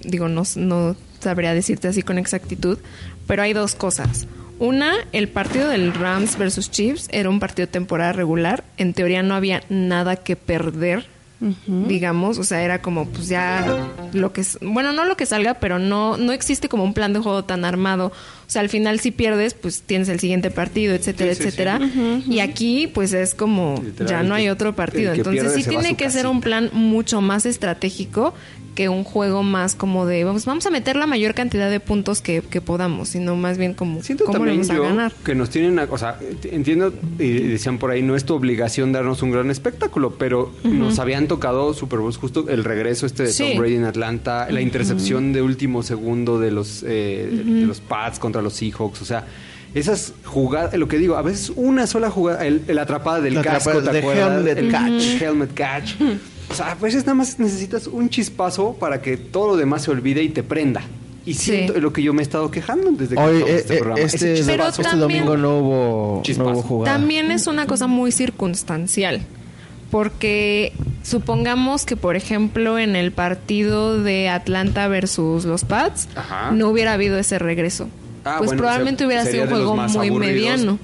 digo, 0.03 0.27
no, 0.27 0.43
no 0.57 0.95
sabría 1.21 1.53
decirte 1.53 1.87
así 1.87 2.01
con 2.01 2.17
exactitud, 2.17 2.77
pero 3.25 3.41
hay 3.41 3.53
dos 3.53 3.75
cosas. 3.75 4.27
Una, 4.59 4.93
el 5.13 5.29
partido 5.29 5.69
del 5.69 5.93
Rams 5.93 6.37
versus 6.37 6.69
Chiefs 6.69 7.07
era 7.11 7.29
un 7.29 7.39
partido 7.39 7.67
temporada 7.67 8.11
regular. 8.11 8.65
En 8.77 8.93
teoría 8.93 9.23
no 9.23 9.35
había 9.35 9.63
nada 9.69 10.17
que 10.17 10.35
perder 10.35 11.05
digamos, 11.67 12.37
o 12.37 12.43
sea, 12.43 12.63
era 12.63 12.81
como 12.81 13.05
pues 13.07 13.27
ya 13.27 13.91
lo 14.13 14.31
que 14.33 14.41
es, 14.41 14.57
bueno, 14.61 14.93
no 14.93 15.05
lo 15.05 15.17
que 15.17 15.25
salga, 15.25 15.55
pero 15.55 15.79
no 15.79 16.17
no 16.17 16.31
existe 16.31 16.69
como 16.69 16.83
un 16.83 16.93
plan 16.93 17.13
de 17.13 17.19
juego 17.19 17.43
tan 17.43 17.65
armado. 17.65 18.07
O 18.07 18.49
sea, 18.49 18.61
al 18.61 18.69
final 18.69 18.99
si 18.99 19.11
pierdes, 19.11 19.53
pues 19.53 19.81
tienes 19.81 20.07
el 20.09 20.19
siguiente 20.19 20.51
partido, 20.51 20.93
etcétera, 20.95 21.31
Sí, 21.33 21.35
sí, 21.37 21.41
sí. 21.43 21.47
etcétera. 21.49 21.79
Y 22.29 22.39
aquí 22.39 22.87
pues 22.87 23.13
es 23.13 23.35
como 23.35 23.81
Literal, 23.83 24.09
ya 24.09 24.23
no 24.23 24.35
hay 24.35 24.49
otro 24.49 24.75
partido. 24.75 25.13
Entonces 25.13 25.43
pierde 25.43 25.61
sí 25.63 25.69
tiene 25.69 25.95
que 25.97 26.09
ser 26.09 26.27
un 26.27 26.41
plan 26.41 26.69
mucho 26.73 27.21
más 27.21 27.45
estratégico 27.45 28.33
que 28.75 28.89
un 28.89 29.03
juego 29.05 29.41
más 29.41 29.73
como 29.73 30.05
de 30.05 30.23
vamos 30.25 30.45
vamos 30.45 30.65
a 30.65 30.69
meter 30.69 30.97
la 30.97 31.07
mayor 31.07 31.33
cantidad 31.33 31.69
de 31.71 31.79
puntos 31.79 32.21
que, 32.21 32.41
que 32.41 32.59
podamos, 32.61 33.09
sino 33.09 33.35
más 33.37 33.57
bien 33.57 33.73
como 33.73 34.03
Siento 34.03 34.25
cómo 34.25 34.37
también 34.39 34.57
vamos 34.57 34.69
a 34.69 34.75
yo 34.75 34.83
ganar. 34.83 35.13
que 35.23 35.33
nos 35.33 35.49
tienen, 35.49 35.79
a- 35.79 35.87
o 35.89 35.97
sea, 35.97 36.19
entiendo 36.43 36.93
y 37.17 37.31
decían 37.31 37.77
por 37.77 37.91
ahí 37.91 38.01
no 38.03 38.15
es 38.15 38.25
tu 38.25 38.33
obligación 38.35 38.91
darnos 38.91 39.21
un 39.23 39.31
gran 39.31 39.49
espectáculo, 39.49 40.15
pero 40.17 40.51
nos 40.63 40.99
habían 40.99 41.27
tocado 41.27 41.73
Super 41.73 41.99
Bowls 41.99 42.17
justo 42.17 42.49
el 42.49 42.63
regreso 42.65 43.05
este 43.05 43.23
de 43.23 43.29
Sí. 43.31 43.43
Tom 43.51 43.59
Brady 43.59 43.75
en 43.75 43.85
Atlanta, 43.85 44.47
la 44.51 44.59
intercepción 44.61 45.31
de 45.33 45.41
último 45.41 45.81
segundo 45.81 46.39
de 46.39 46.51
los 46.51 46.83
eh, 46.85 47.29
de 47.31 47.65
los 47.65 47.79
Pats 47.79 48.19
contra 48.19 48.41
los 48.41 48.53
Seahawks, 48.53 49.01
o 49.01 49.05
sea, 49.05 49.25
esas 49.73 50.13
jugadas, 50.23 50.73
lo 50.75 50.87
que 50.87 50.97
digo, 50.97 51.15
a 51.17 51.21
veces 51.21 51.51
una 51.55 51.85
sola 51.87 52.09
jugada, 52.09 52.45
el, 52.45 52.61
el 52.67 52.77
atrapada 52.79 53.19
del 53.21 53.35
La 53.35 53.41
casco, 53.43 53.71
atrapada 53.71 53.91
¿te 53.91 53.99
acuerdas? 53.99 54.37
helmet 54.37 54.57
el 54.57 54.71
catch. 54.71 55.03
el 55.03 55.21
helmet 55.23 55.53
catch. 55.53 55.91
O 56.49 56.53
sea, 56.53 56.71
a 56.71 56.75
veces 56.75 57.03
nada 57.03 57.15
más 57.15 57.39
necesitas 57.39 57.87
un 57.87 58.09
chispazo 58.09 58.73
para 58.73 59.01
que 59.01 59.17
todo 59.17 59.47
lo 59.49 59.57
demás 59.57 59.83
se 59.83 59.91
olvide 59.91 60.23
y 60.23 60.29
te 60.29 60.43
prenda. 60.43 60.81
Y 61.25 61.33
Sí. 61.33 61.51
siento 61.53 61.73
es 61.75 61.81
lo 61.81 61.91
que 61.91 62.03
yo 62.03 62.13
me 62.13 62.21
he 62.21 62.23
estado 62.23 62.51
quejando 62.51 62.91
desde 62.91 63.15
que 63.15 63.21
Hoy, 63.21 63.37
eh, 63.41 63.55
este 63.55 63.75
eh, 63.75 63.77
programa. 63.79 63.99
Este. 64.01 64.43
Pero 64.45 64.67
este 64.67 64.83
también- 64.83 65.25
domingo 65.25 65.37
no 65.37 65.57
hubo, 65.57 66.23
no 66.37 66.45
hubo 66.51 66.61
jugada. 66.61 66.97
También 66.97 67.31
es 67.31 67.47
una 67.47 67.65
cosa 67.65 67.87
muy 67.87 68.11
circunstancial. 68.11 69.21
Porque 69.91 70.73
supongamos 71.03 71.85
que, 71.85 71.95
por 71.95 72.15
ejemplo, 72.15 72.77
en 72.79 72.95
el 72.95 73.11
partido 73.11 74.01
de 74.01 74.29
Atlanta 74.29 74.87
versus 74.87 75.45
los 75.45 75.63
Pats, 75.63 76.09
Ajá. 76.15 76.51
no 76.51 76.69
hubiera 76.69 76.93
habido 76.93 77.17
ese 77.17 77.39
regreso. 77.39 77.87
Ah, 78.25 78.35
pues 78.39 78.49
bueno, 78.49 78.61
probablemente 78.63 79.05
hubiera 79.05 79.23
sido 79.25 79.43
un 79.43 79.49
juego 79.49 79.75
muy 79.77 80.07
aburridos, 80.07 80.19
mediano. 80.19 80.79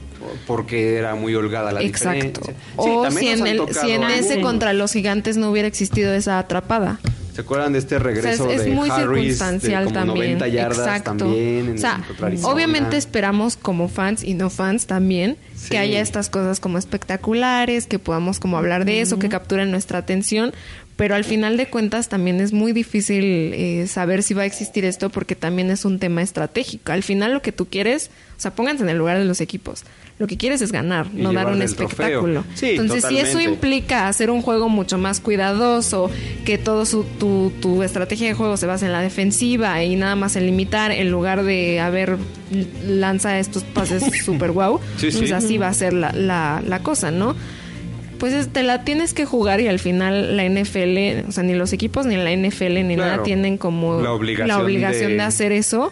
Porque 0.48 0.96
era 0.98 1.16
muy 1.16 1.36
holgada 1.36 1.72
la 1.72 1.82
Exacto. 1.82 2.42
diferencia. 2.42 2.54
Sí, 2.54 2.56
o 2.78 3.12
si 3.12 3.28
en, 3.30 3.48
el, 3.48 3.62
si 3.74 3.92
en 3.92 4.04
ese 4.04 4.42
contra 4.42 4.74
los 4.74 4.92
gigantes 4.94 5.38
no 5.38 5.50
hubiera 5.52 5.68
existido 5.68 6.14
esa 6.14 6.40
atrapada. 6.40 7.00
¿Se 7.34 7.42
acuerdan 7.42 7.72
de 7.72 7.80
este 7.80 7.98
regreso 7.98 8.44
O 8.44 8.48
sea, 8.48 8.56
es, 8.56 8.60
es 8.62 8.66
de 8.68 8.72
muy 8.74 8.90
Harris 8.90 9.38
circunstancial 9.38 9.86
de 9.86 9.94
como 9.94 10.06
también. 10.08 10.38
90 10.38 10.48
yardas 10.50 10.78
Exacto. 10.80 11.12
también 11.18 11.70
en 11.70 11.76
o 11.76 11.78
sea, 11.78 12.04
obviamente 12.44 12.98
esperamos 12.98 13.56
como 13.56 13.88
fans 13.88 14.22
y 14.24 14.34
no 14.34 14.50
fans 14.50 14.86
también 14.86 15.38
Sí. 15.56 15.70
que 15.70 15.78
haya 15.78 16.02
estas 16.02 16.30
cosas 16.30 16.60
como 16.60 16.78
espectaculares, 16.78 17.86
que 17.88 18.00
podamos 18.00 18.40
como 18.40 18.58
hablar 18.58 18.84
de 18.84 19.00
eso, 19.02 19.18
que 19.20 19.30
capturen 19.30 19.72
nuestra 19.72 20.00
atención, 20.00 20.54
pero 21.02 21.16
al 21.16 21.24
final 21.24 21.58
de 21.58 21.66
cuentas 21.66 22.10
también 22.10 22.40
es 22.42 22.54
muy 22.54 22.74
difícil 22.74 23.24
eh, 23.26 23.88
saber 23.88 24.22
si 24.22 24.36
va 24.36 24.44
a 24.44 24.46
existir 24.46 24.86
esto 24.86 25.10
porque 25.10 25.36
también 25.36 25.72
es 25.72 25.84
un 25.84 25.98
tema 25.98 26.22
estratégico. 26.22 26.92
Al 26.92 27.02
final 27.02 27.34
lo 27.34 27.42
que 27.42 27.52
tú 27.52 27.66
quieres, 27.66 28.12
o 28.38 28.40
sea, 28.40 28.54
pónganse 28.54 28.84
en 28.84 28.90
el 28.90 29.00
lugar 29.00 29.18
de 29.18 29.26
los 29.26 29.42
equipos. 29.42 29.84
Lo 30.20 30.28
que 30.28 30.38
quieres 30.38 30.62
es 30.62 30.72
ganar, 30.72 31.08
Y 31.12 31.24
no 31.24 31.34
dar 31.34 31.48
un 31.48 31.64
espectáculo. 31.64 32.44
Sí, 32.54 32.76
Entonces, 32.78 33.04
si 33.10 33.18
eso 33.18 33.42
implica 33.42 34.08
hacer 34.10 34.30
un 34.30 34.44
juego 34.44 34.70
mucho 34.70 35.00
más 35.00 35.22
cuidadoso, 35.22 36.12
que 36.46 36.60
todo 36.60 36.86
su, 36.86 37.04
tu, 37.18 37.52
tu 37.62 37.82
estrategia 37.82 38.28
de 38.28 38.36
juego 38.36 38.56
se 38.56 38.68
basa 38.68 38.86
en 38.86 38.92
la 38.92 39.02
defensiva 39.02 39.84
y 39.84 39.96
nada 39.96 40.16
más 40.16 40.36
en 40.36 40.46
limitar 40.46 40.92
en 40.92 41.10
lugar 41.10 41.42
de 41.44 41.80
haber 41.80 42.18
lanza 42.86 43.40
estos 43.40 43.64
pases 43.64 44.04
super 44.24 44.52
wow, 44.52 44.80
Sí, 44.98 45.12
sí. 45.12 45.18
pues 45.18 45.32
así 45.32 45.58
va 45.58 45.70
a 45.70 45.74
ser 45.74 45.94
la, 45.94 46.12
la, 46.12 46.62
la 46.64 46.84
cosa, 46.84 47.10
¿no? 47.10 47.36
Pues 48.22 48.34
es- 48.34 48.48
te 48.54 48.64
la 48.64 48.86
tienes 48.86 49.14
que 49.14 49.26
jugar 49.26 49.60
y 49.60 49.68
al 49.68 49.80
final 49.80 50.38
la 50.38 50.46
NFL, 50.46 51.28
o 51.28 51.32
sea, 51.34 51.44
ni 51.44 51.54
los 51.56 51.74
equipos 51.74 52.06
ni 52.06 52.16
la 52.16 52.32
NFL 52.32 52.84
ni 52.88 52.96
Claro. 52.96 53.12
nada 53.12 53.24
tienen 53.24 53.58
como 53.58 54.00
La 54.00 54.14
obligación 54.14 54.48
la 54.48 54.64
obligación 54.64 55.10
de- 55.12 55.16
de 55.18 55.22
hacer 55.24 55.52
eso 55.52 55.92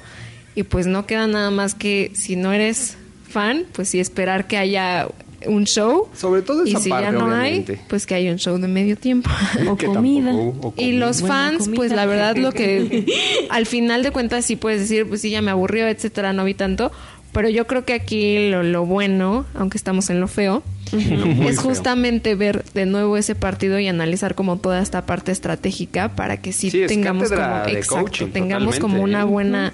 y 0.56 0.64
pues 0.64 0.88
no 0.88 1.06
queda 1.06 1.28
nada 1.28 1.52
más 1.52 1.74
que 1.76 2.12
si 2.14 2.36
no 2.38 2.54
eres 2.54 2.96
fan, 3.28 3.66
pues 3.74 3.90
sí 3.90 4.00
esperar 4.00 4.48
que 4.48 4.58
haya 4.58 5.08
un 5.48 5.64
show 5.66 6.10
Sobre 6.16 6.42
todo 6.42 6.66
y 6.68 6.72
esa 6.72 6.80
si 6.82 6.90
parte, 6.90 7.06
ya 7.06 7.12
no 7.14 7.26
obviamente. 7.26 7.74
hay, 7.74 7.80
pues 7.88 8.06
que 8.06 8.14
hay 8.14 8.30
un 8.30 8.38
show 8.38 8.58
de 8.60 8.68
medio 8.68 8.96
tiempo. 8.98 9.30
O 9.70 9.76
comida. 9.78 10.32
tampoco- 10.32 10.68
o 10.68 10.74
Y 10.82 10.92
los 10.94 11.22
Buena 11.22 11.36
fans, 11.36 11.60
comida. 11.64 11.76
pues 11.78 11.92
la 11.94 12.06
verdad 12.06 12.36
lo 12.36 12.52
que 12.52 13.06
al 13.50 13.66
final 13.66 14.04
de 14.04 14.12
cuentas 14.12 14.46
sí 14.46 14.56
puedes 14.56 14.82
decir, 14.82 15.08
pues 15.08 15.22
sí, 15.22 15.30
ya 15.32 15.42
me 15.42 15.50
aburrió, 15.52 15.88
etcétera, 15.88 16.34
no 16.34 16.44
vi 16.46 16.54
tanto. 16.54 16.92
Pero 17.32 17.48
yo 17.50 17.68
creo 17.68 17.86
que 17.86 17.94
aquí 17.94 18.50
lo, 18.50 18.64
lo 18.64 18.86
bueno, 18.86 19.46
aunque 19.54 19.78
estamos 19.78 20.10
en 20.10 20.20
lo 20.20 20.28
feo, 20.28 20.64
es 20.92 21.08
feo. 21.08 21.62
justamente 21.62 22.34
ver 22.36 22.64
de 22.74 22.86
nuevo 22.86 23.18
ese 23.18 23.36
partido 23.36 23.80
y 23.80 23.88
analizar 23.88 24.34
como 24.34 24.58
toda 24.58 24.82
esta 24.82 25.06
parte 25.06 25.32
estratégica 25.32 26.16
para 26.16 26.38
que 26.38 26.54
sí, 26.54 26.72
tengamos 26.88 27.30
como 27.30 27.66
exacto, 27.68 28.04
coaching, 28.04 28.28
tengamos 28.28 28.80
como 28.80 29.04
una 29.04 29.22
¿eh? 29.22 29.26
buena 29.26 29.74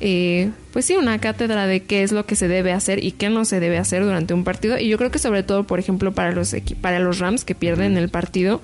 eh, 0.00 0.50
pues 0.72 0.86
sí, 0.86 0.96
una 0.96 1.18
cátedra 1.18 1.66
de 1.66 1.82
qué 1.82 2.02
es 2.02 2.12
lo 2.12 2.26
que 2.26 2.36
se 2.36 2.48
debe 2.48 2.72
hacer 2.72 3.02
y 3.02 3.12
qué 3.12 3.30
no 3.30 3.44
se 3.44 3.60
debe 3.60 3.78
hacer 3.78 4.04
durante 4.04 4.34
un 4.34 4.44
partido. 4.44 4.78
Y 4.78 4.88
yo 4.88 4.98
creo 4.98 5.10
que 5.10 5.18
sobre 5.18 5.42
todo, 5.42 5.64
por 5.64 5.78
ejemplo, 5.78 6.12
para 6.12 6.32
los 6.32 6.54
para 6.80 6.98
los 6.98 7.20
Rams 7.20 7.44
que 7.44 7.54
pierden 7.54 7.96
el 7.96 8.08
partido, 8.08 8.60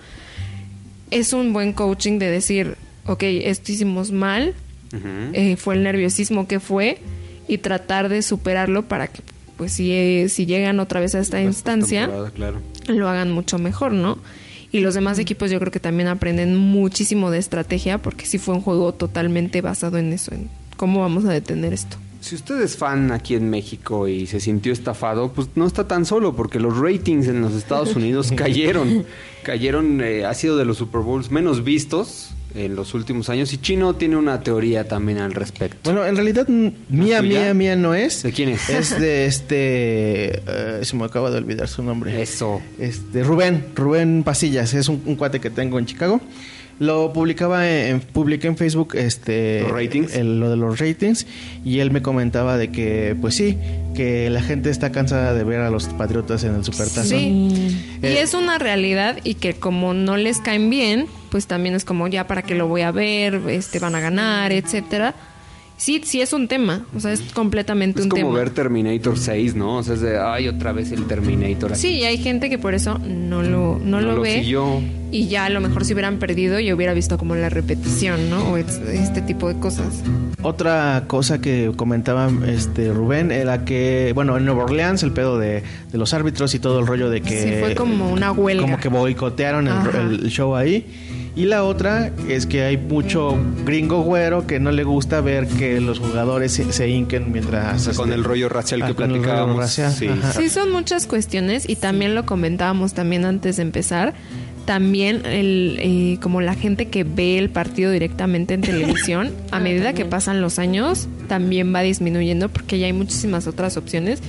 es 1.11 1.33
un 1.33 1.53
buen 1.53 1.73
coaching 1.73 2.19
de 2.19 2.31
decir, 2.31 2.77
ok, 3.07 3.23
esto 3.23 3.73
hicimos 3.73 4.11
mal, 4.11 4.55
eh, 5.33 5.57
fue 5.57 5.77
el 5.77 5.85
nerviosismo 5.85 6.49
que 6.49 6.59
fue 6.59 6.99
y 7.51 7.59
tratar 7.59 8.09
de 8.09 8.23
superarlo 8.23 8.87
para 8.87 9.09
que, 9.09 9.23
pues 9.57 9.73
si, 9.73 9.91
eh, 9.91 10.29
si 10.29 10.47
llegan 10.47 10.79
otra 10.79 11.01
vez 11.01 11.17
a 11.17 11.19
esta 11.19 11.43
instancia, 11.43 12.09
claro. 12.33 12.61
lo 12.87 13.09
hagan 13.09 13.33
mucho 13.33 13.59
mejor, 13.59 13.93
¿no? 13.93 14.19
Y 14.71 14.79
los 14.81 14.95
demás 14.95 15.19
equipos 15.19 15.51
yo 15.51 15.59
creo 15.59 15.73
que 15.73 15.81
también 15.81 16.09
aprenden 16.09 16.57
muchísimo 16.57 17.33
de 17.33 17.39
estrategia 17.39 17.99
porque 17.99 18.25
sí 18.25 18.39
fue 18.39 18.55
un 18.55 18.61
juego 18.61 18.95
totalmente 18.95 19.63
basado 19.63 19.99
en 19.99 20.13
eso, 20.13 20.33
en 20.33 20.49
cómo 20.77 21.01
vamos 21.01 21.25
a 21.25 21.33
detener 21.33 21.73
esto. 21.73 21.97
Si 22.21 22.37
usted 22.37 22.61
es 22.63 22.77
fan 22.77 23.11
aquí 23.11 23.35
en 23.35 23.51
México 23.51 24.07
y 24.07 24.29
se 24.29 24.39
sintió 24.39 24.73
estafado, 24.73 25.33
pues 25.33 25.49
no 25.57 25.67
está 25.67 25.89
tan 25.89 26.07
solo, 26.07 26.37
porque 26.37 26.61
los 26.61 26.79
ratings 26.79 27.27
en 27.27 27.41
los 27.41 27.55
Estados 27.55 27.97
Unidos 27.97 28.31
cayeron. 28.37 29.05
Cayeron, 29.43 30.01
eh, 30.03 30.25
ha 30.25 30.35
sido 30.35 30.57
de 30.57 30.67
los 30.67 30.77
Super 30.79 31.01
Bowls 31.01 31.33
menos 31.33 31.65
vistos 31.65 32.31
en 32.55 32.75
los 32.77 32.95
últimos 32.95 33.29
años. 33.29 33.53
Y 33.53 33.59
Chino 33.59 33.95
tiene 33.95 34.17
una 34.17 34.41
teoría 34.41 34.87
también 34.89 35.19
al 35.19 35.33
respecto. 35.33 35.79
Bueno, 35.85 36.05
en 36.07 36.17
realidad 36.17 36.49
mía, 36.49 37.23
mía, 37.23 37.55
mía 37.55 37.77
no 37.77 37.95
es. 37.95 38.23
¿De 38.23 38.33
quién 38.33 38.49
es? 38.51 38.69
Es 38.69 38.99
de 38.99 39.27
este... 39.71 40.43
eh, 40.47 40.81
se 40.83 40.97
me 40.97 41.05
acaba 41.05 41.31
de 41.31 41.39
olvidar 41.39 41.69
su 41.69 41.83
nombre. 41.83 42.21
Eso. 42.23 42.61
Este, 42.79 43.23
Rubén, 43.23 43.67
Rubén 43.75 44.23
Pasillas, 44.25 44.75
es 44.75 44.89
un, 44.89 45.03
un 45.07 45.17
cuate 45.17 45.41
que 45.41 45.51
tengo 45.51 45.79
en 45.79 45.87
Chicago. 45.87 46.21
Lo 46.79 47.13
publicaba 47.13 47.69
en, 47.71 48.01
publiqué 48.01 48.47
en 48.47 48.57
Facebook 48.57 48.95
este 48.95 49.61
¿Los 49.61 49.73
ratings? 49.73 50.15
el- 50.15 50.41
lo 50.41 50.49
de 50.49 50.57
los 50.57 50.79
ratings 50.79 51.27
y 51.63 51.81
él 51.81 51.91
me 51.91 52.01
comentaba 52.01 52.57
de 52.57 52.71
que 52.73 53.15
pues 53.21 53.35
sí, 53.35 53.59
que 53.95 54.31
la 54.31 54.41
gente 54.41 54.71
está 54.71 54.91
cansada 54.91 55.35
de 55.35 55.45
ver 55.45 55.61
a 55.61 55.69
los 55.69 55.89
patriotas 55.89 56.43
en 56.43 56.55
el 56.55 56.65
supertazón. 56.65 57.05
Sí. 57.07 57.77
Y 58.03 58.07
Eh, 58.07 58.23
es 58.23 58.33
una 58.33 58.57
realidad 58.57 59.19
y 59.25 59.35
que 59.35 59.53
como 59.53 59.93
no 59.93 60.17
les 60.17 60.39
caen 60.39 60.71
bien, 60.71 61.05
pues 61.31 61.47
también 61.47 61.75
es 61.75 61.85
como 61.85 62.09
ya 62.09 62.27
para 62.27 62.43
qué 62.43 62.55
lo 62.55 62.69
voy 62.69 62.83
a 62.83 62.91
ver, 62.93 63.41
este 63.49 63.79
van 63.79 63.95
a 63.95 64.01
ganar, 64.01 64.53
etcétera. 64.53 65.15
Sí, 65.77 66.03
sí 66.05 66.21
es 66.21 66.35
un 66.35 66.47
tema, 66.47 66.85
o 66.95 67.01
sea, 67.01 67.11
es 67.11 67.23
completamente 67.33 68.01
Es 68.01 68.05
un 68.05 68.11
como 68.11 68.23
tema. 68.27 68.35
ver 68.39 68.51
Terminator 68.51 69.17
6, 69.17 69.55
¿no? 69.55 69.77
O 69.79 69.83
sea, 69.83 69.95
es 69.95 70.03
de, 70.03 70.19
ay, 70.19 70.47
otra 70.47 70.73
vez 70.73 70.93
el 70.93 71.07
Terminator. 71.07 71.73
aquí". 71.73 71.81
Sí, 71.81 71.89
y 72.01 72.05
hay 72.05 72.19
gente 72.19 72.51
que 72.51 72.59
por 72.59 72.75
eso 72.75 72.99
no 72.99 73.43
lo, 73.43 73.79
no 73.83 73.99
No 73.99 74.01
lo, 74.03 74.17
lo 74.17 74.21
ve. 74.21 74.41
siguió. 74.41 74.83
Y 75.11 75.29
ya 75.29 75.47
a 75.47 75.49
lo 75.49 75.63
mejor 75.63 75.87
si 75.87 75.95
hubieran 75.95 76.19
perdido, 76.19 76.61
yo 76.61 76.77
hubiera 76.77 76.93
visto 76.93 77.17
como 77.17 77.35
la 77.35 77.49
repetición, 77.49 78.29
¿no? 78.29 78.51
O 78.51 78.57
es- 78.59 78.77
este 78.93 79.23
tipo 79.23 79.49
de 79.49 79.59
cosas. 79.59 80.03
Otra 80.43 81.05
cosa 81.07 81.41
que 81.41 81.73
comentaba 81.75 82.31
este 82.47 82.93
Rubén 82.93 83.31
era 83.33 83.65
que, 83.65 84.13
bueno, 84.15 84.37
en 84.37 84.45
Nueva 84.45 84.65
Orleans 84.65 85.03
el 85.03 85.13
pedo 85.13 85.39
de, 85.39 85.63
de 85.91 85.99
los 85.99 86.13
árbitros 86.13 86.55
y 86.55 86.59
todo 86.59 86.79
el 86.81 86.87
rollo 86.87 87.09
de 87.09 87.23
que... 87.23 87.43
Sí, 87.43 87.53
fue 87.59 87.75
como 87.75 88.11
una 88.13 88.33
huelga. 88.33 88.63
Como 88.65 88.77
que 88.79 88.89
boicotearon 88.91 89.67
el, 89.67 90.25
el 90.25 90.31
show 90.31 90.55
ahí. 90.55 90.87
Y 91.37 91.45
la 91.45 91.63
otra 91.63 92.11
es 92.29 92.47
que 92.47 92.65
hay 92.65 92.77
mucho 92.77 93.39
gringo 93.65 94.03
güero 94.03 94.47
que 94.47 94.59
no 94.59 94.73
le 94.73 94.83
gusta 94.83 95.21
ver 95.21 95.47
que 95.47 95.81
los 95.81 96.01
jugadores 96.01 96.53
se, 96.53 96.73
se 96.73 96.89
hinquen 96.89 97.31
mientras... 97.31 97.83
O 97.83 97.85
sea, 97.85 97.95
con 97.95 98.09
este, 98.09 98.19
el 98.19 98.25
rollo 98.25 98.49
racial 98.49 98.83
ah, 98.83 98.87
que 98.87 98.93
rollo 98.95 99.13
platicábamos. 99.13 99.57
racial, 99.57 99.93
Sí. 99.93 100.09
Sí, 100.37 100.49
son 100.49 100.73
muchas 100.73 101.07
cuestiones 101.07 101.69
y 101.69 101.77
también 101.77 102.15
lo 102.15 102.27
comentábamos 102.27 102.95
también 102.95 103.25
antes 103.25 103.57
de 103.57 103.63
empezar. 103.63 104.15
También 104.65 105.25
el, 105.25 105.79
eh, 105.81 106.19
como 106.21 106.41
la 106.41 106.55
gente 106.55 106.89
que 106.89 107.05
ve 107.05 107.39
el 107.39 107.49
partido 107.49 107.91
directamente 107.91 108.55
en 108.55 108.61
televisión, 108.61 109.31
a 109.51 109.61
medida 109.61 109.93
que 109.95 110.05
pasan 110.05 110.41
los 110.41 110.59
años, 110.59 111.09
también 111.29 111.75
va 111.75 111.81
disminuyendo 111.81 112.49
porque 112.49 112.79
ya 112.79 112.87
hay 112.87 112.93
muchísimas 112.93 113.47
otras 113.47 113.77
opciones 113.77 114.21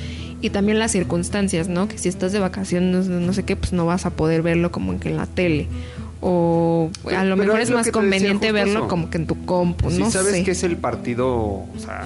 y 0.42 0.50
también 0.50 0.80
las 0.80 0.92
circunstancias, 0.92 1.68
¿no? 1.68 1.88
Que 1.88 1.98
si 1.98 2.10
estás 2.10 2.32
de 2.32 2.40
vacaciones, 2.40 3.08
no 3.08 3.34
sé 3.34 3.44
qué, 3.44 3.56
pues 3.56 3.74
no 3.74 3.86
vas 3.86 4.06
a 4.06 4.12
poder 4.12 4.42
verlo 4.42 4.72
como 4.72 5.00
que 5.00 5.10
en 5.10 5.18
la 5.18 5.28
tele. 5.28 5.68
O 6.22 6.92
a 7.08 7.24
lo 7.26 7.36
pero 7.36 7.48
mejor 7.48 7.62
es 7.62 7.70
lo 7.72 7.78
más 7.78 7.90
conveniente 7.90 8.52
verlo 8.52 8.88
como 8.88 9.10
que 9.10 9.18
en 9.18 9.28
tu 9.28 9.44
compu, 9.46 9.90
Si 9.90 10.00
no 10.00 10.12
sabes 10.12 10.34
sé. 10.34 10.44
que 10.44 10.52
es 10.52 10.64
el 10.64 10.78
partido, 10.78 11.28
o 11.30 11.68
sea, 11.80 12.04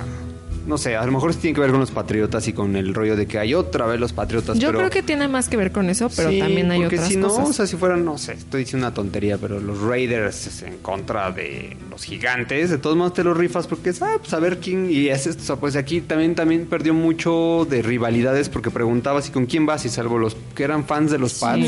no 0.68 0.78
sé, 0.78 0.96
a 0.96 1.06
lo 1.06 1.12
mejor 1.12 1.34
sí 1.34 1.40
tiene 1.40 1.56
que 1.56 1.62
ver 1.62 1.72
con 1.72 1.80
los 1.80 1.92
patriotas 1.92 2.48
y 2.48 2.54
con 2.54 2.76
el 2.76 2.94
rollo 2.94 3.16
de 3.16 3.26
que 3.28 3.40
hay 3.40 3.54
otra 3.54 3.86
vez 3.86 4.00
los 4.00 4.14
patriotas. 4.14 4.58
Yo 4.60 4.70
pero- 4.70 4.80
creo 4.80 4.90
que 4.90 5.04
tiene 5.04 5.28
más 5.28 5.48
que 5.50 5.58
ver 5.58 5.72
con 5.72 5.90
eso, 5.90 6.10
pero 6.16 6.30
Sí, 6.30 6.40
también 6.40 6.72
hay 6.72 6.80
porque 6.82 6.96
otras 6.96 7.10
si 7.10 7.18
no, 7.18 7.28
cosas. 7.28 7.50
o 7.50 7.54
sea, 7.54 7.68
si 7.68 7.76
fueran, 7.78 8.04
no 8.06 8.18
sé, 8.18 8.34
estoy 8.34 8.62
diciendo 8.64 8.88
una 8.88 8.94
tontería, 8.94 9.38
pero 9.38 9.60
los 9.60 9.82
Raiders 9.82 10.64
en 10.64 10.78
contra 10.78 11.32
de 11.32 11.78
los 11.90 12.04
gigantes, 12.04 12.70
de 12.70 12.78
todos 12.78 12.96
modos 12.98 13.14
te 13.14 13.24
los 13.24 13.38
rifas 13.38 13.68
porque 13.68 13.90
es, 13.92 14.02
ah, 14.02 14.16
pues 14.20 14.34
a 14.34 14.40
ver 14.40 14.60
quién, 14.60 14.90
y 14.90 15.08
es 15.10 15.28
esto, 15.28 15.42
o 15.44 15.46
sea, 15.46 15.56
pues 15.58 15.76
aquí 15.76 16.02
también, 16.02 16.36
también 16.36 16.66
perdió 16.66 16.94
mucho 16.94 17.68
de 17.70 17.82
rivalidades 17.82 18.50
porque 18.50 18.72
preguntabas, 18.72 19.28
¿y 19.30 19.32
con 19.32 19.46
quién 19.46 19.66
vas? 19.66 19.86
Y 19.86 19.90
salvo 19.90 20.18
los 20.18 20.36
que 20.56 20.64
eran 20.64 20.86
fans 20.86 21.12
de 21.12 21.18
los 21.20 21.36
Pats, 21.36 21.66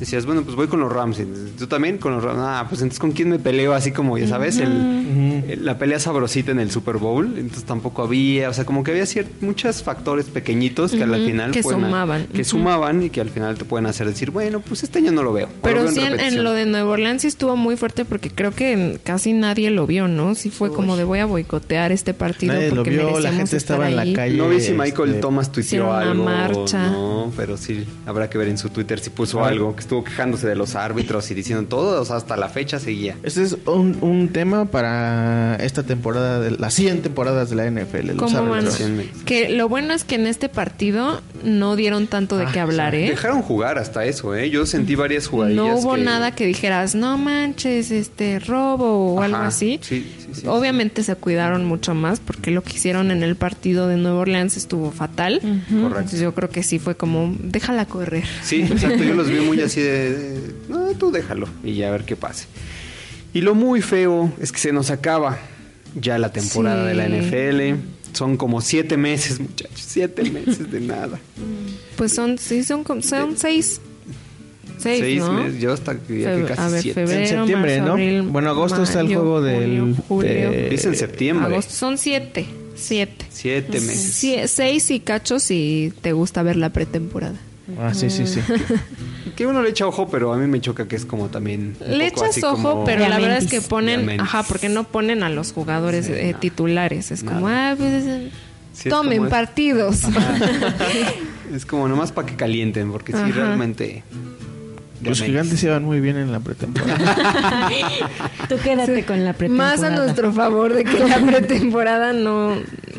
decías, 0.00 0.26
bueno, 0.26 0.42
pues 0.42 0.56
voy 0.56 0.66
con 0.68 0.80
los 0.80 0.92
Rams, 0.92 1.18
y 1.20 1.26
tú 1.58 1.66
también 1.66 1.98
con 1.98 2.12
los 2.14 2.22
Rams, 2.22 2.38
ah, 2.42 2.66
pues 2.68 2.80
entonces 2.82 2.98
con 3.00 3.12
quién 3.12 3.28
me 3.30 3.38
peleo, 3.38 3.72
así 3.74 3.92
como, 3.92 4.16
ya 4.18 4.28
sabes, 4.28 4.58
el, 4.58 5.44
el- 5.48 5.64
la 5.64 5.78
pelea 5.78 5.98
sabrosita 5.98 6.50
en 6.52 6.60
el 6.60 6.70
Super 6.70 6.96
Bowl, 6.98 7.34
entonces 7.38 7.64
tampoco 7.64 8.02
había, 8.02 8.35
o 8.44 8.52
sea, 8.52 8.64
como 8.64 8.82
que 8.84 8.90
había 8.92 9.04
muchos 9.40 9.82
factores 9.82 10.26
pequeñitos 10.26 10.92
que 10.92 11.02
al 11.02 11.14
final 11.24 11.50
que 11.50 11.62
pueden- 11.62 11.80
sumaban. 11.82 12.26
que 12.26 12.44
sumaban 12.44 13.02
y 13.02 13.10
que 13.10 13.20
al 13.20 13.30
final 13.30 13.56
te 13.58 13.64
pueden 13.64 13.86
hacer 13.86 14.06
decir, 14.06 14.30
bueno, 14.30 14.60
pues 14.60 14.82
este 14.82 14.98
año 14.98 15.12
no 15.12 15.22
lo 15.22 15.32
veo. 15.32 15.46
lo 15.46 15.52
Pero 15.62 15.82
veo 15.84 15.92
sí, 15.92 16.00
en, 16.00 16.42
lo 16.44 16.52
de 16.52 16.66
Nueva 16.66 16.90
Orleans 16.90 17.22
sí 17.22 17.28
estuvo 17.28 17.56
muy 17.56 17.76
fuerte 17.76 18.04
porque 18.04 18.30
creo 18.30 18.52
que 18.52 18.98
casi 19.04 19.32
nadie 19.32 19.70
lo 19.70 19.86
vio, 19.86 20.08
¿no? 20.08 20.34
Sí 20.34 20.50
fue 20.50 20.72
como 20.72 20.96
de 20.96 21.04
voy 21.04 21.18
a 21.20 21.26
boicotear 21.26 21.92
este 21.92 22.14
partido 22.14 22.54
Nadie 22.54 22.68
lo 22.70 22.76
porque 22.76 22.90
vio, 22.90 23.20
la 23.20 23.32
gente 23.32 23.56
estaba 23.56 23.88
en 23.88 23.96
la 23.96 24.02
ahí. 24.02 24.12
calle. 24.14 24.36
No 24.36 24.48
vi 24.48 24.60
si 24.60 24.72
Michael 24.72 25.08
este, 25.10 25.20
Thomas 25.20 25.50
tuiteó 25.52 25.92
algo. 25.92 26.24
marcha. 26.24 26.88
No, 26.90 27.32
pero 27.36 27.56
sí, 27.56 27.84
habrá 28.06 28.28
que 28.30 28.38
ver 28.38 28.48
en 28.48 28.58
su 28.58 28.68
Twitter 28.70 28.98
si 29.00 29.10
puso 29.10 29.44
Ah. 29.44 29.48
algo, 29.48 29.74
que 29.74 29.80
estuvo 29.80 30.02
quejándose 30.04 30.46
de 30.46 30.54
los 30.56 30.74
árbitros 30.74 31.30
y 31.30 31.34
diciendo 31.34 31.66
todo, 31.68 32.00
o 32.00 32.04
sea, 32.04 32.16
hasta 32.16 32.36
la 32.36 32.48
fecha 32.48 32.78
seguía. 32.78 33.16
Este 33.22 33.42
es 33.42 33.56
un, 33.66 33.96
un 34.00 34.28
tema 34.28 34.64
para 34.66 35.56
esta 35.56 35.82
temporada, 35.82 36.40
de, 36.40 36.52
las 36.52 36.74
100 36.74 37.02
temporadas 37.02 37.50
de 37.50 37.56
la 37.56 37.66
NFL. 37.70 38.16
¿Cómo 38.32 38.50
van? 38.50 38.66
Que 39.24 39.48
lo 39.50 39.68
bueno 39.68 39.94
es 39.94 40.04
que 40.04 40.14
en 40.16 40.26
este 40.26 40.48
partido 40.48 41.20
no 41.44 41.76
dieron 41.76 42.06
tanto 42.06 42.36
de 42.36 42.44
Ah, 42.46 42.50
qué 42.52 42.60
hablar, 42.60 42.94
¿eh? 42.94 43.08
Dejaron 43.10 43.42
jugar 43.42 43.78
hasta 43.78 44.04
eso, 44.04 44.34
¿eh? 44.34 44.50
Yo 44.50 44.66
sentí 44.66 44.94
varias 44.94 45.26
jugadillas 45.26 45.64
No 45.64 45.76
hubo 45.76 45.94
que- 45.94 46.02
nada 46.02 46.34
que 46.34 46.46
dijeras, 46.46 46.94
no 46.94 47.18
manches, 47.18 47.90
este 47.90 48.38
robo 48.38 49.14
o 49.14 49.18
Ajá, 49.18 49.24
algo 49.26 49.38
así. 49.38 49.78
sí, 49.82 50.06
sí, 50.18 50.40
sí, 50.40 50.46
Obviamente 50.46 51.02
se 51.02 51.14
cuidaron 51.16 51.64
mucho 51.64 51.94
más 51.94 52.20
porque 52.20 52.50
lo 52.50 52.62
que 52.62 52.76
hicieron 52.76 53.10
en 53.10 53.22
el 53.22 53.36
partido 53.36 53.88
de 53.88 53.96
Nueva 53.96 54.18
Orleans 54.20 54.56
estuvo 54.56 54.90
fatal. 54.90 55.40
Entonces 55.70 56.20
yo 56.20 56.34
creo 56.34 56.50
que 56.50 56.62
sí 56.62 56.78
fue 56.78 56.96
como, 56.96 57.34
déjala 57.40 57.86
correr. 57.86 58.24
Sí, 58.42 58.62
exacto. 58.62 59.02
Yo 59.04 59.14
los 59.14 59.28
vi 59.28 59.40
muy 59.40 59.60
así 59.60 59.80
de, 59.80 60.10
de, 60.16 60.54
no, 60.68 60.86
tú 60.98 61.10
déjalo 61.10 61.48
y 61.64 61.74
ya 61.74 61.88
a 61.88 61.90
ver 61.92 62.04
qué 62.04 62.16
pase. 62.16 62.46
Y 63.34 63.42
lo 63.42 63.54
muy 63.54 63.82
feo 63.82 64.32
es 64.40 64.50
que 64.50 64.58
se 64.58 64.72
nos 64.72 64.90
acaba 64.90 65.38
ya 66.00 66.18
la 66.18 66.32
temporada 66.32 66.82
Sí. 66.82 66.88
de 66.88 66.94
la 66.94 67.06
NFL. 67.06 67.78
Son 68.16 68.36
como 68.36 68.60
siete 68.60 68.96
meses, 68.96 69.38
muchachos. 69.40 69.78
Siete 69.86 70.22
meses 70.30 70.70
de 70.70 70.80
nada. 70.80 71.18
Pues 71.96 72.14
son, 72.14 72.38
sí, 72.38 72.64
son, 72.64 72.82
como- 72.82 73.02
son 73.02 73.36
seis. 73.36 73.80
Seis, 74.78 75.18
¿no? 75.20 75.32
meses. 75.32 75.60
Yo 75.60 75.72
hasta 75.72 75.98
que 75.98 76.44
casi 76.46 76.60
a 76.60 76.68
ver, 76.68 76.82
siete. 76.82 76.94
febrero, 77.06 77.20
En 77.20 77.26
septiembre, 77.28 77.70
marzo, 77.78 77.86
¿no? 77.86 77.92
abril, 77.92 78.22
Bueno, 78.22 78.50
agosto 78.50 78.82
está 78.82 79.00
el 79.00 79.06
juego 79.08 79.40
del- 79.42 79.80
junio, 79.80 79.96
julio, 80.08 80.30
de- 80.50 80.74
Es 80.74 80.84
en 80.84 80.94
septiembre. 80.96 81.46
agosto. 81.46 81.72
Son 81.72 81.98
siete. 81.98 82.46
Siete. 82.74 83.24
Siete 83.30 83.80
meses. 83.80 84.14
Sie- 84.22 84.46
seis 84.48 84.90
y 84.90 85.00
cachos 85.00 85.42
si 85.42 85.92
te 86.02 86.12
gusta 86.12 86.42
ver 86.42 86.56
la 86.56 86.70
pretemporada. 86.70 87.38
Ah, 87.80 87.92
sí, 87.94 88.10
sí, 88.10 88.26
sí. 88.26 88.40
Que 89.34 89.46
uno 89.46 89.60
le 89.62 89.70
echa 89.70 89.86
ojo, 89.86 90.08
pero 90.08 90.32
a 90.32 90.36
mí 90.36 90.46
me 90.46 90.60
choca 90.60 90.86
que 90.86 90.94
es 90.96 91.04
como 91.04 91.28
también. 91.28 91.76
un 91.80 91.98
Le 91.98 92.10
poco 92.10 92.24
echas 92.24 92.36
así 92.36 92.44
ojo, 92.46 92.62
como- 92.62 92.84
pero 92.84 93.08
la 93.08 93.18
verdad 93.18 93.38
es 93.38 93.48
que 93.50 93.60
ponen, 93.60 94.20
ajá, 94.20 94.44
porque 94.44 94.68
no 94.68 94.84
ponen 94.84 95.22
a 95.24 95.30
los 95.30 95.52
jugadores 95.52 96.06
Sí, 96.06 96.12
eh, 96.14 96.30
no. 96.34 96.38
titulares. 96.38 97.10
Es 97.10 97.24
como, 97.24 97.48
ah, 97.48 97.74
pues, 97.76 98.04
eh, 98.06 98.30
Sí, 98.72 98.88
tomen 98.88 99.24
es- 99.24 99.30
partidos. 99.30 100.02
Es 101.54 101.64
como 101.64 101.86
nomás 101.88 102.10
para 102.12 102.26
que 102.26 102.34
calienten, 102.34 102.90
porque 102.90 103.12
sí, 103.12 103.18
Ajá. 103.18 103.30
realmente. 103.32 104.02
Los 105.02 105.20
gigantes 105.22 105.62
iban 105.62 105.84
muy 105.84 106.00
bien 106.00 106.16
en 106.16 106.32
la 106.32 106.40
pretemporada. 106.40 107.68
Tú 108.48 108.56
quédate 108.62 109.04
con 109.04 109.24
la 109.24 109.32
pretemporada. 109.34 109.76
Más 109.76 109.82
a 109.84 109.90
nuestro 109.90 110.32
favor 110.32 110.72
de 110.74 110.84
que 110.84 110.98
la 111.04 111.18
pretemporada 111.26 112.12
no. 112.12 112.56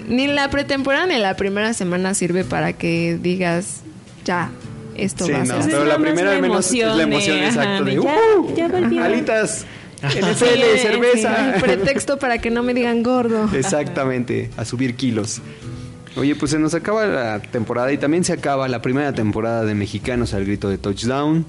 Ni 0.07 0.27
la 0.27 0.49
pretemporada 0.49 1.05
ni 1.07 1.17
la 1.17 1.35
primera 1.35 1.73
semana 1.73 2.13
sirve 2.13 2.43
para 2.45 2.73
que 2.73 3.19
digas, 3.21 3.81
ya, 4.27 4.49
esto 4.95 5.25
Sí, 5.25 5.31
va 5.31 5.41
a 5.41 5.45
ser. 5.45 5.63
Pero 5.65 5.85
la 5.85 5.97
primera 5.97 6.31
al 6.35 6.41
menos 6.41 6.65
es 6.67 6.71
la 6.73 6.85
emoción 6.87 7.01
emoción 7.01 7.37
de, 7.37 7.45
exacto 7.45 7.69
ajá, 7.69 7.83
de, 7.83 7.95
de 7.95 8.03
ya, 8.03 8.17
"Ujú, 8.39 8.55
ya 8.55 8.67
volvió". 8.67 9.03
alitas, 9.03 9.65
NFL, 10.03 10.45
Sí, 10.73 10.79
cerveza. 10.79 11.55
El 11.55 11.61
pretexto 11.61 12.19
para 12.19 12.37
que 12.39 12.51
no 12.51 12.61
me 12.61 12.73
digan 12.73 13.01
gordo. 13.03 13.49
Exactamente, 13.55 14.51
a 14.57 14.65
subir 14.65 14.95
kilos. 14.95 15.41
Oye, 16.17 16.35
pues 16.35 16.51
se 16.51 16.59
nos 16.59 16.73
acaba 16.73 17.05
la 17.05 17.39
temporada 17.41 17.91
y 17.91 17.97
también 17.97 18.23
se 18.23 18.33
acaba 18.33 18.67
la 18.67 18.81
primera 18.81 19.13
temporada 19.13 19.63
de 19.65 19.75
Mexicanos 19.75 20.33
al 20.33 20.45
grito 20.45 20.67
de 20.69 20.77
touchdown. 20.79 21.45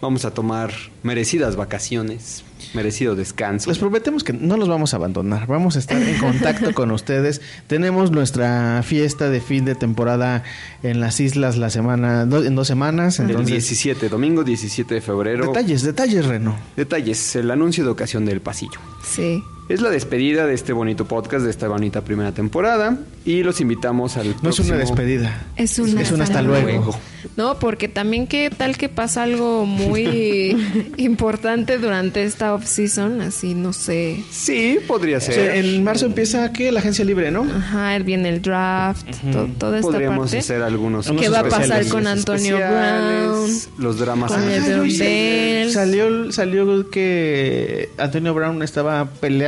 Vamos 0.00 0.24
a 0.24 0.30
tomar 0.32 0.72
merecidas 1.02 1.54
vacaciones, 1.56 2.42
merecido 2.74 3.14
descanso. 3.16 3.70
Les 3.70 3.78
prometemos 3.78 4.24
que 4.24 4.32
no 4.32 4.56
los 4.56 4.68
vamos 4.68 4.92
a 4.92 4.96
abandonar. 4.96 5.46
Vamos 5.46 5.76
a 5.76 5.78
estar 5.78 6.00
en 6.00 6.18
contacto 6.18 6.72
con 6.74 6.90
ustedes. 6.90 7.40
Tenemos 7.66 8.10
nuestra 8.10 8.82
fiesta 8.84 9.28
de 9.30 9.40
fin 9.40 9.64
de 9.64 9.74
temporada 9.74 10.42
en 10.82 11.00
las 11.00 11.20
islas 11.20 11.56
la 11.56 11.70
semana, 11.70 12.26
do- 12.26 12.44
en 12.44 12.54
dos 12.54 12.66
semanas. 12.66 13.18
El 13.20 13.30
Entonces, 13.30 13.52
17, 13.68 14.08
domingo 14.08 14.44
17 14.44 14.94
de 14.94 15.00
febrero. 15.00 15.46
detalles, 15.48 15.82
detalles, 15.82 16.26
Reno. 16.26 16.56
Detalles, 16.76 17.36
el 17.36 17.50
anuncio 17.50 17.84
de 17.84 17.90
ocasión 17.90 18.24
del 18.24 18.40
pasillo. 18.40 18.78
Sí. 19.04 19.42
Es 19.68 19.80
la 19.80 19.90
despedida 19.90 20.46
de 20.46 20.54
este 20.54 20.72
bonito 20.72 21.06
podcast, 21.06 21.44
de 21.44 21.50
esta 21.50 21.66
bonita 21.66 22.02
primera 22.02 22.30
temporada. 22.32 22.98
Y 23.24 23.42
los 23.42 23.60
invitamos 23.60 24.16
al 24.16 24.28
No 24.40 24.50
es 24.50 24.60
una 24.60 24.68
próximo- 24.76 24.76
despedida. 24.78 25.42
Es 25.56 25.80
un, 25.80 25.98
Es 25.98 26.12
un 26.12 26.20
hasta 26.22 26.40
luego. 26.40 26.96
No, 27.36 27.58
porque 27.58 27.88
también 27.88 28.28
qué 28.28 28.48
tal 28.56 28.76
que 28.78 28.88
pasa 28.88 29.24
algo 29.24 29.66
muy 29.66 30.56
importante 30.98 31.78
durante 31.78 32.22
esta 32.22 32.54
off-season, 32.54 33.20
así 33.20 33.54
no 33.54 33.72
sé. 33.72 34.22
Sí, 34.30 34.78
podría 34.86 35.16
O 35.16 35.20
ser. 35.20 35.34
sea, 35.34 35.56
en 35.56 35.82
marzo 35.82 36.06
empieza 36.06 36.52
¿qué? 36.52 36.70
la 36.70 36.78
agencia 36.78 37.04
libre, 37.04 37.32
¿no? 37.32 37.42
Ajá, 37.42 37.98
viene 37.98 38.28
el 38.28 38.40
draft, 38.42 39.04
to- 39.32 39.48
toda 39.58 39.78
esta 39.78 39.90
Podríamos 39.90 40.26
parte. 40.30 40.38
hacer 40.38 40.62
algunos 40.62 41.10
¿Qué 41.10 41.28
va 41.28 41.40
a 41.40 41.48
pasar 41.48 41.84
con 41.88 42.06
Antonio 42.06 42.58
especiales, 42.58 43.70
Los 43.76 43.98
dramas 43.98 44.30
Con 44.30 44.46
Bell. 44.48 45.72
Salió, 45.72 46.30
salió 46.30 46.88
que 46.90 47.90
Antonio 47.98 48.32
Brown 48.34 48.62
estaba 48.62 49.04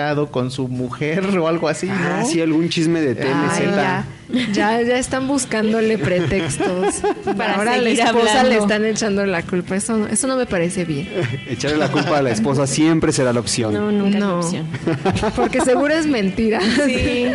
peleado 0.09 0.31
con 0.31 0.51
su 0.51 0.69
mujer 0.69 1.37
o 1.39 1.49
algo 1.49 1.69
así, 1.69 1.87
¿no? 1.87 1.95
Ah, 1.95 2.25
sí, 2.25 2.41
algún 2.41 2.69
chisme 2.69 3.01
de 3.01 3.15
TMZ. 3.15 3.29
Ay, 3.61 3.67
ya, 3.75 4.05
ya, 4.53 4.83
ya 4.83 4.99
están 4.99 5.27
buscándole 5.29 5.99
pretextos. 5.99 6.97
Para 7.37 7.55
Ahora 7.57 7.77
la 7.79 7.91
esposa 7.91 8.41
hablando. 8.41 8.49
le 8.51 8.57
están 8.59 8.85
echando 8.87 9.27
la 9.27 9.43
culpa. 9.43 9.77
Eso, 9.77 9.97
no- 9.97 10.07
eso 10.07 10.27
no 10.27 10.37
me 10.37 10.47
parece 10.47 10.85
bien. 10.85 11.09
Echarle 11.49 11.77
la 11.79 11.91
culpa 11.91 12.19
a 12.19 12.23
la 12.23 12.31
esposa 12.31 12.67
siempre 12.67 13.13
será 13.13 13.33
la 13.33 13.41
opción. 13.41 13.73
No, 13.75 13.91
nunca 13.93 14.19
es 14.19 14.25
No. 14.25 14.41
opción. 14.41 14.67
Porque 15.37 15.61
seguro 15.61 15.93
es 15.95 16.07
mentira. 16.07 16.61
Sí. 16.87 17.27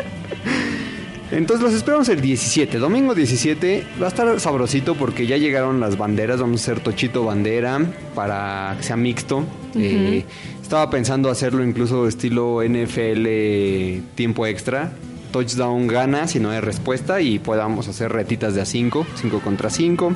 Entonces 1.32 1.64
los 1.64 1.74
esperamos 1.74 2.10
el 2.10 2.22
17, 2.22 2.78
domingo 2.78 3.16
17. 3.16 3.84
Va 4.00 4.06
a 4.06 4.10
estar 4.10 4.40
sabrosito 4.40 4.94
porque 4.94 5.26
ya 5.26 5.36
llegaron 5.38 5.80
las 5.80 5.98
banderas. 5.98 6.40
Vamos 6.40 6.62
a 6.62 6.64
hacer 6.72 6.84
tochito 6.84 7.26
bandera 7.26 7.80
para 8.14 8.76
que 8.78 8.84
sea 8.84 8.98
mixto. 8.98 9.44
Eh, 9.76 10.26
estaba 10.74 10.90
pensando 10.90 11.30
hacerlo 11.30 11.64
incluso 11.64 12.08
estilo 12.08 12.64
NFL 12.64 13.28
tiempo 14.16 14.48
extra. 14.48 14.92
Touchdown 15.32 15.86
gana 15.86 16.28
si 16.28 16.40
no 16.40 16.50
hay 16.50 16.62
respuesta 16.62 17.22
y 17.22 17.38
podamos 17.38 17.88
hacer 17.88 18.12
retitas 18.12 18.56
de 18.56 18.62
a 18.62 18.66
5, 18.66 19.06
5 19.14 19.40
contra 19.42 19.70
5. 19.70 20.16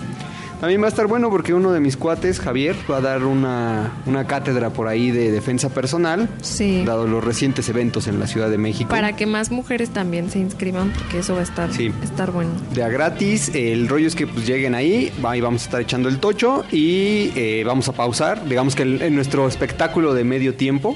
También 0.59 0.81
va 0.81 0.85
a 0.85 0.89
estar 0.89 1.05
bueno 1.05 1.29
porque 1.29 1.53
uno 1.53 1.71
de 1.71 1.79
mis 1.79 1.97
cuates, 1.97 2.39
Javier, 2.39 2.75
va 2.89 2.97
a 2.97 3.01
dar 3.01 3.23
una, 3.25 3.91
una 4.07 4.25
cátedra 4.25 4.71
por 4.71 4.87
ahí 4.87 5.11
de 5.11 5.31
defensa 5.31 5.69
personal, 5.69 6.27
Sí. 6.41 6.83
dado 6.83 7.05
los 7.07 7.23
recientes 7.23 7.69
eventos 7.69 8.07
en 8.07 8.19
la 8.19 8.25
Ciudad 8.25 8.49
de 8.49 8.57
México. 8.57 8.89
Para 8.89 9.15
que 9.15 9.27
más 9.27 9.51
mujeres 9.51 9.91
también 9.91 10.31
se 10.31 10.39
inscriban, 10.39 10.91
porque 10.93 11.19
eso 11.19 11.35
va 11.35 11.41
a 11.41 11.43
estar, 11.43 11.71
Sí. 11.71 11.91
estar 12.03 12.31
bueno. 12.31 12.49
de 12.73 12.83
a 12.83 12.87
gratis. 12.89 13.51
El 13.53 13.87
rollo 13.87 14.07
es 14.07 14.15
que 14.15 14.25
pues 14.25 14.47
lleguen 14.47 14.73
ahí, 14.73 15.11
y 15.35 15.41
vamos 15.41 15.61
a 15.61 15.65
estar 15.65 15.81
echando 15.81 16.09
el 16.09 16.17
tocho 16.17 16.63
y 16.71 17.31
eh, 17.35 17.63
vamos 17.65 17.87
a 17.89 17.91
pausar. 17.91 18.43
Digamos 18.47 18.75
que 18.75 18.81
en 18.83 19.13
nuestro 19.15 19.47
espectáculo 19.47 20.15
de 20.15 20.23
medio 20.23 20.55
tiempo 20.55 20.95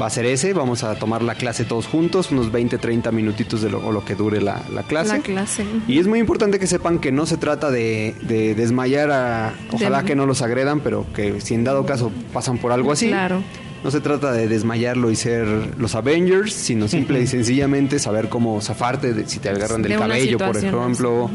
va 0.00 0.06
a 0.06 0.10
ser 0.10 0.26
ese. 0.26 0.52
Vamos 0.52 0.84
a 0.84 0.94
tomar 0.96 1.22
la 1.22 1.34
clase 1.34 1.64
todos 1.64 1.86
juntos, 1.86 2.30
unos 2.30 2.50
20, 2.52 2.78
30 2.78 3.10
minutitos 3.12 3.60
de 3.62 3.70
lo, 3.70 3.86
o 3.86 3.92
lo 3.92 4.04
que 4.04 4.14
dure 4.14 4.40
la, 4.40 4.62
la 4.72 4.82
clase. 4.82 5.16
La 5.16 5.22
clase. 5.22 5.64
Y 5.86 5.98
es 5.98 6.06
muy 6.06 6.18
importante 6.18 6.58
que 6.58 6.66
sepan 6.66 6.98
que 6.98 7.12
no 7.12 7.26
se 7.26 7.36
trata 7.36 7.70
de, 7.70 8.14
de 8.22 8.54
desmayar 8.54 9.10
a... 9.10 9.54
Ojalá 9.72 10.02
De- 10.02 10.06
que 10.08 10.14
no 10.14 10.26
los 10.26 10.42
agredan, 10.42 10.80
pero 10.80 11.06
que 11.14 11.40
si 11.40 11.54
en 11.54 11.64
dado 11.64 11.84
caso 11.86 12.10
pasan 12.32 12.58
por 12.58 12.72
algo 12.72 12.92
así, 12.92 13.08
Claro. 13.08 13.42
No 13.84 13.90
se 13.92 14.00
trata 14.00 14.32
de 14.32 14.48
desmayarlo 14.48 15.10
y 15.10 15.16
ser 15.16 15.46
los 15.78 15.94
Avengers, 15.94 16.52
sino 16.52 16.88
simple 16.88 17.20
y 17.20 17.26
sencillamente 17.28 17.98
saber 17.98 18.28
cómo 18.28 18.60
zafarte 18.60 19.12
de- 19.14 19.26
si 19.28 19.38
te 19.38 19.48
agarran 19.50 19.82
del 19.82 19.92
De 19.92 19.98
cabello, 19.98 20.38
por 20.38 20.56
ejemplo. 20.56 21.30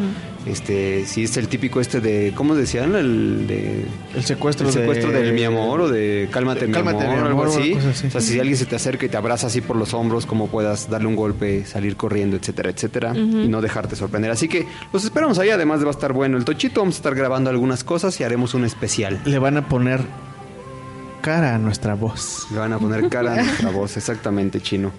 Este, 0.46 1.06
si 1.06 1.24
es 1.24 1.38
el 1.38 1.48
típico 1.48 1.80
este 1.80 2.02
de, 2.02 2.34
¿cómo 2.36 2.54
decían? 2.54 2.96
El 2.96 3.48
de 3.48 3.86
El 4.14 4.24
secuestro, 4.26 4.68
el 4.68 4.74
secuestro 4.74 5.10
de... 5.12 5.22
del 5.22 5.34
mi 5.34 5.46
amor 5.46 5.80
o 5.80 5.88
de 5.90 6.28
cálmate, 6.32 6.68
mi 6.68 6.74
Cálmate, 6.74 7.06
amor, 7.06 7.16
mi 7.16 7.22
o 7.24 7.26
algo 7.28 7.44
así. 7.46 7.74
O 7.74 8.10
sea, 8.12 8.20
si 8.20 8.40
alguien 8.40 8.58
se 8.58 8.66
te 8.66 8.76
acerca 8.76 9.06
y 9.06 9.10
te 9.10 9.16
abraza 9.16 9.48
así 9.48 9.62
por 9.62 9.78
los 9.78 9.94
hombros, 9.94 10.26
cómo 10.26 10.48
puedas 10.48 10.90
darle 10.90 11.08
un 11.08 11.16
golpe, 11.16 11.64
salir 11.66 11.96
corriendo, 11.96 12.36
etcétera, 12.36 12.72
etcétera, 12.72 13.16
y 13.16 13.48
no 13.48 13.62
dejarte 13.62 13.96
sorprender. 13.96 14.32
Así 14.32 14.50
que 14.50 14.66
los 14.92 15.06
esperamos 15.06 15.40
ahí, 15.40 15.50
además 15.50 15.80
de 15.80 15.86
va 15.86 15.92
a 15.92 15.96
estar 15.96 16.12
bueno 16.12 16.36
el 16.38 16.44
tochito, 16.44 16.82
vamos 16.82 16.96
a 16.96 16.98
estar 16.98 17.16
grabando 17.16 17.50
algunas 17.50 17.86
cosas 17.86 18.20
y 18.20 18.26
haremos 18.26 18.54
un 18.54 18.66
especial. 18.66 19.22
Le 19.24 19.40
van 19.40 19.56
a 19.56 19.70
poner 19.70 20.02
cara 21.24 21.56
a 21.56 21.58
nuestra 21.58 21.96
voz. 21.96 22.46
Le 22.52 22.60
van 22.60 22.74
a 22.74 22.78
poner 22.78 23.10
cara 23.10 23.34
a 23.34 23.38
nuestra 23.44 23.70
voz, 23.72 23.98
exactamente, 23.98 24.62
chino. 24.62 24.92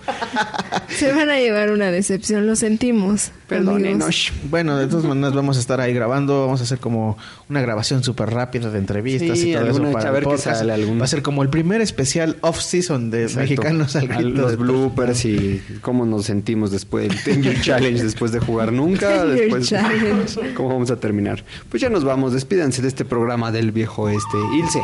Se 0.88 1.12
van 1.12 1.28
a 1.30 1.38
llevar 1.38 1.70
una 1.70 1.90
decepción, 1.92 2.46
lo 2.46 2.56
sentimos. 2.56 3.28
amigos. 3.28 3.30
Perdónenos. 3.46 4.32
Bueno, 4.50 4.76
de 4.78 4.86
todas 4.86 5.04
maneras 5.04 5.34
vamos 5.34 5.56
a 5.58 5.60
estar 5.60 5.80
ahí 5.80 5.92
grabando, 5.92 6.40
vamos 6.46 6.60
a 6.60 6.64
hacer 6.64 6.78
como 6.78 7.16
una 7.48 7.60
grabación 7.60 8.02
súper 8.02 8.30
rápida 8.30 8.70
de 8.70 8.78
entrevistas 8.78 9.38
Sí, 9.38 9.50
y 9.50 9.54
todo 9.54 9.66
eso 9.68 9.92
para 9.92 10.08
el 10.10 10.14
qué 10.16 10.22
podcast. 10.22 10.58
sale, 10.60 10.84
Va 10.96 11.04
a 11.04 11.08
ser 11.08 11.22
como 11.22 11.42
el 11.42 11.50
primer 11.50 11.80
especial 11.82 12.36
off-season 12.40 13.10
de 13.10 13.22
Exacto. 13.24 13.40
mexicanos 13.42 13.94
al 13.96 14.08
grito 14.08 14.42
los 14.42 14.56
bloopers 14.56 15.24
y 15.26 15.62
cómo 15.82 16.06
nos 16.06 16.24
sentimos 16.24 16.70
después 16.70 17.08
del 17.08 17.22
Ten 17.22 17.42
Year 17.42 17.60
Challenge 17.60 18.02
después 18.02 18.32
de 18.32 18.40
jugar 18.40 18.72
nunca 18.72 19.26
después 19.26 19.68
Challenge. 19.68 20.54
cómo 20.54 20.70
vamos 20.70 20.90
a 20.90 20.96
terminar 20.96 21.44
pues 21.68 21.82
ya 21.82 21.90
nos 21.90 22.02
vamos 22.04 22.32
despídanse 22.32 22.80
de 22.82 22.88
este 22.88 23.04
programa 23.04 23.52
del 23.52 23.70
viejo 23.72 24.08
este 24.08 24.38
Ilse 24.58 24.80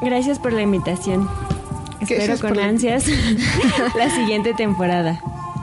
Gracias 0.00 0.38
por 0.38 0.52
la 0.52 0.62
invitación. 0.62 1.28
¿Qué 2.06 2.14
Espero 2.16 2.34
es 2.34 2.40
con 2.40 2.58
ansias 2.58 3.06
la 3.96 4.10
siguiente 4.10 4.54
temporada. 4.54 5.20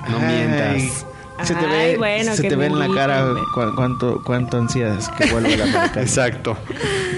no 0.09 0.17
Ay, 0.19 0.35
mientas 0.47 1.05
Se 1.43 1.53
te 1.53 1.65
Ay, 1.65 1.91
ve, 1.91 1.97
bueno, 1.97 2.33
se 2.33 2.41
que 2.43 2.49
te 2.49 2.55
ve 2.55 2.67
en 2.67 2.79
la 2.79 2.87
cara 2.87 3.25
cu- 3.53 3.75
cuánto, 3.75 4.21
cuánto 4.23 4.57
ansías 4.57 5.09
que 5.09 5.25
vuelva 5.31 5.49
la 5.49 5.63
americana. 5.65 5.91
exacto 6.01 6.57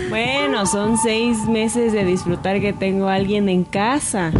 Bueno, 0.09 0.65
son 0.65 0.97
seis 0.97 1.37
meses 1.47 1.93
de 1.93 2.03
disfrutar 2.03 2.59
que 2.59 2.73
tengo 2.73 3.09
a 3.09 3.13
alguien 3.13 3.47
en 3.47 3.63
casa. 3.63 4.31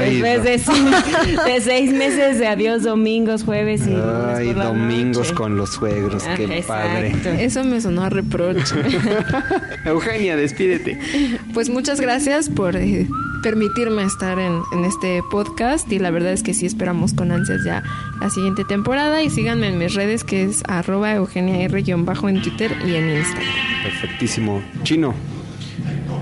Ay, 0.00 0.20
Después 0.20 0.42
de, 0.44 0.58
se- 0.58 1.50
de 1.52 1.60
seis 1.60 1.92
meses 1.92 2.38
de 2.40 2.48
adiós 2.48 2.82
domingos, 2.82 3.44
jueves 3.44 3.82
y 3.86 3.90
lunes 3.90 4.36
Ay, 4.38 4.46
por 4.48 4.56
la 4.56 4.64
domingos 4.66 5.18
noche. 5.28 5.34
con 5.34 5.56
los 5.56 5.70
suegros, 5.74 6.24
Ah, 6.28 6.34
qué 6.36 6.64
padre. 6.66 7.14
Eso 7.44 7.62
me 7.62 7.80
sonó 7.80 8.02
a 8.02 8.08
reproche. 8.10 8.74
Eugenia, 9.84 10.36
despídete. 10.36 10.98
Pues 11.54 11.68
muchas 11.70 12.00
gracias 12.00 12.48
por 12.48 12.76
eh, 12.76 13.06
permitirme 13.42 14.04
estar 14.04 14.38
en, 14.38 14.60
en 14.72 14.84
este 14.84 15.22
podcast 15.30 15.90
y 15.92 15.98
la 15.98 16.10
verdad 16.10 16.32
es 16.32 16.42
que 16.42 16.54
sí 16.54 16.66
esperamos 16.66 17.12
con 17.12 17.32
ansias 17.32 17.64
ya 17.64 17.82
la 18.20 18.30
siguiente 18.30 18.64
temporada 18.64 19.22
y 19.22 19.30
síganme 19.30 19.68
en 19.68 19.78
mis 19.78 19.94
redes 19.94 20.24
que 20.24 20.44
es 20.44 20.62
arroba 20.68 21.12
Eugenia 21.14 21.62
R-bajo 21.64 22.28
en 22.28 22.40
Twitter 22.42 22.72
y 22.86 22.94
en 22.94 23.10
Instagram. 23.10 23.52
Perfectísimo. 23.82 24.62
Chino, 24.84 25.14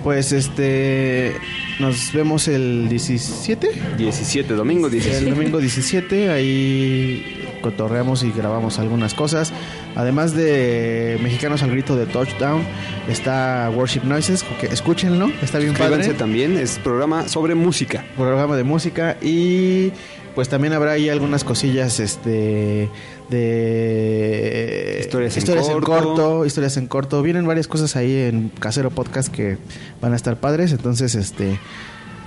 Pues 0.03 0.33
este 0.33 1.37
nos 1.79 2.13
vemos 2.13 2.47
el 2.49 2.89
17, 2.89 3.71
17, 3.97 4.55
domingo 4.55 4.87
el 4.87 4.93
17. 4.93 5.31
domingo 5.31 5.59
17, 5.59 6.31
ahí 6.31 7.40
cotorreamos 7.61 8.23
y 8.23 8.33
grabamos 8.33 8.79
algunas 8.79 9.15
cosas. 9.15 9.53
Además 9.97 10.35
de 10.35 11.19
Mexicanos 11.23 11.63
al 11.63 11.71
grito 11.71 11.97
de 11.97 12.07
Touchdown, 12.07 12.63
está 13.09 13.71
Worship 13.75 14.03
Noises, 14.05 14.45
que 14.61 14.67
escúchenlo, 14.67 15.31
está 15.43 15.59
bien 15.59 15.75
padre. 15.75 16.13
también, 16.15 16.57
es 16.57 16.79
programa 16.79 17.29
sobre 17.29 17.55
música. 17.55 18.05
programa 18.17 18.57
de 18.57 18.65
música 18.65 19.17
y 19.21 19.93
pues 20.35 20.49
también 20.49 20.73
habrá 20.73 20.93
ahí 20.93 21.09
algunas 21.09 21.45
cosillas 21.45 22.01
este 22.01 22.89
de 23.29 24.99
Historias 25.01 25.37
en 25.37 25.77
en 25.77 25.81
corto. 25.81 26.15
corto, 26.15 26.47
historias 26.47 26.77
en 26.77 26.87
corto. 26.87 27.23
Vienen 27.23 27.47
varias 27.47 27.69
cosas 27.69 27.97
ahí 27.97 28.15
en 28.15 28.49
Casero 28.49 28.91
Podcast 28.91 29.33
que 29.33 29.59
van 30.01 30.13
a 30.13 30.17
estar 30.17 30.39
padres, 30.39 30.73
entonces 30.73 31.15
este 31.15 31.59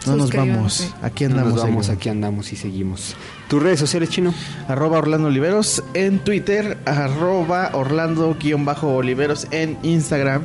no 0.06 0.16
nos 0.16 0.32
vamos. 0.32 0.94
Aquí 1.02 1.24
No 1.26 1.32
andamos. 1.32 1.54
nos 1.54 1.64
vamos, 1.64 1.90
aquí 1.90 2.10
andamos 2.10 2.54
y 2.54 2.56
seguimos. 2.56 3.16
¿Tus 3.48 3.62
redes 3.62 3.80
sociales, 3.80 4.10
Chino? 4.10 4.34
Arroba 4.68 4.98
Orlando 5.00 5.28
Oliveros 5.28 5.84
en 5.94 6.20
Twitter, 6.20 6.78
arroba 6.86 7.72
Orlando-Oliveros 7.74 9.48
en 9.52 9.78
Instagram 9.84 10.44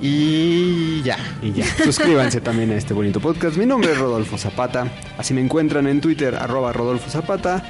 y 0.00 1.02
ya. 1.02 1.16
Y 1.42 1.52
ya. 1.52 1.66
Suscríbanse 1.84 2.40
también 2.40 2.70
a 2.70 2.74
este 2.76 2.94
bonito 2.94 3.20
podcast. 3.20 3.56
Mi 3.56 3.66
nombre 3.66 3.92
es 3.92 3.98
Rodolfo 3.98 4.36
Zapata. 4.38 4.86
Así 5.18 5.34
me 5.34 5.40
encuentran 5.40 5.86
en 5.86 6.00
Twitter, 6.00 6.34
arroba 6.34 6.72
Rodolfo 6.72 7.08
Zapata. 7.10 7.62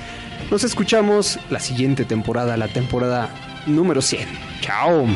Nos 0.51 0.65
escuchamos 0.65 1.39
la 1.51 1.61
siguiente 1.61 2.05
temporada, 2.05 2.57
la 2.57 2.69
temporada 2.69 3.31
número 3.67 4.03
100. 4.03 4.29
Chao. 4.61 5.07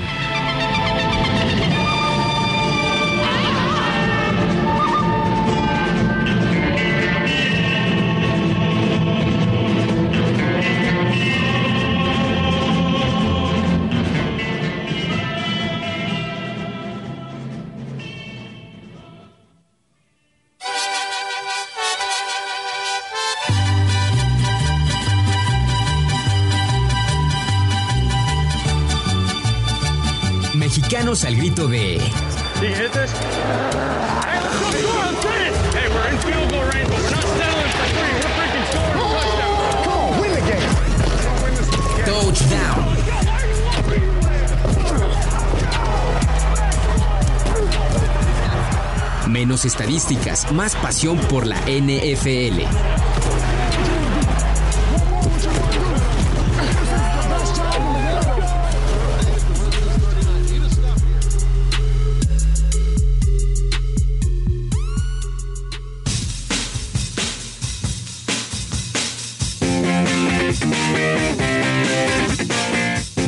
Más 50.52 50.76
pasión 50.76 51.18
por 51.18 51.44
la 51.44 51.56
NFL. 51.66 52.62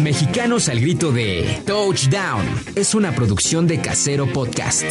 Mexicanos 0.00 0.68
al 0.68 0.80
grito 0.80 1.10
de 1.10 1.62
Touchdown 1.66 2.46
es 2.76 2.94
una 2.94 3.12
producción 3.12 3.66
de 3.66 3.80
Casero 3.80 4.32
Podcast. 4.32 4.84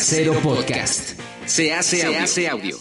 Casero 0.00 0.32
Podcast. 0.40 1.10
Se 1.44 1.74
hace, 1.74 1.98
Se 1.98 2.16
hace 2.16 2.48
audio. 2.48 2.74